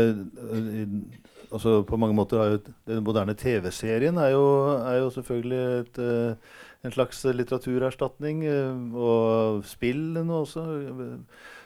altså 1.53 1.81
på 1.87 1.97
mange 2.01 2.15
måter 2.17 2.41
har 2.41 2.53
jo 2.53 2.59
Den 2.87 3.03
moderne 3.05 3.35
TV-serien 3.37 4.17
er, 4.17 4.33
er, 4.33 4.97
jo 5.03 5.09
selvfølgelig 5.13 5.63
et, 5.79 5.99
eh, 5.99 6.35
en 6.83 6.91
slags 6.91 7.23
litteraturerstatning. 7.23 8.45
Eh, 8.45 8.95
og 8.95 9.63
spillene 9.65 10.33
også. 10.33 10.65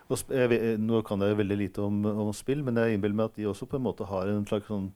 Og 0.08 0.20
sp 0.20 0.32
vet, 0.32 0.80
nå 0.80 1.02
kan 1.08 1.22
jeg 1.22 1.38
veldig 1.38 1.58
lite 1.60 1.84
om, 1.84 2.06
om 2.06 2.34
spill, 2.34 2.64
men 2.64 2.80
jeg 2.80 2.96
innbiller 2.96 3.18
meg 3.18 3.32
at 3.32 3.40
de 3.40 3.48
også 3.50 3.68
på 3.68 3.80
en 3.80 3.88
måte 3.90 4.08
har 4.08 4.30
en 4.32 4.46
slags 4.48 4.70
sånn 4.72 4.92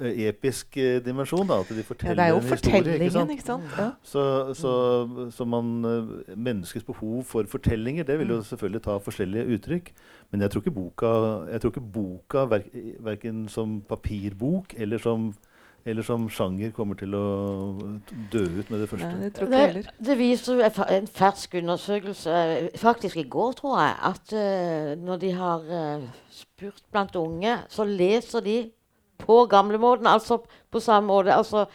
episk 0.00 0.76
eh, 0.76 1.04
dimensjon. 1.04 1.46
da, 1.48 1.60
At 1.60 1.68
de 1.68 1.76
Ja, 1.76 1.82
forteller 1.82 2.22
er 2.22 2.28
jo 2.28 2.36
en 2.36 2.42
historie. 2.42 2.98
ikke 2.98 3.10
sant? 3.10 3.30
ikke 3.30 3.42
sant? 3.42 3.62
Ja. 3.78 3.90
Så, 4.02 4.54
så, 4.54 5.30
så 5.30 5.44
man, 5.44 5.84
eh, 5.84 6.36
menneskets 6.36 6.84
behov 6.84 7.24
for 7.24 7.44
fortellinger 7.48 8.04
det 8.04 8.18
vil 8.18 8.28
jo 8.28 8.42
selvfølgelig 8.42 8.82
ta 8.82 8.96
forskjellige 8.98 9.46
uttrykk. 9.56 9.92
Men 10.30 10.40
jeg 10.40 10.50
tror 10.50 10.60
ikke 10.60 10.70
boka, 10.70 11.06
jeg 11.52 11.60
tror 11.60 11.70
ikke 11.70 11.86
boka 11.92 12.44
verk, 12.44 12.68
verken 13.00 13.48
som 13.48 13.82
papirbok 13.88 14.74
eller 14.76 14.98
som, 14.98 15.34
eller 15.84 16.02
som 16.02 16.28
sjanger 16.30 16.70
kommer 16.70 16.94
til 16.94 17.14
å 17.14 17.24
dø 18.32 18.44
ut 18.60 18.70
med 18.70 18.80
det 18.80 18.88
første. 18.88 19.08
Nei, 19.08 19.24
det 19.24 19.32
tror 19.34 19.46
ikke 19.50 19.58
jeg 19.58 19.74
Det, 19.74 19.94
det 20.06 20.18
viser 20.18 20.62
en 20.98 21.06
fersk 21.06 21.54
undersøkelse, 21.54 22.68
faktisk 22.76 23.16
i 23.16 23.26
går, 23.28 23.52
tror 23.58 23.80
jeg, 23.80 23.96
at 24.12 24.36
uh, 24.36 25.04
når 25.04 25.16
de 25.24 25.32
har 25.32 25.66
uh, 25.68 26.06
spurt 26.30 26.82
blant 26.92 27.16
unge, 27.16 27.58
så 27.68 27.84
leser 27.84 28.40
de 28.40 28.56
på 29.22 29.38
gamlemåten, 29.50 30.06
altså 30.10 30.40
på 30.72 30.80
samme 30.82 31.08
måte. 31.08 31.34
Altså 31.34 31.66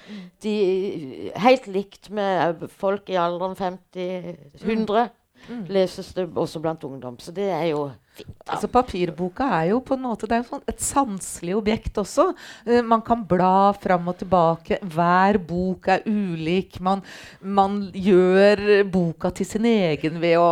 de 0.43 1.31
Helt 1.35 1.67
likt 1.71 2.11
med 2.13 2.67
folk 2.79 3.09
i 3.13 3.19
alderen 3.19 3.55
50-100 3.59 5.09
Mm. 5.47 5.61
leses 5.69 6.09
det 6.17 6.25
også 6.35 6.59
blant 6.59 6.81
ungdom. 6.83 7.15
Så 7.21 7.31
det 7.31 7.45
er 7.53 7.67
jo 7.69 7.83
fint. 8.17 8.33
Altså 8.49 8.67
Papirboka 8.67 9.45
er 9.61 9.69
jo 9.69 9.77
på 9.85 9.93
en 9.95 10.01
måte 10.03 10.27
det 10.27 10.33
er 10.35 10.41
jo 10.41 10.47
sånn 10.49 10.63
et 10.67 10.81
sanselig 10.83 11.53
objekt 11.55 11.99
også. 12.01 12.25
Uh, 12.67 12.81
man 12.83 13.03
kan 13.05 13.21
bla 13.29 13.71
fram 13.77 14.09
og 14.11 14.17
tilbake. 14.19 14.79
Hver 14.81 15.39
bok 15.47 15.87
er 15.93 16.03
ulik. 16.09 16.79
Man, 16.83 17.03
man 17.39 17.77
gjør 17.93 18.83
boka 18.91 19.31
til 19.37 19.47
sin 19.47 19.69
egen 19.69 20.19
ved 20.23 20.39
å 20.41 20.51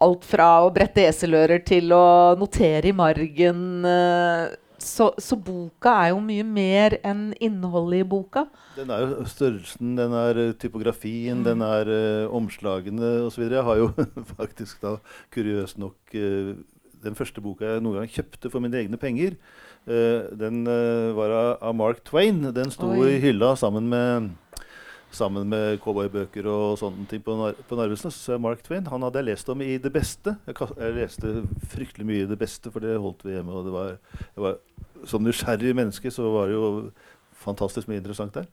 Alt 0.00 0.24
fra 0.24 0.46
å 0.64 0.70
brette 0.72 1.02
eselører 1.04 1.60
til 1.62 1.92
å 1.92 2.34
notere 2.40 2.88
i 2.88 2.92
margen. 2.96 3.84
eh, 3.84 4.48
Så, 4.80 5.10
så 5.20 5.36
boka 5.36 5.92
er 6.06 6.12
jo 6.14 6.20
mye 6.24 6.44
mer 6.46 6.96
enn 7.06 7.30
innholdet 7.40 8.02
i 8.02 8.08
boka. 8.08 8.46
Den 8.78 8.92
er 8.94 9.04
jo 9.04 9.26
størrelsen, 9.28 9.94
den 9.98 10.14
er 10.16 10.40
typografien, 10.56 10.80
typografien, 10.80 11.44
den 11.44 11.62
er 11.62 11.90
uh, 12.26 12.34
omslagene 12.36 13.10
osv. 13.26 13.46
Jeg 13.50 13.64
har 13.64 13.76
jo 13.76 13.90
faktisk 14.38 14.80
da 14.82 14.96
kuriøst 15.34 15.78
nok 15.78 16.14
uh, 16.14 16.54
den 17.00 17.16
første 17.16 17.40
boka 17.40 17.66
jeg 17.66 17.82
noen 17.84 18.02
gang 18.02 18.12
kjøpte 18.12 18.50
for 18.52 18.60
mine 18.60 18.78
egne 18.80 19.00
penger. 19.00 19.36
uh, 19.86 20.28
den 20.36 20.66
uh, 20.66 21.16
var 21.16 21.30
av, 21.30 21.50
av 21.62 21.74
Mark 21.74 22.04
Twain. 22.04 22.42
Den 22.54 22.70
sto 22.70 22.92
Oi. 22.92 23.16
i 23.16 23.20
hylla 23.20 23.54
sammen 23.56 23.88
med 23.88 24.30
Sammen 25.10 25.48
med 25.50 25.80
cowboybøker 25.82 26.46
og 26.46 26.76
sånne 26.78 27.06
ting 27.10 27.22
på, 27.26 27.34
Nar 27.34 27.56
på 27.66 27.76
Narvesen. 27.78 28.12
Så 28.14 28.36
Mark 28.40 28.60
Twain 28.62 28.86
han 28.86 29.02
hadde 29.02 29.18
jeg 29.18 29.26
lest 29.32 29.48
om 29.50 29.60
i 29.66 29.72
Det 29.82 29.90
Beste. 29.92 30.36
Jeg, 30.46 30.54
jeg 30.78 30.94
leste 30.94 31.32
fryktelig 31.72 32.06
mye 32.06 32.22
i 32.22 32.28
Det 32.30 32.38
Beste, 32.38 32.70
for 32.70 32.80
det 32.84 32.94
holdt 33.02 33.24
vi 33.26 33.34
hjemme. 33.34 33.50
og 33.58 33.66
det 33.66 33.72
var, 33.74 33.88
jeg 34.36 34.44
var, 34.44 34.58
Som 35.10 35.24
nysgjerrig 35.24 35.74
menneske 35.74 36.10
så 36.12 36.28
var 36.30 36.46
det 36.46 36.54
jo 36.54 36.92
fantastisk 37.40 37.88
mye 37.88 37.98
interessant 38.02 38.34
der. 38.36 38.46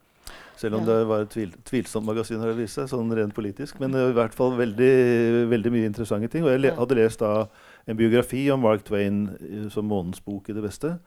Selv 0.58 0.76
om 0.80 0.82
Ja. 0.82 0.86
det 0.96 1.08
var 1.08 1.22
et 1.22 1.30
tvil, 1.30 1.52
tvilsomt 1.64 2.06
magasin, 2.08 2.42
å 2.42 2.56
vise, 2.58 2.88
sånn 2.90 3.12
rent 3.14 3.36
politisk. 3.36 3.80
Men 3.80 3.92
i 3.94 4.12
hvert 4.16 4.34
fall 4.34 4.56
veldig, 4.58 5.48
veldig 5.52 5.72
mye 5.72 5.86
interessante 5.86 6.28
ting. 6.32 6.44
Og 6.44 6.50
jeg 6.50 6.62
le 6.62 6.72
hadde 6.74 6.96
lest 6.98 7.20
da 7.20 7.48
en 7.88 7.96
biografi 8.00 8.50
om 8.52 8.62
Mark 8.66 8.84
Twain 8.84 9.28
eh, 9.38 9.70
som 9.70 9.86
månens 9.88 10.20
bok 10.26 10.50
i 10.50 10.54
Det 10.58 10.64
Beste. 10.64 10.98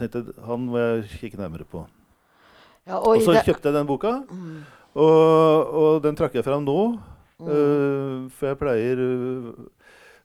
Jeg 0.00 0.10
tenkte 0.10 0.34
han 0.44 0.66
må 0.66 0.76
jeg 0.82 1.06
kikke 1.20 1.38
nærmere 1.38 1.64
på. 1.64 1.86
Ja, 2.86 2.98
Og 2.98 3.16
og 3.16 3.22
så 3.22 3.32
det- 3.34 3.44
kjøpte 3.46 3.70
jeg 3.70 3.74
den 3.74 3.86
boka, 3.86 4.24
Mm. 4.30 4.64
Og, 4.96 5.74
og 5.82 6.02
den 6.04 6.16
trakk 6.18 6.34
jeg 6.38 6.44
fram 6.46 6.64
nå. 6.66 6.78
Mm. 7.36 7.48
uh, 7.52 8.30
for 8.32 8.48
jeg 8.48 8.56
pleier 8.56 8.96
uh, 8.96 9.48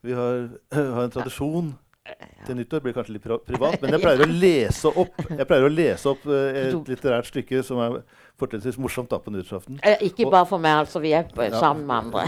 Vi 0.07 0.13
har, 0.15 0.45
har 0.95 1.01
en 1.03 1.11
tradisjon 1.11 1.73
til 2.47 2.55
nyttår. 2.57 2.79
Blir 2.81 2.95
kanskje 2.95 3.13
litt 3.17 3.25
privat, 3.45 3.75
men 3.81 3.91
jeg 3.93 4.01
pleier 4.05 4.23
å 4.23 4.27
lese 4.31 4.89
opp 4.89 5.19
Jeg 5.29 5.47
pleier 5.49 5.67
å 5.67 5.71
lese 5.71 6.09
opp 6.09 6.23
eh, 6.25 6.57
et 6.63 6.89
litterært 6.89 7.27
stykke 7.29 7.61
som 7.67 7.77
er 7.83 7.99
fortrinnsvis 8.41 8.79
morsomt 8.81 9.11
da 9.11 9.19
på 9.21 9.29
nyttårsaften. 9.35 9.77
Eh, 9.85 10.01
Ikke 10.07 10.25
bare 10.31 10.47
for 10.49 10.57
meg, 10.63 10.79
altså. 10.81 10.99
Vi 11.03 11.11
er 11.13 11.27
Ja. 11.35 11.59
sammen 11.59 11.85
med 11.85 11.95
andre. 12.01 12.25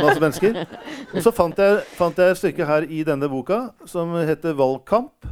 Masse 0.00 0.20
mennesker. 0.22 0.58
Og 1.12 1.20
så 1.26 1.32
fant 1.34 1.60
jeg, 1.60 1.82
fant 1.98 2.18
jeg 2.18 2.32
et 2.32 2.40
stykke 2.40 2.68
her 2.68 2.86
i 2.88 3.02
denne 3.06 3.28
boka 3.28 3.60
som 3.90 4.14
heter 4.16 4.54
'Valgkamp'. 4.56 5.28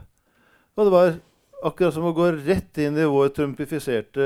Og 0.76 0.84
det 0.84 0.92
var 0.92 1.14
akkurat 1.62 1.94
som 1.94 2.06
å 2.08 2.14
gå 2.16 2.28
rett 2.44 2.78
inn 2.82 2.96
i 2.98 3.04
vår 3.08 3.30
trumpifiserte 3.36 4.24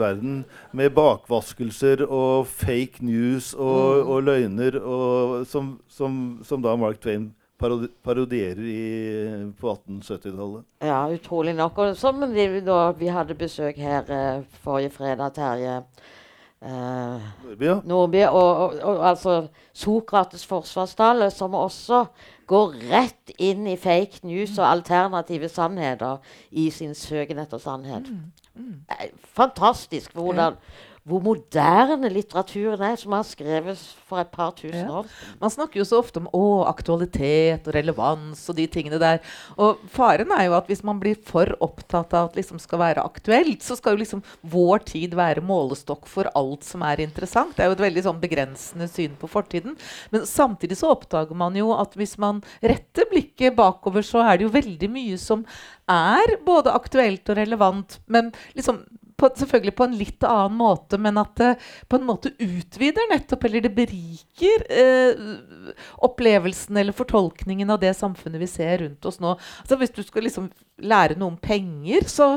verden 0.00 0.44
med 0.76 0.94
bakvaskelser 0.96 2.04
og 2.06 2.46
fake 2.50 3.02
news 3.06 3.52
og, 3.54 3.64
Mm. 3.96 4.10
og 4.12 4.22
løgner, 4.26 4.78
og, 4.82 5.46
som, 5.46 5.74
som, 5.88 6.38
som 6.46 6.62
da 6.62 6.76
Mark 6.76 7.00
Twain 7.02 7.30
parodi 7.58 7.88
parodierer 8.04 8.66
i, 8.68 8.80
på 9.56 9.70
1870-tallet. 9.72 10.64
Ja, 10.84 10.98
utrolig 11.08 11.54
nok. 11.56 11.78
Og 11.78 11.96
som 11.96 12.20
vi, 12.34 12.60
da 12.60 12.92
vi 12.92 13.08
hadde 13.08 13.34
besøk 13.38 13.78
her 13.80 14.04
eh, 14.12 14.42
forrige 14.64 14.92
fredag, 14.92 15.32
Terje 15.38 15.78
eh, 16.62 17.20
Nordby, 17.44 17.64
ja. 17.64 17.80
Nordby, 17.84 18.22
og, 18.28 18.56
og, 18.56 18.74
og 18.82 19.08
altså 19.08 19.48
Sokrates' 19.74 20.46
forsvarstale, 20.46 21.30
som 21.30 21.54
også 21.54 22.04
går 22.46 22.74
rett 22.92 23.32
inn 23.42 23.66
i 23.66 23.76
fake 23.76 24.22
news 24.22 24.58
og 24.58 24.68
alternative 24.70 25.48
sannheter 25.50 26.22
i 26.50 26.70
sin 26.70 26.94
søken 26.94 27.38
etter 27.42 27.58
sannhet. 27.58 28.10
Eh, 28.56 29.08
Fantastisk 29.36 30.14
hvordan, 30.14 30.56
hvor 31.06 31.22
moderne 31.22 32.08
litteraturen 32.10 32.80
er, 32.82 32.96
som 32.98 33.12
har 33.14 33.22
skrevet 33.28 33.78
for 34.08 34.18
et 34.18 34.30
par 34.34 34.50
tusen 34.58 34.88
Ja. 34.88 35.00
år. 35.00 35.06
Man 35.40 35.50
snakker 35.54 35.78
jo 35.78 35.84
så 35.86 36.00
ofte 36.02 36.18
om 36.18 36.26
å, 36.34 36.66
aktualitet 36.66 37.68
og 37.68 37.74
relevans 37.76 38.42
og 38.50 38.56
de 38.58 38.66
tingene 38.66 38.98
der. 38.98 39.20
Og 39.56 39.78
faren 39.88 40.32
er 40.34 40.46
jo 40.48 40.56
at 40.58 40.66
hvis 40.66 40.82
man 40.82 40.98
blir 40.98 41.14
for 41.22 41.46
opptatt 41.62 42.12
av 42.12 42.26
at 42.26 42.34
det 42.34 42.42
liksom 42.42 42.58
skal 42.58 42.78
være 42.82 43.04
aktuelt, 43.06 43.62
så 43.62 43.76
skal 43.78 43.94
jo 43.94 44.02
liksom 44.02 44.22
vår 44.42 44.84
tid 44.84 45.14
være 45.14 45.44
målestokk 45.46 46.06
for 46.10 46.26
alt 46.34 46.64
som 46.66 46.82
er 46.82 46.96
interessant. 47.06 47.54
Det 47.54 47.62
er 47.62 47.70
jo 47.70 47.78
et 47.78 47.86
veldig 47.86 48.02
sånn 48.08 48.20
begrensende 48.20 48.88
syn 48.90 49.14
på 49.16 49.30
fortiden. 49.30 49.76
Men 50.10 50.26
samtidig 50.26 50.76
så 50.76 50.90
oppdager 50.90 51.34
man 51.38 51.54
jo 51.54 51.70
at 51.78 51.94
hvis 51.94 52.18
man 52.18 52.42
retter 52.62 53.06
blikket 53.10 53.54
bakover, 53.54 54.02
så 54.02 54.26
er 54.26 54.38
det 54.38 54.48
jo 54.48 54.54
veldig 54.58 54.90
mye 54.90 55.16
som 55.22 55.46
er 55.88 56.36
både 56.44 56.74
aktuelt 56.74 57.28
og 57.30 57.36
relevant, 57.38 58.00
men 58.10 58.32
liksom 58.58 58.82
på, 59.16 59.30
selvfølgelig 59.38 59.74
på 59.76 59.86
en 59.86 59.96
litt 59.96 60.26
annen 60.26 60.58
måte, 60.58 60.98
men 61.00 61.18
at 61.20 61.32
det 61.40 61.52
på 61.88 61.98
en 61.98 62.06
måte 62.08 62.32
utvider 62.42 63.08
nettopp, 63.10 63.46
eller 63.48 63.64
det 63.64 63.72
beriker 63.76 64.66
eh, 64.68 65.22
opplevelsen 66.06 66.76
eller 66.76 66.96
fortolkningen 66.96 67.72
av 67.72 67.80
det 67.82 67.94
samfunnet 67.96 68.42
vi 68.42 68.50
ser 68.50 68.78
rundt 68.84 69.08
oss 69.08 69.20
nå. 69.22 69.36
Altså 69.62 69.80
Hvis 69.80 69.94
du 69.96 70.02
skal 70.04 70.28
liksom 70.28 70.50
lære 70.82 71.16
noe 71.16 71.32
om 71.32 71.36
penger, 71.40 72.04
så 72.10 72.36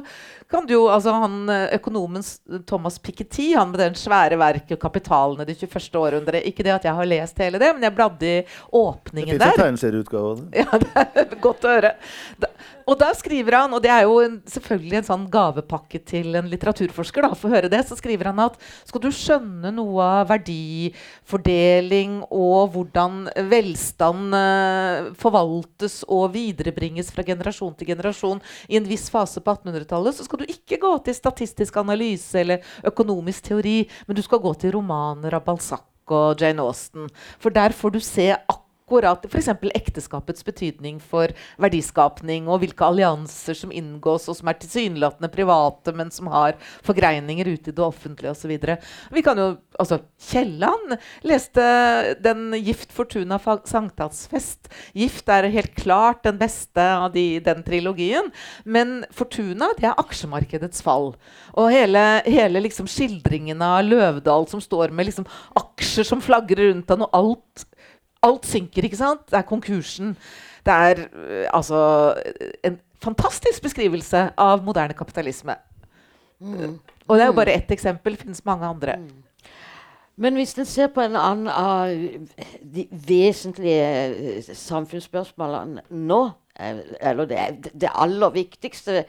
kan 0.49 0.65
du 0.65 0.73
jo 0.73 0.85
altså 0.89 1.11
han 1.13 1.49
eh, 1.51 1.75
Økonomen 1.75 2.23
Thomas 2.67 2.99
Piketty, 2.99 3.51
han 3.57 3.69
med 3.73 3.79
den 3.83 3.97
svære 3.99 4.39
verket 4.39 4.79
'Kapitalene 4.79 5.45
det 5.45 5.57
21. 5.59 5.99
århundre' 5.99 6.43
Ikke 6.47 6.63
det 6.63 6.73
at 6.73 6.87
jeg 6.87 6.95
har 6.95 7.05
lest 7.05 7.37
hele 7.37 7.59
det, 7.59 7.73
men 7.75 7.83
jeg 7.83 7.95
bladde 7.95 8.25
i 8.25 8.39
Det 8.39 8.45
åpningen 8.73 9.35
fins 9.35 9.43
en 9.43 9.49
der. 9.49 9.57
tegneserieutgave 9.63 10.31
av 10.31 10.37
det. 10.39 10.63
Ja, 10.63 10.79
det 10.79 10.89
er 10.95 11.35
godt 11.47 11.67
å 11.67 11.73
høre. 11.75 11.93
Da, 12.39 12.47
og 12.89 12.97
da 12.97 13.11
skriver 13.13 13.53
han, 13.53 13.73
og 13.75 13.83
det 13.83 13.91
er 13.93 14.07
jo 14.07 14.15
en, 14.23 14.39
selvfølgelig 14.49 14.97
en 14.97 15.07
sånn 15.11 15.25
gavepakke 15.29 15.99
til 16.09 16.33
en 16.39 16.47
litteraturforsker, 16.49 17.21
da, 17.27 17.35
for 17.37 17.49
å 17.49 17.53
høre 17.53 17.69
det, 17.69 17.83
så 17.85 17.97
skriver 17.99 18.31
han 18.31 18.39
at 18.47 18.57
skal 18.87 19.03
du 19.03 19.11
skjønne 19.13 19.69
noe 19.75 20.01
av 20.01 20.31
verdifordeling 20.31 22.23
og 22.33 22.73
hvordan 22.73 23.27
velstand 23.51 24.33
eh, 24.39 25.11
forvaltes 25.21 26.01
og 26.07 26.31
viderebringes 26.33 27.11
fra 27.13 27.25
generasjon 27.27 27.75
til 27.77 27.91
generasjon 27.91 28.28
i 28.69 28.77
en 28.77 28.87
viss 28.87 29.09
fase 29.09 29.41
på 29.41 29.57
1800-tallet, 29.57 30.15
så 30.15 30.27
skal 30.27 30.43
du 30.43 30.53
ikke 30.53 30.79
gå 30.81 30.93
til 31.03 31.17
statistisk 31.17 31.81
analyse 31.81 32.39
eller 32.43 32.63
økonomisk 32.85 33.49
teori, 33.49 33.81
men 34.07 34.17
du 34.17 34.23
skal 34.25 34.43
gå 34.43 34.53
til 34.61 34.77
romaner 34.77 35.33
av 35.39 35.45
Balzac 35.47 35.85
og 36.09 36.41
Jane 36.41 36.63
Austen. 36.65 37.09
For 37.41 37.53
der 37.53 37.73
får 37.75 37.97
du 37.97 38.01
se 38.03 38.31
akkurat 38.33 38.68
F.eks. 38.89 39.49
ekteskapets 39.75 40.45
betydning 40.45 40.99
for 40.99 41.33
verdiskapning, 41.61 42.47
og 42.49 42.63
hvilke 42.63 42.87
allianser 42.87 43.57
som 43.57 43.71
inngås, 43.71 44.27
og 44.29 44.37
som 44.39 44.49
er 44.49 44.59
tilsynelatende 44.59 45.31
private, 45.33 45.93
men 45.95 46.11
som 46.11 46.29
har 46.33 46.57
forgreininger 46.85 47.47
ute 47.47 47.71
i 47.71 47.75
det 47.75 47.85
offentlige 47.85 48.33
osv. 48.33 48.55
Vi 49.13 49.25
kan 49.25 49.39
jo, 49.39 49.49
altså, 49.79 50.01
Kielland 50.29 50.97
leste 51.23 51.63
den 52.21 52.53
'Gift 52.53 52.91
Fortuna 52.91 53.39
sankthansfest'. 53.39 54.69
Gift 54.93 55.29
er 55.29 55.49
helt 55.49 55.75
klart 55.75 56.23
den 56.23 56.37
beste 56.37 56.81
av 56.81 57.11
de, 57.13 57.39
den 57.39 57.63
trilogien. 57.63 58.31
Men 58.65 59.05
Fortuna 59.11 59.71
det 59.77 59.87
er 59.89 59.99
aksjemarkedets 59.99 60.83
fall. 60.85 61.13
Og 61.57 61.71
hele, 61.73 62.21
hele 62.25 62.61
liksom 62.63 62.87
skildringen 62.89 63.61
av 63.61 63.83
Løvdahl 63.85 64.47
som 64.49 64.61
står 64.61 64.93
med 64.95 65.09
liksom 65.09 65.27
aksjer 65.59 66.07
som 66.07 66.23
flagrer 66.23 66.71
rundt 66.71 66.89
han, 66.91 67.05
og 67.05 67.15
alt 67.15 67.65
Alt 68.25 68.45
synker, 68.49 68.83
ikke 68.83 68.99
sant? 68.99 69.25
Det 69.31 69.37
er 69.39 69.47
konkursen. 69.47 70.15
Det 70.65 70.73
er 70.75 71.05
øh, 71.13 71.45
altså 71.53 71.79
en 72.63 72.79
fantastisk 73.03 73.63
beskrivelse 73.63 74.29
av 74.37 74.63
moderne 74.63 74.93
kapitalisme. 74.93 75.55
Mm. 76.39 76.79
Og 77.07 77.17
det 77.17 77.23
er 77.23 77.31
jo 77.31 77.39
bare 77.39 77.55
ett 77.55 77.71
eksempel. 77.71 78.13
Det 78.13 78.21
finnes 78.25 78.45
mange 78.45 78.67
andre. 78.67 78.99
Men 80.19 80.35
hvis 80.35 80.57
en 80.59 80.67
ser 80.67 80.91
på 80.91 81.01
en 81.01 81.15
annen 81.15 81.47
av 81.47 81.93
de 82.75 82.85
vesentlige 82.91 83.89
eh, 84.11 84.53
samfunnsspørsmålene 84.53 85.85
nå, 85.89 86.21
eh, 86.59 86.81
eller 87.01 87.29
det, 87.29 87.71
det 87.71 87.91
aller 87.95 88.35
viktigste 88.35 89.05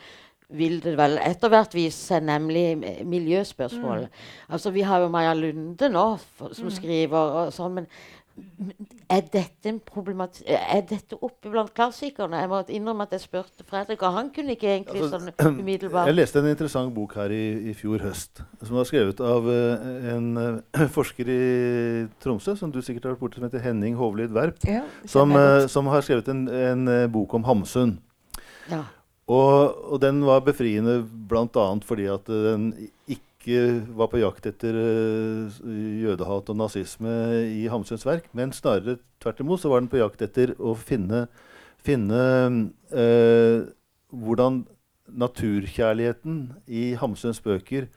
vil 0.55 0.81
det 0.83 0.97
vel 0.99 1.19
etter 1.23 1.51
hvert 1.51 1.75
vise 1.75 1.99
seg, 1.99 2.25
nemlig 2.27 2.79
miljøspørsmålet. 3.07 4.07
Mm. 4.11 4.55
Altså, 4.55 4.71
vi 4.75 4.83
har 4.87 5.03
jo 5.03 5.11
Maja 5.11 5.35
Lunde 5.35 5.91
nå, 5.91 6.07
for, 6.39 6.55
som 6.55 6.71
skriver 6.75 7.37
og 7.43 7.53
sånn, 7.55 7.77
men 7.79 7.91
er 9.11 9.22
dette 9.32 9.72
Er 9.72 10.82
dette 10.88 11.16
oppe 11.20 11.51
blant 11.51 11.72
klassikerne? 11.76 12.43
Jeg 12.43 12.51
må 12.51 12.61
innrømme 12.68 13.07
at 13.07 13.14
jeg 13.16 13.24
spurte 13.24 13.66
Fredrik, 13.68 14.03
og 14.07 14.14
han 14.16 14.30
kunne 14.34 14.55
ikke 14.57 14.68
egentlig 14.70 15.03
Altså, 15.05 15.18
sånn 15.18 15.59
umiddelbart 15.62 16.11
Jeg 16.11 16.18
leste 16.18 16.43
en 16.43 16.51
interessant 16.51 16.95
bok 16.95 17.16
her 17.18 17.34
i, 17.34 17.45
i 17.70 17.74
fjor 17.78 18.05
høst, 18.05 18.43
som 18.62 18.78
var 18.78 18.88
skrevet 18.91 19.22
av 19.24 19.49
uh, 19.49 19.88
en 20.14 20.30
uh, 20.36 20.86
forsker 20.97 21.32
i 21.32 21.41
Tromsø, 22.22 22.57
som 22.59 22.72
du 22.74 22.80
sikkert 22.84 23.09
har 23.09 23.16
vært 23.16 23.24
borti, 23.24 23.41
som 23.41 23.49
heter 23.49 23.64
Henning 23.64 23.99
Hovlid 23.99 24.34
Werp, 24.36 24.62
Ja, 24.68 24.84
som, 25.09 25.34
uh, 25.36 25.66
som 25.70 25.91
har 25.93 26.07
skrevet 26.07 26.30
en, 26.32 26.47
en 26.49 26.95
bok 27.12 27.36
om 27.38 27.47
Hamsun. 27.49 27.99
ja. 28.70 28.84
Og, 29.30 29.93
og 29.95 30.01
den 30.03 30.24
var 30.26 30.41
befriende 30.43 31.05
bl.a. 31.07 31.66
fordi 31.86 32.09
at 32.11 32.26
den 32.26 32.72
ikke 33.07 33.30
var 33.96 34.11
på 34.12 34.20
jakt 34.20 34.46
etter 34.51 34.76
eh, 34.76 35.61
jødehat 36.03 36.51
og 36.53 36.59
nazisme 36.59 37.12
i 37.51 37.66
Hamsuns 37.72 38.07
verk, 38.07 38.28
men 38.36 38.55
snarere 38.57 38.98
tvert 39.22 39.40
imot 39.42 39.62
så 39.62 39.72
var 39.72 39.82
den 39.82 39.90
på 39.92 40.01
jakt 40.01 40.22
etter 40.24 40.55
å 40.59 40.74
finne, 40.78 41.26
finne 41.80 42.20
eh, 42.92 43.66
hvordan 44.11 44.64
naturkjærligheten 45.11 46.40
i 46.70 46.92
Hamsuns 47.01 47.42
bøker 47.42 47.88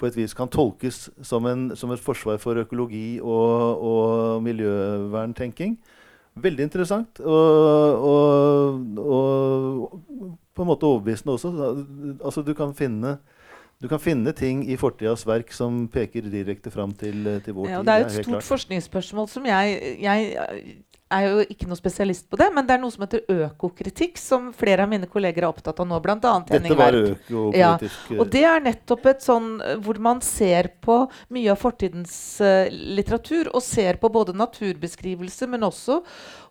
på 0.00 0.08
et 0.08 0.16
vis 0.18 0.34
kan 0.34 0.50
tolkes 0.50 1.06
som, 1.22 1.46
en, 1.46 1.70
som 1.78 1.92
et 1.94 2.02
forsvar 2.02 2.40
for 2.42 2.58
økologi 2.58 3.20
og, 3.22 3.82
og 3.86 4.42
miljøverntenking. 4.42 5.76
Veldig 6.42 6.64
interessant. 6.66 7.20
Og, 7.20 8.08
og, 8.08 8.80
og 8.98 10.32
på 10.56 10.64
en 10.64 10.70
måte 10.70 10.88
overbevisende 10.88 11.36
også. 11.36 11.52
Altså, 12.18 12.42
du 12.42 12.54
kan 12.56 12.74
finne 12.74 13.18
du 13.82 13.88
kan 13.90 13.98
finne 14.02 14.30
ting 14.38 14.62
i 14.70 14.76
fortidas 14.78 15.24
verk 15.26 15.50
som 15.54 15.84
peker 15.90 16.28
direkte 16.30 16.70
fram 16.70 16.94
til, 16.94 17.26
til 17.42 17.56
vår 17.56 17.68
Ja, 17.68 17.80
tid. 17.82 17.88
det 17.88 17.92
er 17.92 18.04
jo 18.04 18.06
et 18.06 18.16
stort 18.20 18.30
klart. 18.30 18.48
forskningsspørsmål 18.52 19.28
som 19.32 19.48
jeg, 19.50 19.96
jeg 20.04 20.36
er 21.12 21.28
jo 21.28 21.42
ikke 21.52 21.68
noe 21.68 21.78
spesialist 21.78 22.28
på 22.30 22.38
det, 22.40 22.48
men 22.54 22.66
det 22.66 22.76
er 22.76 22.82
noe 22.82 22.92
som 22.94 23.04
heter 23.04 23.24
økokritikk, 23.46 24.20
som 24.20 24.50
flere 24.56 24.86
av 24.86 24.92
mine 24.92 25.08
kolleger 25.10 25.44
er 25.44 25.50
opptatt 25.50 25.82
av 25.82 25.88
nå, 25.88 25.98
bl.a. 26.04 26.34
Henning 26.48 26.76
Werp. 26.78 27.26
økopolitisk 27.28 28.14
Og 28.16 28.24
det 28.32 28.44
er 28.48 28.64
nettopp 28.64 29.08
et 29.12 29.24
sånn 29.24 29.50
eh, 29.60 29.74
hvor 29.82 30.00
man 30.02 30.22
ser 30.24 30.70
på 30.84 31.02
mye 31.34 31.52
av 31.52 31.60
fortidens 31.60 32.14
uh, 32.44 32.70
litteratur, 32.70 33.50
og 33.52 33.64
ser 33.64 34.00
på 34.02 34.12
både 34.12 34.36
naturbeskrivelser, 34.38 35.50
men 35.52 35.68
også, 35.68 36.00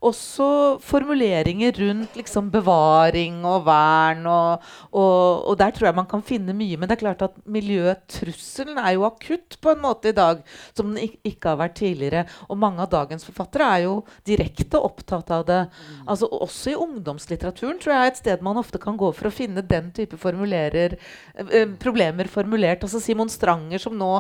også 0.01 0.45
formuleringer 0.81 1.75
rundt 1.77 2.15
liksom 2.17 2.49
bevaring 2.53 3.43
og 3.45 3.65
vern. 3.67 4.25
Og, 4.25 4.69
og, 4.89 5.47
og 5.51 5.57
der 5.59 5.73
tror 5.75 5.89
jeg 5.89 5.97
man 5.99 6.09
kan 6.09 6.23
finne 6.25 6.55
mye. 6.57 6.79
Men 6.79 6.89
det 6.89 6.97
er 6.97 7.03
klart 7.03 7.25
at 7.25 7.37
miljøtrusselen 7.45 8.79
er 8.81 8.95
jo 8.97 9.05
akutt 9.05 9.59
på 9.61 9.73
en 9.75 9.83
måte 9.83 10.09
i 10.11 10.17
dag, 10.17 10.41
som 10.77 10.89
den 10.89 11.05
ik 11.05 11.19
ikke 11.27 11.53
har 11.53 11.61
vært 11.61 11.77
tidligere. 11.79 12.25
Og 12.49 12.59
mange 12.61 12.81
av 12.81 12.91
dagens 12.93 13.27
forfattere 13.27 13.69
er 13.75 13.85
jo 13.85 13.95
direkte 14.27 14.81
opptatt 14.81 15.31
av 15.33 15.45
det. 15.49 15.61
Altså 16.07 16.29
Også 16.41 16.73
i 16.73 16.79
ungdomslitteraturen 16.79 17.77
tror 17.81 17.95
jeg 17.95 18.01
er 18.05 18.13
et 18.13 18.21
sted 18.23 18.45
man 18.45 18.59
ofte 18.61 18.81
kan 18.81 18.97
gå 18.97 19.11
for 19.13 19.29
å 19.29 19.33
finne 19.33 19.61
den 19.61 19.91
type 19.93 20.17
formulerer, 20.17 20.97
eh, 21.37 21.67
problemer 21.81 22.29
formulert. 22.31 22.81
Altså 22.81 22.99
Simon 22.99 23.29
Stranger, 23.29 23.77
som 23.77 23.93
nå 23.97 24.15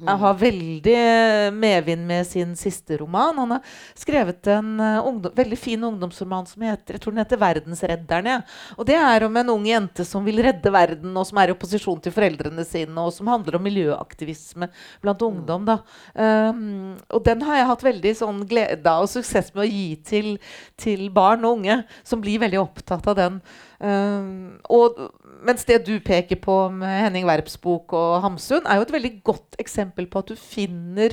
eh, 0.00 0.16
har 0.22 0.34
veldig 0.40 0.94
eh, 0.94 1.50
medvind 1.54 2.06
med 2.06 2.26
sin 2.26 2.54
siste 2.56 2.96
roman. 3.00 3.38
Han 3.38 3.56
har 3.56 3.76
skrevet 3.94 4.46
en 4.52 4.80
eh, 4.80 5.06
ungdom, 5.06 5.32
veldig 5.36 5.58
fin 5.58 5.84
ungdomsroman 5.84 6.46
som 6.46 6.64
heter 6.66 6.96
jeg 6.96 7.02
tror 7.02 7.14
den 7.14 7.22
heter 7.22 7.40
'Verdensredderne'. 7.40 8.42
Og 8.76 8.86
Det 8.86 8.96
er 8.96 9.24
om 9.24 9.36
en 9.36 9.50
ung 9.50 9.66
jente 9.66 10.04
som 10.04 10.24
vil 10.24 10.42
redde 10.42 10.72
verden, 10.72 11.16
og 11.16 11.26
som 11.26 11.38
er 11.38 11.48
i 11.48 11.56
opposisjon 11.56 12.00
til 12.00 12.12
foreldrene 12.12 12.64
sine, 12.64 12.96
og 13.00 13.12
som 13.12 13.26
handler 13.26 13.56
om 13.56 13.62
miljøaktivisme 13.62 14.68
blant 15.02 15.22
ungdom. 15.22 15.64
da. 15.66 15.78
Um, 16.14 16.96
og 17.10 17.24
den 17.24 17.42
har 17.42 17.56
jeg 17.56 17.66
hatt 17.66 17.84
veldig 17.84 18.16
sånn 18.16 18.42
glede 18.48 18.86
av 18.86 19.06
og 19.06 19.10
suksess 19.10 19.54
med 19.54 19.66
å 19.66 19.70
gi 19.70 19.96
til, 19.96 20.38
til 20.76 21.08
barn 21.10 21.44
og 21.44 21.58
unge, 21.58 21.84
som 22.04 22.20
blir 22.20 22.40
veldig 22.40 22.60
opptatt 22.60 23.06
av 23.06 23.16
den. 23.16 23.40
Um, 23.76 24.56
og 24.72 24.96
mens 25.44 25.66
det 25.68 25.82
du 25.84 25.98
peker 26.00 26.38
på 26.40 26.54
med 26.72 26.94
Henning 27.04 27.26
Werps 27.28 27.58
bok 27.60 27.92
og 27.96 28.22
Hamsun, 28.24 28.64
er 28.64 28.78
jo 28.78 28.86
et 28.86 28.94
veldig 28.94 29.12
godt 29.26 29.58
eksempel 29.60 30.08
på 30.08 30.22
at 30.22 30.30
du 30.30 30.36
finner 30.40 31.12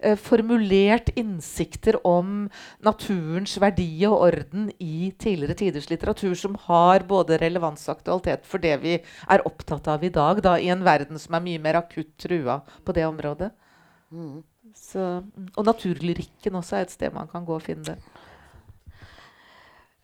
eh, 0.00 0.18
formulert 0.20 1.08
innsikter 1.16 1.96
om 2.08 2.50
naturens 2.84 3.56
verdi 3.62 4.04
og 4.10 4.18
orden 4.28 4.68
i 4.76 5.12
tidligere 5.16 5.56
tiders 5.62 5.88
litteratur, 5.88 6.34
som 6.36 6.58
har 6.68 7.06
både 7.08 7.40
relevans 7.40 7.88
og 7.88 7.96
aktualitet 7.96 8.44
for 8.48 8.62
det 8.62 8.76
vi 8.84 8.98
er 9.00 9.46
opptatt 9.48 9.88
av 9.88 10.04
i 10.04 10.12
dag, 10.12 10.42
da, 10.44 10.58
i 10.60 10.68
en 10.74 10.84
verden 10.84 11.20
som 11.20 11.38
er 11.38 11.46
mye 11.48 11.62
mer 11.62 11.80
akutt 11.80 12.12
trua 12.20 12.60
på 12.84 12.96
det 12.96 13.08
området. 13.08 13.52
Så, 14.76 15.00
mm, 15.00 15.48
og 15.56 15.64
naturlyrikken 15.64 16.60
også 16.60 16.76
er 16.78 16.86
et 16.86 16.92
sted 16.92 17.12
man 17.14 17.30
kan 17.30 17.44
gå 17.48 17.56
og 17.56 17.64
finne 17.64 17.94
det. 17.94 17.96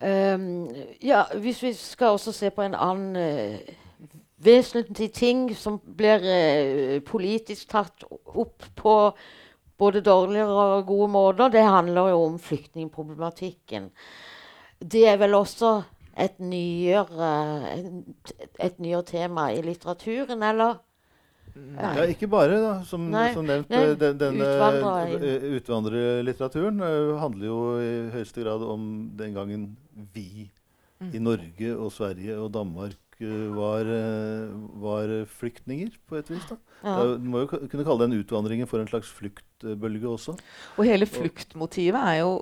Ehm, 0.00 0.68
ja, 1.02 1.24
hvis 1.34 1.62
vi 1.62 1.72
skal 1.74 2.14
også 2.14 2.32
se 2.32 2.50
på 2.54 2.62
en 2.62 2.74
annen 2.78 3.16
uh, 3.18 4.06
vesentlig 4.38 5.10
ting 5.12 5.48
som 5.58 5.80
blir 5.82 6.22
uh, 6.22 6.98
politisk 7.02 7.72
tatt 7.72 8.06
opp 8.08 8.66
på 8.78 8.94
både 9.78 10.02
dårligere 10.06 10.66
og 10.78 10.86
gode 10.86 11.08
måter, 11.10 11.50
det 11.50 11.66
handler 11.66 12.12
jo 12.12 12.24
om 12.28 12.38
flyktningproblematikken. 12.38 13.90
Det 14.78 15.06
er 15.08 15.18
vel 15.18 15.34
også 15.34 15.80
et 16.18 16.38
nyere, 16.42 17.32
et, 17.74 18.32
et 18.58 18.78
nyere 18.82 19.02
tema 19.06 19.48
i 19.54 19.62
litteraturen, 19.62 20.42
eller? 20.42 20.78
Ja, 21.78 22.04
ikke 22.10 22.28
bare, 22.30 22.58
da. 22.62 22.72
Som, 22.86 23.08
som 23.34 23.46
nevnt, 23.46 23.70
eh, 23.70 23.92
den, 23.98 24.16
denne 24.18 24.48
eh, 25.16 25.44
utvandrerlitteraturen 25.58 26.82
eh, 26.84 27.12
handler 27.22 27.50
jo 27.50 27.58
i 27.82 27.90
høyeste 28.16 28.42
grad 28.42 28.64
om 28.66 28.88
den 29.18 29.36
gangen 29.36 29.68
vi 30.14 30.48
i 31.14 31.20
Norge 31.22 31.74
og 31.76 31.92
Sverige 31.94 32.38
og 32.42 32.50
Danmark 32.54 32.98
var, 33.54 33.88
var 34.78 35.12
flyktninger, 35.26 35.94
på 36.06 36.20
et 36.20 36.28
vis. 36.30 36.44
da. 36.50 36.58
Ja. 36.82 36.98
Du 37.18 37.26
må 37.26 37.42
jo 37.44 37.48
kunne 37.50 37.86
kalle 37.86 38.06
den 38.06 38.20
utvandringen 38.20 38.68
for 38.70 38.82
en 38.82 38.90
slags 38.90 39.10
fluktbølge 39.16 40.06
også. 40.08 40.36
Og 40.78 40.86
hele 40.86 41.08
fluktmotivet 41.10 41.98
er 41.98 42.20
jo 42.22 42.32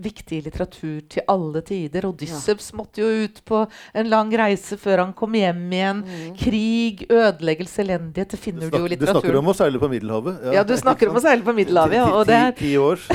viktig 0.00 0.38
i 0.38 0.44
litteratur 0.46 1.00
til 1.10 1.24
alle 1.30 1.60
tider. 1.66 2.06
Odysseus 2.08 2.70
måtte 2.76 3.02
jo 3.02 3.26
ut 3.26 3.42
på 3.48 3.62
en 3.96 4.08
lang 4.08 4.32
reise 4.38 4.78
før 4.80 5.04
han 5.04 5.12
kom 5.16 5.36
hjem 5.36 5.62
igjen. 5.76 6.02
Krig, 6.40 7.04
ødeleggelse, 7.12 7.82
elendighet. 7.84 8.32
Det 8.32 8.40
finner 8.40 8.70
du 8.70 8.78
jo 8.78 8.86
i 8.86 8.94
litteraturen. 8.94 9.20
du 9.20 9.20
snakker 9.20 9.40
om 9.42 9.52
å 9.52 9.56
seile 9.58 9.82
på 9.82 9.90
Middelhavet. 9.92 10.46
Ja, 10.56 10.64
du 10.66 10.74
snakker 10.80 11.12
om 11.12 11.20
å 11.20 11.24
seile 11.24 11.46
på 11.46 11.56
Middelhavet. 11.56 12.00
Ja, 12.00 12.08
og 12.08 12.26
det 12.30 12.40
er 12.40 12.56
ti, 12.56 12.70
ti 12.70 12.74
års. 12.80 13.06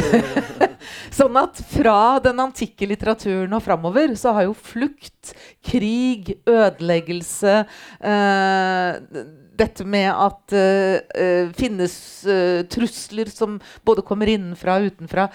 sånn 1.22 1.42
at 1.42 1.62
fra 1.72 1.98
den 2.24 2.42
antikke 2.44 2.90
litteraturen 2.90 3.58
og 3.58 3.64
framover 3.66 4.14
så 4.20 4.36
har 4.38 4.50
jo 4.50 4.56
flukt, 4.58 5.34
krig, 5.66 6.36
ødeleggelse 6.50 7.62
eh, 7.62 9.26
dette 9.58 9.86
med 9.86 10.08
at 10.10 10.54
det 10.54 11.52
finnes 11.58 11.96
uh, 12.28 12.62
trusler 12.72 13.30
som 13.32 13.60
både 13.86 14.04
kommer 14.08 14.32
innenfra 14.32 14.78
og 14.80 14.92
utenfra, 14.92 15.28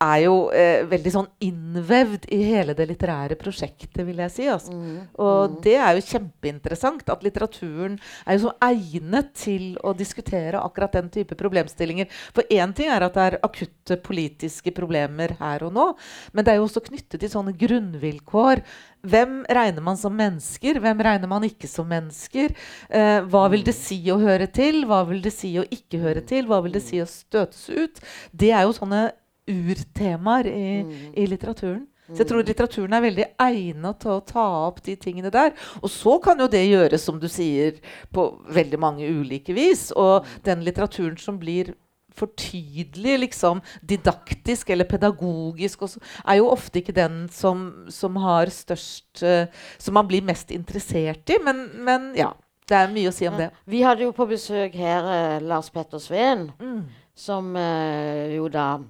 er 0.00 0.22
jo 0.24 0.34
eh, 0.56 0.82
veldig 0.88 1.12
sånn 1.12 1.28
innvevd 1.44 2.24
i 2.32 2.38
hele 2.48 2.74
det 2.76 2.86
litterære 2.88 3.36
prosjektet, 3.40 4.00
vil 4.06 4.22
jeg 4.24 4.32
si. 4.32 4.46
Altså. 4.48 4.76
Og 5.20 5.58
det 5.64 5.76
er 5.76 5.96
jo 5.98 6.06
kjempeinteressant 6.08 7.04
at 7.12 7.26
litteraturen 7.26 7.98
er 8.24 8.38
jo 8.38 8.46
så 8.46 8.54
egnet 8.70 9.34
til 9.36 9.74
å 9.84 9.92
diskutere 9.96 10.62
akkurat 10.62 10.96
den 10.96 11.10
type 11.12 11.36
problemstillinger. 11.38 12.08
For 12.32 12.48
én 12.48 12.72
ting 12.76 12.88
er 12.92 13.04
at 13.04 13.18
det 13.18 13.26
er 13.26 13.38
akutte 13.44 14.00
politiske 14.00 14.72
problemer 14.76 15.36
her 15.40 15.66
og 15.68 15.76
nå, 15.76 15.90
men 16.32 16.46
det 16.46 16.54
er 16.54 16.60
jo 16.62 16.68
også 16.70 16.86
knyttet 16.88 17.20
til 17.20 17.32
sånne 17.32 17.54
grunnvilkår. 17.60 18.64
Hvem 19.04 19.38
regner 19.48 19.84
man 19.84 20.00
som 20.00 20.16
mennesker? 20.16 20.80
Hvem 20.80 21.04
regner 21.04 21.28
man 21.28 21.44
ikke 21.44 21.68
som 21.68 21.88
mennesker? 21.88 22.56
Eh, 22.88 23.20
hva 23.28 23.46
vil 23.52 23.64
det 23.68 23.76
si 23.76 24.00
å 24.12 24.20
høre 24.20 24.48
til? 24.48 24.86
Hva 24.88 25.04
vil 25.08 25.20
det 25.24 25.32
si 25.36 25.54
å 25.60 25.68
ikke 25.68 26.00
høre 26.02 26.24
til? 26.24 26.48
Hva 26.48 26.60
vil 26.64 26.76
det 26.76 26.84
si 26.84 27.00
å 27.00 27.08
støtes 27.08 27.68
ut? 27.68 28.00
Det 28.32 28.52
er 28.52 28.68
jo 28.68 28.76
sånne 28.76 29.10
urtemaer 29.48 30.46
i, 30.50 30.68
i 31.16 31.26
litteraturen. 31.30 31.86
Så 32.10 32.24
jeg 32.24 32.26
tror 32.26 32.42
litteraturen 32.42 32.94
er 32.96 33.04
veldig 33.04 33.24
egnet 33.38 34.00
til 34.02 34.16
å 34.16 34.22
ta 34.26 34.44
opp 34.66 34.80
de 34.82 34.96
tingene 34.98 35.30
der. 35.30 35.52
Og 35.78 35.92
så 35.94 36.16
kan 36.22 36.40
jo 36.42 36.48
det 36.50 36.64
gjøres, 36.66 37.04
som 37.06 37.20
du 37.22 37.28
sier, 37.30 37.78
på 38.10 38.24
veldig 38.50 38.80
mange 38.82 39.06
ulike 39.06 39.54
vis. 39.54 39.92
Og 39.94 40.26
den 40.46 40.64
litteraturen 40.66 41.14
som 41.22 41.38
blir 41.38 41.70
for 42.10 42.32
tydelig, 42.34 43.14
liksom 43.22 43.60
didaktisk 43.86 44.72
eller 44.74 44.88
pedagogisk, 44.90 45.86
også, 45.86 46.02
er 46.26 46.40
jo 46.40 46.50
ofte 46.50 46.82
ikke 46.82 46.96
den 46.96 47.28
som, 47.30 47.86
som 47.88 48.18
har 48.18 48.50
størst 48.50 49.22
uh, 49.22 49.46
Som 49.78 49.94
man 49.94 50.08
blir 50.10 50.26
mest 50.26 50.50
interessert 50.50 51.30
i. 51.30 51.38
Men, 51.44 51.68
men 51.78 52.14
ja. 52.18 52.32
Det 52.70 52.76
er 52.78 52.90
mye 52.92 53.10
å 53.10 53.14
si 53.14 53.26
om 53.26 53.34
det. 53.34 53.48
Vi 53.66 53.80
hadde 53.82 54.04
jo 54.04 54.12
på 54.14 54.26
besøk 54.30 54.76
her 54.78 55.06
uh, 55.06 55.38
Lars 55.42 55.70
Petter 55.74 55.98
Sveen, 55.98 56.50
Mm. 56.60 56.84
som 57.14 57.54
uh, 57.54 58.26
jo 58.30 58.46
da 58.50 58.80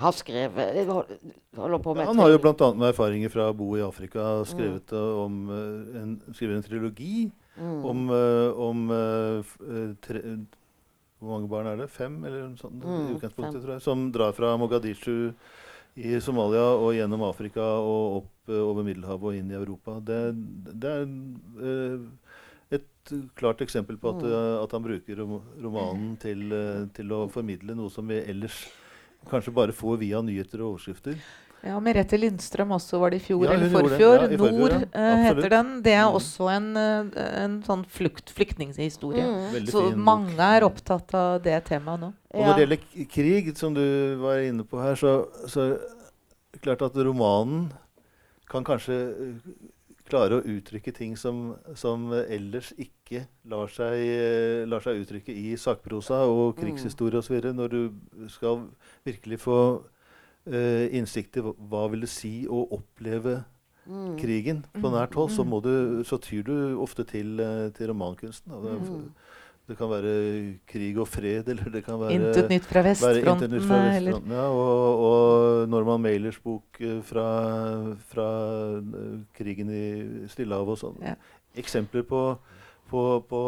har 0.00 0.12
skrevet 0.16 0.76
eh, 0.80 0.90
Holder 1.56 1.82
på 1.84 1.94
med 1.96 2.06
Han 2.08 2.18
har 2.22 2.30
jo 2.32 2.38
bl.a. 2.42 2.70
med 2.74 2.88
erfaringer 2.92 3.32
fra 3.32 3.50
å 3.50 3.56
bo 3.56 3.72
i 3.78 3.82
Afrika 3.84 4.40
skrevet 4.48 4.90
mm. 4.94 5.18
om 5.24 5.40
eh, 5.54 6.00
en, 6.02 6.14
skrevet 6.32 6.56
en 6.60 6.66
trilogi 6.68 7.30
Mm. 7.60 7.80
om, 7.84 7.98
om 8.64 8.78
tre, 10.00 10.20
Hvor 11.20 11.32
mange 11.34 11.48
barn 11.50 11.66
er 11.68 11.76
det? 11.82 11.88
Fem? 11.92 12.14
eller 12.24 12.46
noe 12.48 12.56
sånt, 12.56 12.78
Mm, 12.80 13.10
utgangspunktet, 13.18 13.58
tror 13.60 13.74
jeg. 13.74 13.82
Som 13.84 14.06
drar 14.14 14.32
fra 14.32 14.54
Mogadishu 14.56 15.34
i 16.00 16.14
Somalia 16.24 16.62
og 16.78 16.94
gjennom 16.96 17.26
Afrika 17.26 17.60
og 17.82 18.22
opp 18.22 18.54
over 18.54 18.86
Middelhavet 18.86 19.28
og 19.28 19.36
inn 19.36 19.50
i 19.52 19.58
Europa. 19.58 19.98
Det, 20.00 20.20
det 20.80 20.94
er 20.94 22.00
et 22.78 23.12
klart 23.36 23.60
eksempel 23.66 23.98
på 24.00 24.14
at, 24.14 24.22
Mm. 24.24 24.64
at 24.64 24.72
han 24.78 24.82
bruker 24.86 25.20
romanen 25.60 26.16
til, 26.22 26.46
til 26.96 27.12
å 27.12 27.26
formidle 27.28 27.74
noe 27.76 27.90
som 27.92 28.08
vi 28.08 28.22
ellers 28.24 28.62
kanskje 29.28 29.52
bare 29.54 29.72
får 29.76 29.98
via 30.00 30.20
nyheter 30.22 30.62
og 30.62 30.74
overskrifter. 30.76 31.16
Ja, 31.62 31.74
Merete 31.84 32.16
Lindstrøm 32.16 32.70
også 32.72 32.96
var 33.02 33.10
det 33.12 33.18
i 33.20 33.24
fjor 33.26 33.44
Ja, 33.44 33.52
eller 33.52 33.68
forfjor. 33.68 34.22
Ja, 34.32 34.36
Nord 34.40 34.72
ja. 34.72 34.78
eh, 34.96 35.24
heter 35.26 35.50
den. 35.52 35.82
Det 35.84 35.92
er 35.92 36.06
Mm. 36.06 36.14
også 36.16 36.48
en, 36.56 36.68
eh, 36.76 37.42
en 37.44 37.62
sånn 37.62 37.84
flukt, 37.84 38.30
flyktninghistorie. 38.32 39.26
Mm. 39.26 39.66
Så 39.68 39.94
mange 39.94 40.38
er 40.40 40.64
opptatt 40.64 41.12
av 41.14 41.42
det 41.42 41.58
temaet 41.66 42.00
nå. 42.00 42.12
Og 42.32 42.46
når 42.46 42.56
det 42.56 42.64
gjelder 42.64 43.08
krig, 43.12 43.56
som 43.58 43.74
du 43.74 44.16
var 44.22 44.38
inne 44.40 44.64
på 44.64 44.80
her, 44.80 44.94
så, 44.96 45.28
så 45.46 45.60
er 45.74 45.78
det 46.54 46.62
klart 46.62 46.80
at 46.82 46.94
romanen 46.96 47.70
kan 48.48 48.64
kanskje 48.64 48.96
klare 50.10 50.38
å 50.38 50.44
uttrykke 50.56 50.92
ting 50.96 51.14
som, 51.18 51.54
som 51.78 52.10
ellers 52.20 52.72
ikke 52.78 53.24
lar 53.50 53.70
seg, 53.72 54.66
lar 54.70 54.84
seg 54.84 55.00
uttrykke 55.04 55.34
i 55.34 55.54
sakprosa 55.60 56.24
og 56.30 56.58
krigshistorie 56.58 57.22
osv. 57.22 57.38
Når 57.54 57.72
du 57.72 58.26
skal 58.32 58.66
virkelig 59.06 59.40
få 59.46 59.60
uh, 59.80 60.84
innsikt 60.90 61.40
i 61.40 61.46
hva, 61.46 61.54
hva 61.72 61.86
vil 61.94 62.04
det 62.06 62.12
si 62.12 62.34
å 62.50 62.66
oppleve 62.76 63.40
Mm. 63.90 64.16
krigen 64.20 64.60
på 64.76 64.90
nært 64.92 65.16
hold, 65.18 65.32
så, 65.34 65.44
må 65.46 65.58
du, 65.64 66.02
så 66.06 66.18
tyr 66.22 66.44
du 66.46 66.56
ofte 66.78 67.04
til, 67.08 67.40
eh, 67.40 67.70
til 67.74 67.90
romankunsten. 67.90 68.52
da. 68.52 68.76
Det, 69.70 69.76
kan 69.78 69.90
være 69.90 70.12
krig 70.66 70.96
og 70.98 71.06
fred, 71.06 71.48
eller 71.52 71.70
det 71.70 71.84
kan 71.86 71.98
være 72.00 72.16
Intet 72.16 72.48
nytt 72.50 72.64
fra 72.66 72.82
vestfronten. 72.82 73.52
Nytt 73.52 73.66
fra 73.68 73.76
eh, 73.78 73.96
eller- 74.00 74.16
vestfronten, 74.16 74.34
ja, 74.34 74.46
og, 74.50 75.04
og 75.06 75.68
Norman 75.70 76.02
Mailers 76.02 76.40
bok 76.42 76.80
eh, 76.82 76.96
fra, 77.06 77.26
fra 78.10 78.28
eh, 78.80 79.12
krigen 79.38 79.70
i 79.70 79.84
Stillehavet 80.32 80.74
og 80.74 80.80
sånn. 80.80 80.98
Ja. 81.06 81.14
Eksempler 81.62 82.02
på, 82.08 82.24
på, 82.90 83.04
på, 83.30 83.42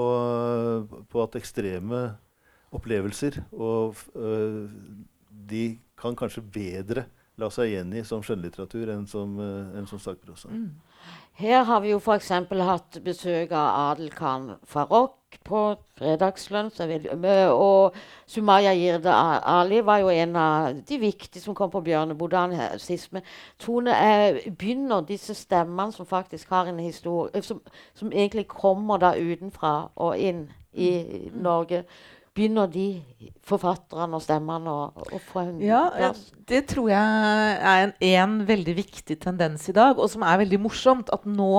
på 1.10 1.24
at 1.24 1.40
ekstreme 1.42 2.04
opplevelser 2.72 3.42
og 3.52 3.98
øh, 4.14 4.70
de 5.50 5.64
kan 5.98 6.14
kanskje 6.16 6.44
bedre 6.54 7.04
la 7.40 7.48
seg 7.50 7.72
gjengi 7.72 8.04
som 8.06 8.22
skjønnlitteratur 8.22 8.94
enn 8.94 9.04
som, 9.10 9.34
enn 9.40 9.90
som 9.90 10.00
sakprosa. 10.00 10.52
Mm. 10.52 10.70
Her 11.34 11.64
har 11.64 11.80
vi 11.80 11.90
jo 11.90 11.98
f.eks. 11.98 12.28
hatt 12.28 12.98
besøk 13.04 13.52
av 13.52 13.92
Adel 13.92 14.10
Farrokh 14.12 15.38
på 15.44 15.76
med- 17.16 17.50
Og 17.50 17.94
Sumaya 18.26 18.72
Jirde 18.74 19.12
Ali 19.12 19.80
var 19.80 19.98
jo 19.98 20.08
en 20.08 20.36
av 20.36 20.74
de 20.88 20.98
viktige 20.98 21.40
som 21.40 21.54
kom 21.54 21.70
på 21.70 21.80
Bjørnebodan 21.80 22.78
sist. 22.78 23.12
Men 23.12 23.22
Tone, 23.58 23.90
eh, 23.90 24.50
begynner 24.50 25.00
disse 25.00 25.34
stemmene 25.34 25.92
som 25.92 26.06
faktisk 26.06 26.50
har 26.50 26.66
en 26.66 26.78
historie 26.78 27.42
som, 27.42 27.60
som 27.94 28.12
egentlig 28.12 28.46
kommer 28.48 28.98
da 28.98 29.14
utenfra 29.14 29.90
og 29.96 30.18
inn 30.18 30.50
i 30.74 31.30
Norge, 31.34 31.84
begynner 32.34 32.70
de 32.72 32.86
forfatterne 33.44 34.16
og 34.16 34.22
stemmene 34.24 34.72
å, 34.72 34.84
å 35.12 35.18
få 35.32 35.42
en 35.46 35.58
Ja, 35.60 35.82
plass? 35.92 36.22
det 36.48 36.64
tror 36.72 36.88
jeg 36.92 37.58
er 37.58 37.88
en, 37.88 37.92
en 38.12 38.38
veldig 38.48 38.76
viktig 38.78 39.18
tendens 39.20 39.68
i 39.68 39.74
dag, 39.76 39.98
og 39.98 40.08
som 40.12 40.24
er 40.26 40.40
veldig 40.44 40.60
morsomt. 40.64 41.12
At 41.12 41.26
nå 41.28 41.50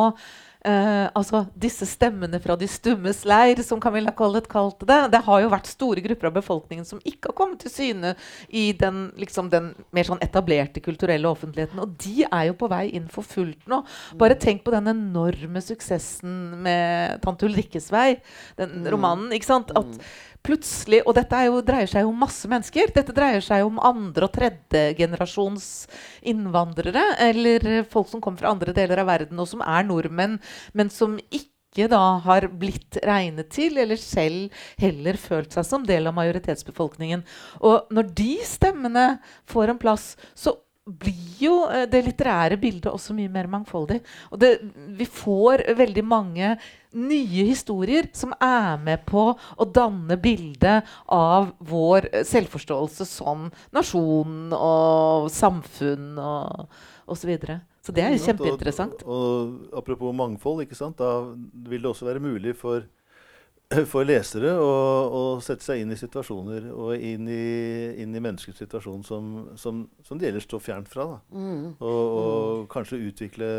eh, 0.65 1.09
Altså, 1.13 1.43
disse 1.59 1.85
stemmene 1.85 2.39
fra 2.41 2.55
de 2.57 2.65
stummes 2.71 3.19
leir, 3.27 3.59
som 3.67 3.81
Camilla 3.83 4.13
Collett 4.15 4.47
kalte 4.49 4.87
det, 4.89 4.97
det 5.13 5.21
har 5.27 5.41
jo 5.43 5.51
vært 5.51 5.67
store 5.69 6.01
grupper 6.05 6.29
av 6.31 6.37
befolkningen 6.39 6.87
som 6.87 7.01
ikke 7.03 7.29
har 7.29 7.35
kommet 7.37 7.59
til 7.65 7.73
syne 7.73 8.13
i 8.49 8.69
den, 8.79 9.09
liksom, 9.19 9.51
den 9.53 9.73
mer 9.93 10.07
sånn 10.07 10.23
etablerte 10.23 10.81
kulturelle 10.81 11.27
offentligheten. 11.29 11.83
Og 11.83 11.93
de 12.01 12.23
er 12.29 12.47
jo 12.49 12.55
på 12.63 12.71
vei 12.71 12.85
inn 12.97 13.09
for 13.13 13.27
fullt 13.27 13.67
nå. 13.69 13.83
Bare 14.17 14.39
tenk 14.39 14.63
på 14.65 14.73
den 14.73 14.87
enorme 14.95 15.61
suksessen 15.61 16.61
med 16.65 17.19
'Tante 17.21 17.45
Ulrikkes 17.51 17.91
vei', 17.93 18.21
den 18.57 18.87
romanen. 18.89 19.29
ikke 19.35 19.51
sant? 19.51 19.75
At 19.75 19.99
plutselig, 20.43 21.01
Og 21.07 21.15
dette 21.15 21.39
jo, 21.47 21.61
dreier 21.65 21.89
seg 21.89 22.03
jo 22.05 22.11
om 22.11 22.19
masse 22.25 22.49
mennesker. 22.51 22.91
Dette 22.95 23.15
dreier 23.15 23.43
seg 23.43 23.63
om 23.65 23.79
andre- 23.79 24.27
og 24.27 24.33
tredjegenerasjons 24.35 25.87
innvandrere. 26.21 27.03
Eller 27.23 27.83
folk 27.89 28.11
som 28.11 28.21
kommer 28.21 28.43
fra 28.43 28.51
andre 28.51 28.75
deler 28.75 28.99
av 28.99 29.07
verden, 29.07 29.39
og 29.39 29.47
som 29.47 29.63
er 29.63 29.87
nordmenn, 29.87 30.39
men 30.73 30.91
som 30.93 31.17
ikke 31.31 31.87
da 31.89 32.19
har 32.21 32.49
blitt 32.51 32.99
regnet 33.01 33.49
til, 33.49 33.79
eller 33.81 33.97
selv 33.97 34.51
heller 34.77 35.17
følt 35.17 35.55
seg 35.55 35.65
som 35.65 35.87
del 35.87 36.05
av 36.07 36.13
majoritetsbefolkningen. 36.19 37.23
Og 37.63 37.89
når 37.89 38.13
de 38.13 38.35
stemmene 38.45 39.07
får 39.49 39.73
en 39.73 39.81
plass, 39.81 40.13
så 40.35 40.57
blir 40.83 41.39
jo 41.39 41.53
eh, 41.71 41.85
det 41.89 42.01
litterære 42.03 42.57
bildet 42.59 42.91
også 42.91 43.15
mye 43.15 43.31
mer 43.31 43.47
mangfoldig. 43.51 44.01
Og 44.31 44.39
det, 44.41 44.55
vi 44.97 45.07
får 45.07 45.63
veldig 45.77 46.03
mange 46.05 46.53
nye 46.93 47.45
historier 47.47 48.09
som 48.13 48.35
er 48.43 48.77
med 48.83 49.05
på 49.07 49.29
å 49.33 49.65
danne 49.65 50.17
bildet 50.21 50.89
av 51.07 51.53
vår 51.63 52.09
eh, 52.11 52.25
selvforståelse 52.27 53.07
som 53.07 53.47
nasjon 53.75 54.51
og 54.57 55.29
samfunn 55.33 56.17
og 56.19 56.67
osv. 57.03 57.23
Så, 57.23 57.27
videre. 57.27 57.61
så 57.83 57.95
det 57.95 58.03
er 58.03 58.13
jo 58.15 58.23
kjempeinteressant. 58.23 59.03
Og, 59.03 59.23
og 59.71 59.79
apropos 59.79 60.15
mangfold, 60.15 60.63
da 60.99 61.13
vil 61.33 61.83
det 61.83 61.89
også 61.89 62.07
være 62.07 62.23
mulig 62.23 62.55
for, 62.59 62.83
for 63.91 64.07
lesere 64.07 64.53
å, 64.59 65.21
sette 65.43 65.65
seg 65.65 65.83
inn 65.83 65.93
i 65.93 65.99
situasjoner 65.99 66.69
og 66.71 66.93
inn 66.95 67.27
i, 67.31 67.45
inn 68.03 68.15
i 68.15 68.21
menneskets 68.23 68.61
situasjon 68.63 69.03
som, 69.07 69.31
som, 69.59 69.83
som 70.05 70.19
de 70.19 70.29
ellers 70.29 70.47
står 70.47 70.63
fjernt 70.63 70.91
fra. 70.91 71.07
Da. 71.13 71.39
Mm. 71.39 71.65
Og, 71.79 72.01
og 72.19 72.67
kanskje 72.73 73.01
utvikle 73.09 73.49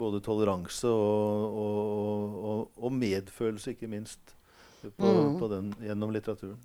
både 0.00 0.22
toleranse 0.24 0.88
og, 0.90 1.58
og, 1.62 2.68
og, 2.76 2.92
medfølelse, 2.92 3.76
ikke 3.76 3.90
minst, 3.92 4.36
på, 4.82 5.06
Mm. 5.06 5.38
på 5.38 5.48
den, 5.52 5.74
gjennom 5.78 6.10
litteraturen. 6.10 6.58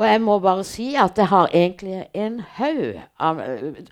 Og 0.00 0.06
jeg 0.06 0.20
må 0.22 0.38
bare 0.40 0.64
si 0.64 0.94
at 0.98 1.18
jeg 1.18 1.28
har 1.30 1.50
egentlig 1.54 2.06
en 2.14 2.40
haug 2.56 2.98
av, 3.20 3.40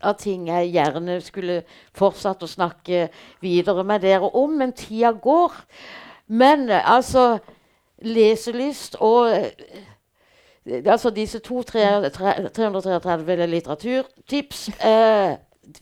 av 0.03 0.15
ting 0.19 0.49
jeg 0.49 0.73
gjerne 0.73 1.19
skulle 1.23 1.59
fortsatt 1.95 2.43
å 2.43 2.51
snakke 2.51 3.09
videre 3.43 3.85
med 3.85 4.03
dere 4.07 4.31
om, 4.31 4.57
men 4.59 4.73
tida 4.73 5.13
går. 5.13 5.55
Men 6.27 6.71
altså 6.71 7.39
Leselyst 8.03 8.97
og 9.01 9.31
eh, 9.33 9.51
Altså 10.87 11.11
disse 11.11 11.39
to 11.39 11.63
tre- 11.63 12.11
tre- 12.13 12.49
333 12.53 13.47
litteraturtips 13.49 14.67
eh, 14.85 15.37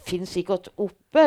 finnes 0.06 0.28
sikkert 0.30 0.68
oppe. 0.78 1.24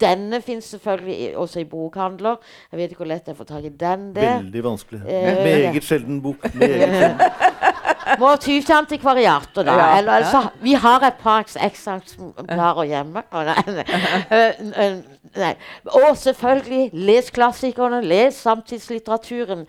Denne 0.00 0.40
finnes 0.40 0.64
selvfølgelig 0.64 1.36
også 1.36 1.60
i 1.60 1.64
bokhandler. 1.68 2.36
Jeg 2.72 2.78
vet 2.80 2.90
ikke 2.94 2.96
hvor 3.04 3.10
lett 3.12 3.26
det 3.26 3.34
er 3.34 3.36
å 3.36 3.40
få 3.42 3.44
tak 3.50 3.64
i 3.68 3.72
den 3.80 4.06
der. 4.16 4.38
Veldig 4.40 4.64
vanskelig. 4.64 5.02
Eh, 5.04 5.42
Meget 5.44 5.84
sjelden 5.84 6.22
bok. 6.24 6.46
Meget. 6.54 7.20
Må 8.20 8.32
ty 8.40 8.56
til 8.60 8.74
antikvariater, 8.74 9.62
da. 9.62 9.74
Ja, 9.78 9.98
Eller, 9.98 10.12
altså, 10.12 10.40
vi 10.60 10.72
har 10.72 11.04
et 11.06 11.20
par 11.22 11.44
eks- 11.44 11.56
eksemplarer 11.64 12.88
hjemme. 12.90 13.22
Å, 13.32 13.44
nei, 13.46 13.76
nei. 13.76 13.84
Eh, 14.32 14.96
nei. 15.36 15.52
Og 16.00 16.16
selvfølgelig, 16.18 16.90
les 16.92 17.30
klassikerne, 17.30 18.00
les 18.04 18.34
samtidslitteraturen. 18.44 19.66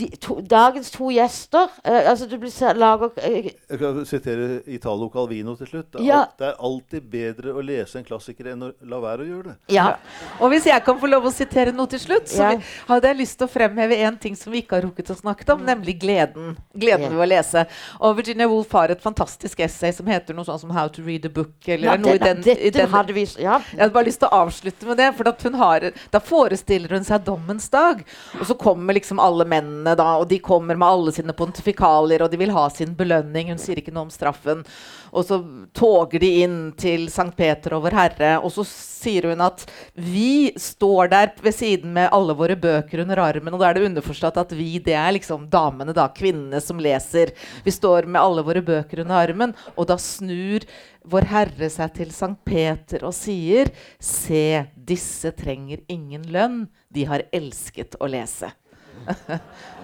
De, 0.00 0.06
to, 0.22 0.38
dagens 0.48 0.88
to 0.94 1.10
gjester 1.12 1.68
eh, 1.84 2.06
altså 2.08 2.26
Du 2.30 2.36
blir 2.40 2.52
lager 2.78 3.10
eh, 3.20 3.50
Jeg 3.68 3.78
kan 3.82 3.98
sitere 4.08 4.46
Italo 4.72 5.08
Calvino 5.12 5.52
til 5.58 5.66
slutt. 5.68 5.90
Det 5.92 6.00
er, 6.00 6.04
Ja. 6.06 6.20
alt- 6.22 6.38
det 6.40 6.46
er 6.48 6.56
alltid 6.68 7.08
bedre 7.12 7.52
å 7.52 7.64
lese 7.64 7.98
en 8.00 8.04
klassiker 8.06 8.48
enn 8.54 8.62
å 8.64 8.70
la 8.88 9.00
være 9.02 9.24
å 9.26 9.28
gjøre 9.28 9.44
det. 9.50 9.56
Ja. 9.74 9.96
Og 10.40 10.50
hvis 10.54 10.64
jeg 10.70 10.84
kan 10.86 10.98
få 11.02 11.10
lov 11.10 11.26
å 11.28 11.32
sitere 11.34 11.72
noe 11.76 11.86
til 11.92 11.98
slutt, 12.00 12.28
så 12.32 12.52
Ja. 12.54 12.60
hadde 12.88 13.08
jeg 13.10 13.18
lyst 13.18 13.38
til 13.38 13.46
å 13.48 13.50
fremheve 13.50 13.98
en 14.06 14.16
ting 14.16 14.34
som 14.36 14.52
vi 14.52 14.62
ikke 14.62 14.78
har 14.78 14.82
rukket 14.88 15.10
å 15.12 15.18
snakke 15.20 15.48
om, 15.52 15.64
nemlig 15.66 15.98
gleden. 16.00 16.56
Gleden 16.74 17.02
Ja. 17.02 17.08
ved 17.18 17.18
å 17.18 17.28
lese. 17.28 17.66
Og 18.00 18.16
Virginia 18.16 18.48
Woolf 18.48 18.70
har 18.72 18.88
et 18.90 19.02
fantastisk 19.02 19.60
essay 19.60 19.92
som 19.92 20.06
heter 20.06 20.32
noe 20.34 20.44
sånn 20.44 20.60
som 20.60 20.70
'How 20.70 20.88
to 20.88 21.02
read 21.02 21.26
a 21.26 21.28
book'. 21.28 21.68
Eller 21.68 21.84
ja 21.90 21.96
noe 21.96 22.14
i 22.14 22.18
det, 22.18 22.42
den, 22.44 22.56
i 22.58 22.70
den 22.70 22.88
hadde 22.88 23.12
vi 23.12 23.26
Ja. 23.38 23.58
jeg 23.58 23.78
hadde 23.80 23.92
bare 23.92 24.04
lyst 24.06 24.20
til 24.20 24.28
å 24.28 24.46
avslutte 24.46 24.86
med 24.86 24.96
det. 24.96 25.14
For 25.16 25.28
at 25.28 25.42
hun 25.42 25.54
har, 25.54 25.80
da 26.10 26.18
forestiller 26.20 26.88
hun 26.90 27.04
seg 27.04 27.24
dommens 27.24 27.68
dag. 27.70 28.04
Og 28.40 28.46
så 28.46 28.54
kommer 28.58 28.94
liksom 28.94 29.18
alle 29.20 29.44
mennene 29.44 29.89
kvinnene, 29.90 29.96
da, 29.96 30.18
og 30.18 30.28
de 30.28 30.38
kommer 30.38 30.76
med 30.76 30.88
alle 30.88 31.12
sine 31.12 31.32
pontifikalier, 31.32 32.22
og 32.22 32.30
de 32.30 32.38
vil 32.38 32.50
ha 32.52 32.68
sin 32.70 32.94
belønning. 32.94 33.50
Hun 33.50 33.58
sier 33.58 33.78
ikke 33.78 33.92
noe 33.92 34.06
om 34.08 34.10
straffen. 34.10 34.64
Og 35.12 35.24
så 35.26 35.40
toger 35.74 36.20
de 36.20 36.42
inn 36.44 36.72
til 36.76 37.08
Sankt 37.10 37.36
Peter 37.36 37.74
og 37.74 37.84
Vår 37.84 37.96
Herre, 37.96 38.40
og 38.40 38.52
så 38.52 38.64
sier 38.64 39.30
hun 39.30 39.40
at 39.40 39.64
vi 39.94 40.52
står 40.56 41.10
der 41.10 41.32
ved 41.42 41.54
siden 41.54 41.92
med 41.94 42.10
alle 42.12 42.34
våre 42.34 42.56
bøker 42.56 43.02
under 43.02 43.18
armen, 43.18 43.52
og 43.54 43.60
da 43.60 43.70
er 43.70 43.74
det 43.78 43.88
underforstått 43.88 44.38
at 44.38 44.52
vi, 44.52 44.78
det 44.78 44.94
er 44.94 45.12
liksom 45.16 45.48
damene, 45.50 45.92
da, 45.92 46.08
kvinnene 46.14 46.60
som 46.60 46.78
leser. 46.78 47.34
Vi 47.64 47.74
står 47.74 48.06
med 48.06 48.20
alle 48.20 48.44
våre 48.46 48.62
bøker 48.62 49.02
under 49.02 49.18
armen, 49.24 49.56
og 49.76 49.90
da 49.90 49.98
snur 49.98 50.66
Vår 51.10 51.24
Herre 51.30 51.70
seg 51.72 51.94
til 51.96 52.10
Sankt 52.12 52.42
Peter 52.44 53.06
og 53.08 53.14
sier, 53.16 53.70
se, 53.96 54.66
disse 54.76 55.32
trenger 55.32 55.80
ingen 55.88 56.26
lønn, 56.28 56.66
de 56.92 57.06
har 57.08 57.24
elsket 57.32 57.96
å 57.96 58.10
lese. 58.10 58.50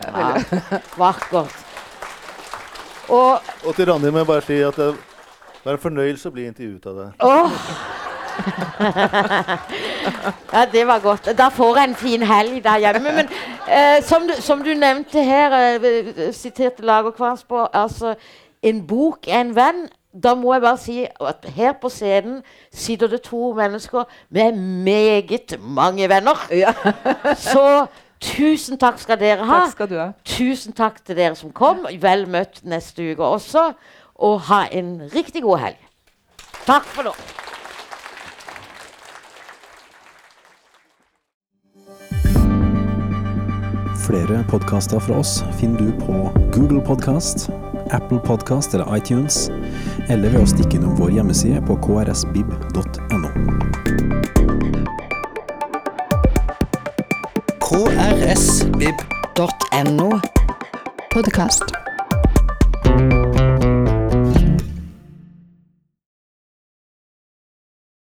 Ja, 0.06 0.32
vakkert. 1.02 1.54
Og 3.08 3.40
Og 3.64 3.74
til 3.74 3.90
Randi 3.90 4.10
må 4.10 4.24
jeg 4.24 4.26
bare 4.26 4.42
si 4.42 4.58
at 4.66 4.76
det 4.76 4.94
det 5.66 5.72
er 5.72 5.76
en 5.80 5.82
fornøyelse 5.82 6.28
å 6.28 6.30
bli 6.30 6.44
intervjuet 6.46 6.84
av 6.86 6.98
deg. 7.00 7.22
Åh! 7.26 7.50
ja, 10.52 10.60
det 10.70 10.84
var 10.86 11.00
godt. 11.02 11.32
Da 11.34 11.48
får 11.50 11.80
jeg 11.80 11.88
en 11.88 11.96
fin 11.98 12.22
helg 12.22 12.60
der 12.62 12.84
hjemme. 12.84 13.10
Men 13.16 13.26
eh, 13.74 13.98
som, 14.06 14.28
du, 14.30 14.34
som, 14.38 14.62
du, 14.62 14.70
nevnte 14.78 15.24
her, 15.26 15.50
eh, 15.82 16.30
siterte 16.30 16.86
Lagerkvarnsborg 16.86 17.74
altså 17.74 18.14
En 18.62 18.86
bok 18.86 19.26
er 19.26 19.40
en 19.40 19.56
venn. 19.56 19.88
Da 20.14 20.36
må 20.38 20.54
jeg 20.54 20.62
bare 20.62 20.78
si 20.78 21.02
at 21.02 21.42
her 21.56 21.74
på 21.82 21.90
scenen 21.90 22.44
sitter 22.70 23.10
det 23.10 23.24
to 23.26 23.50
mennesker 23.58 24.06
med 24.30 24.54
meget 24.86 25.58
mange 25.58 26.06
venner. 26.08 26.46
Ja. 26.54 26.70
Så 27.34 27.90
tusen 28.26 28.78
takk 28.80 29.00
skal 29.02 29.20
dere 29.20 29.46
ha. 29.46 29.62
Takk 29.64 29.76
skal 29.76 29.90
du 29.90 29.96
ha. 30.00 30.10
Tusen 30.26 30.76
takk 30.76 31.00
til 31.06 31.18
dere 31.18 31.36
som 31.38 31.52
kom. 31.54 31.86
Vel 32.02 32.26
møtt 32.30 32.62
neste 32.66 33.12
uke 33.12 33.32
også 33.38 33.70
og 34.16 34.46
ha 34.48 34.64
en 34.72 34.96
riktig 35.12 35.44
god 35.44 35.66
helg. 35.66 35.82
Takk 36.66 36.86
for 36.94 37.10
nå. 37.10 37.16
Flere 44.06 44.44
podkaster 44.50 45.02
fra 45.02 45.18
oss 45.18 45.40
finner 45.58 45.82
du 45.82 46.04
på 46.04 46.30
Google 46.54 46.80
Podkast, 46.86 47.48
Apple 47.90 48.20
Podkast 48.22 48.74
eller 48.74 48.96
iTunes, 48.96 49.48
eller 50.08 50.30
ved 50.30 50.44
å 50.44 50.52
stikke 50.54 50.78
innom 50.78 50.94
vår 51.00 51.18
hjemmeside 51.18 51.64
på 51.66 51.78
krsbib.no. 51.82 53.85
krsbib.no 57.84 59.40
Podkast. 61.10 61.85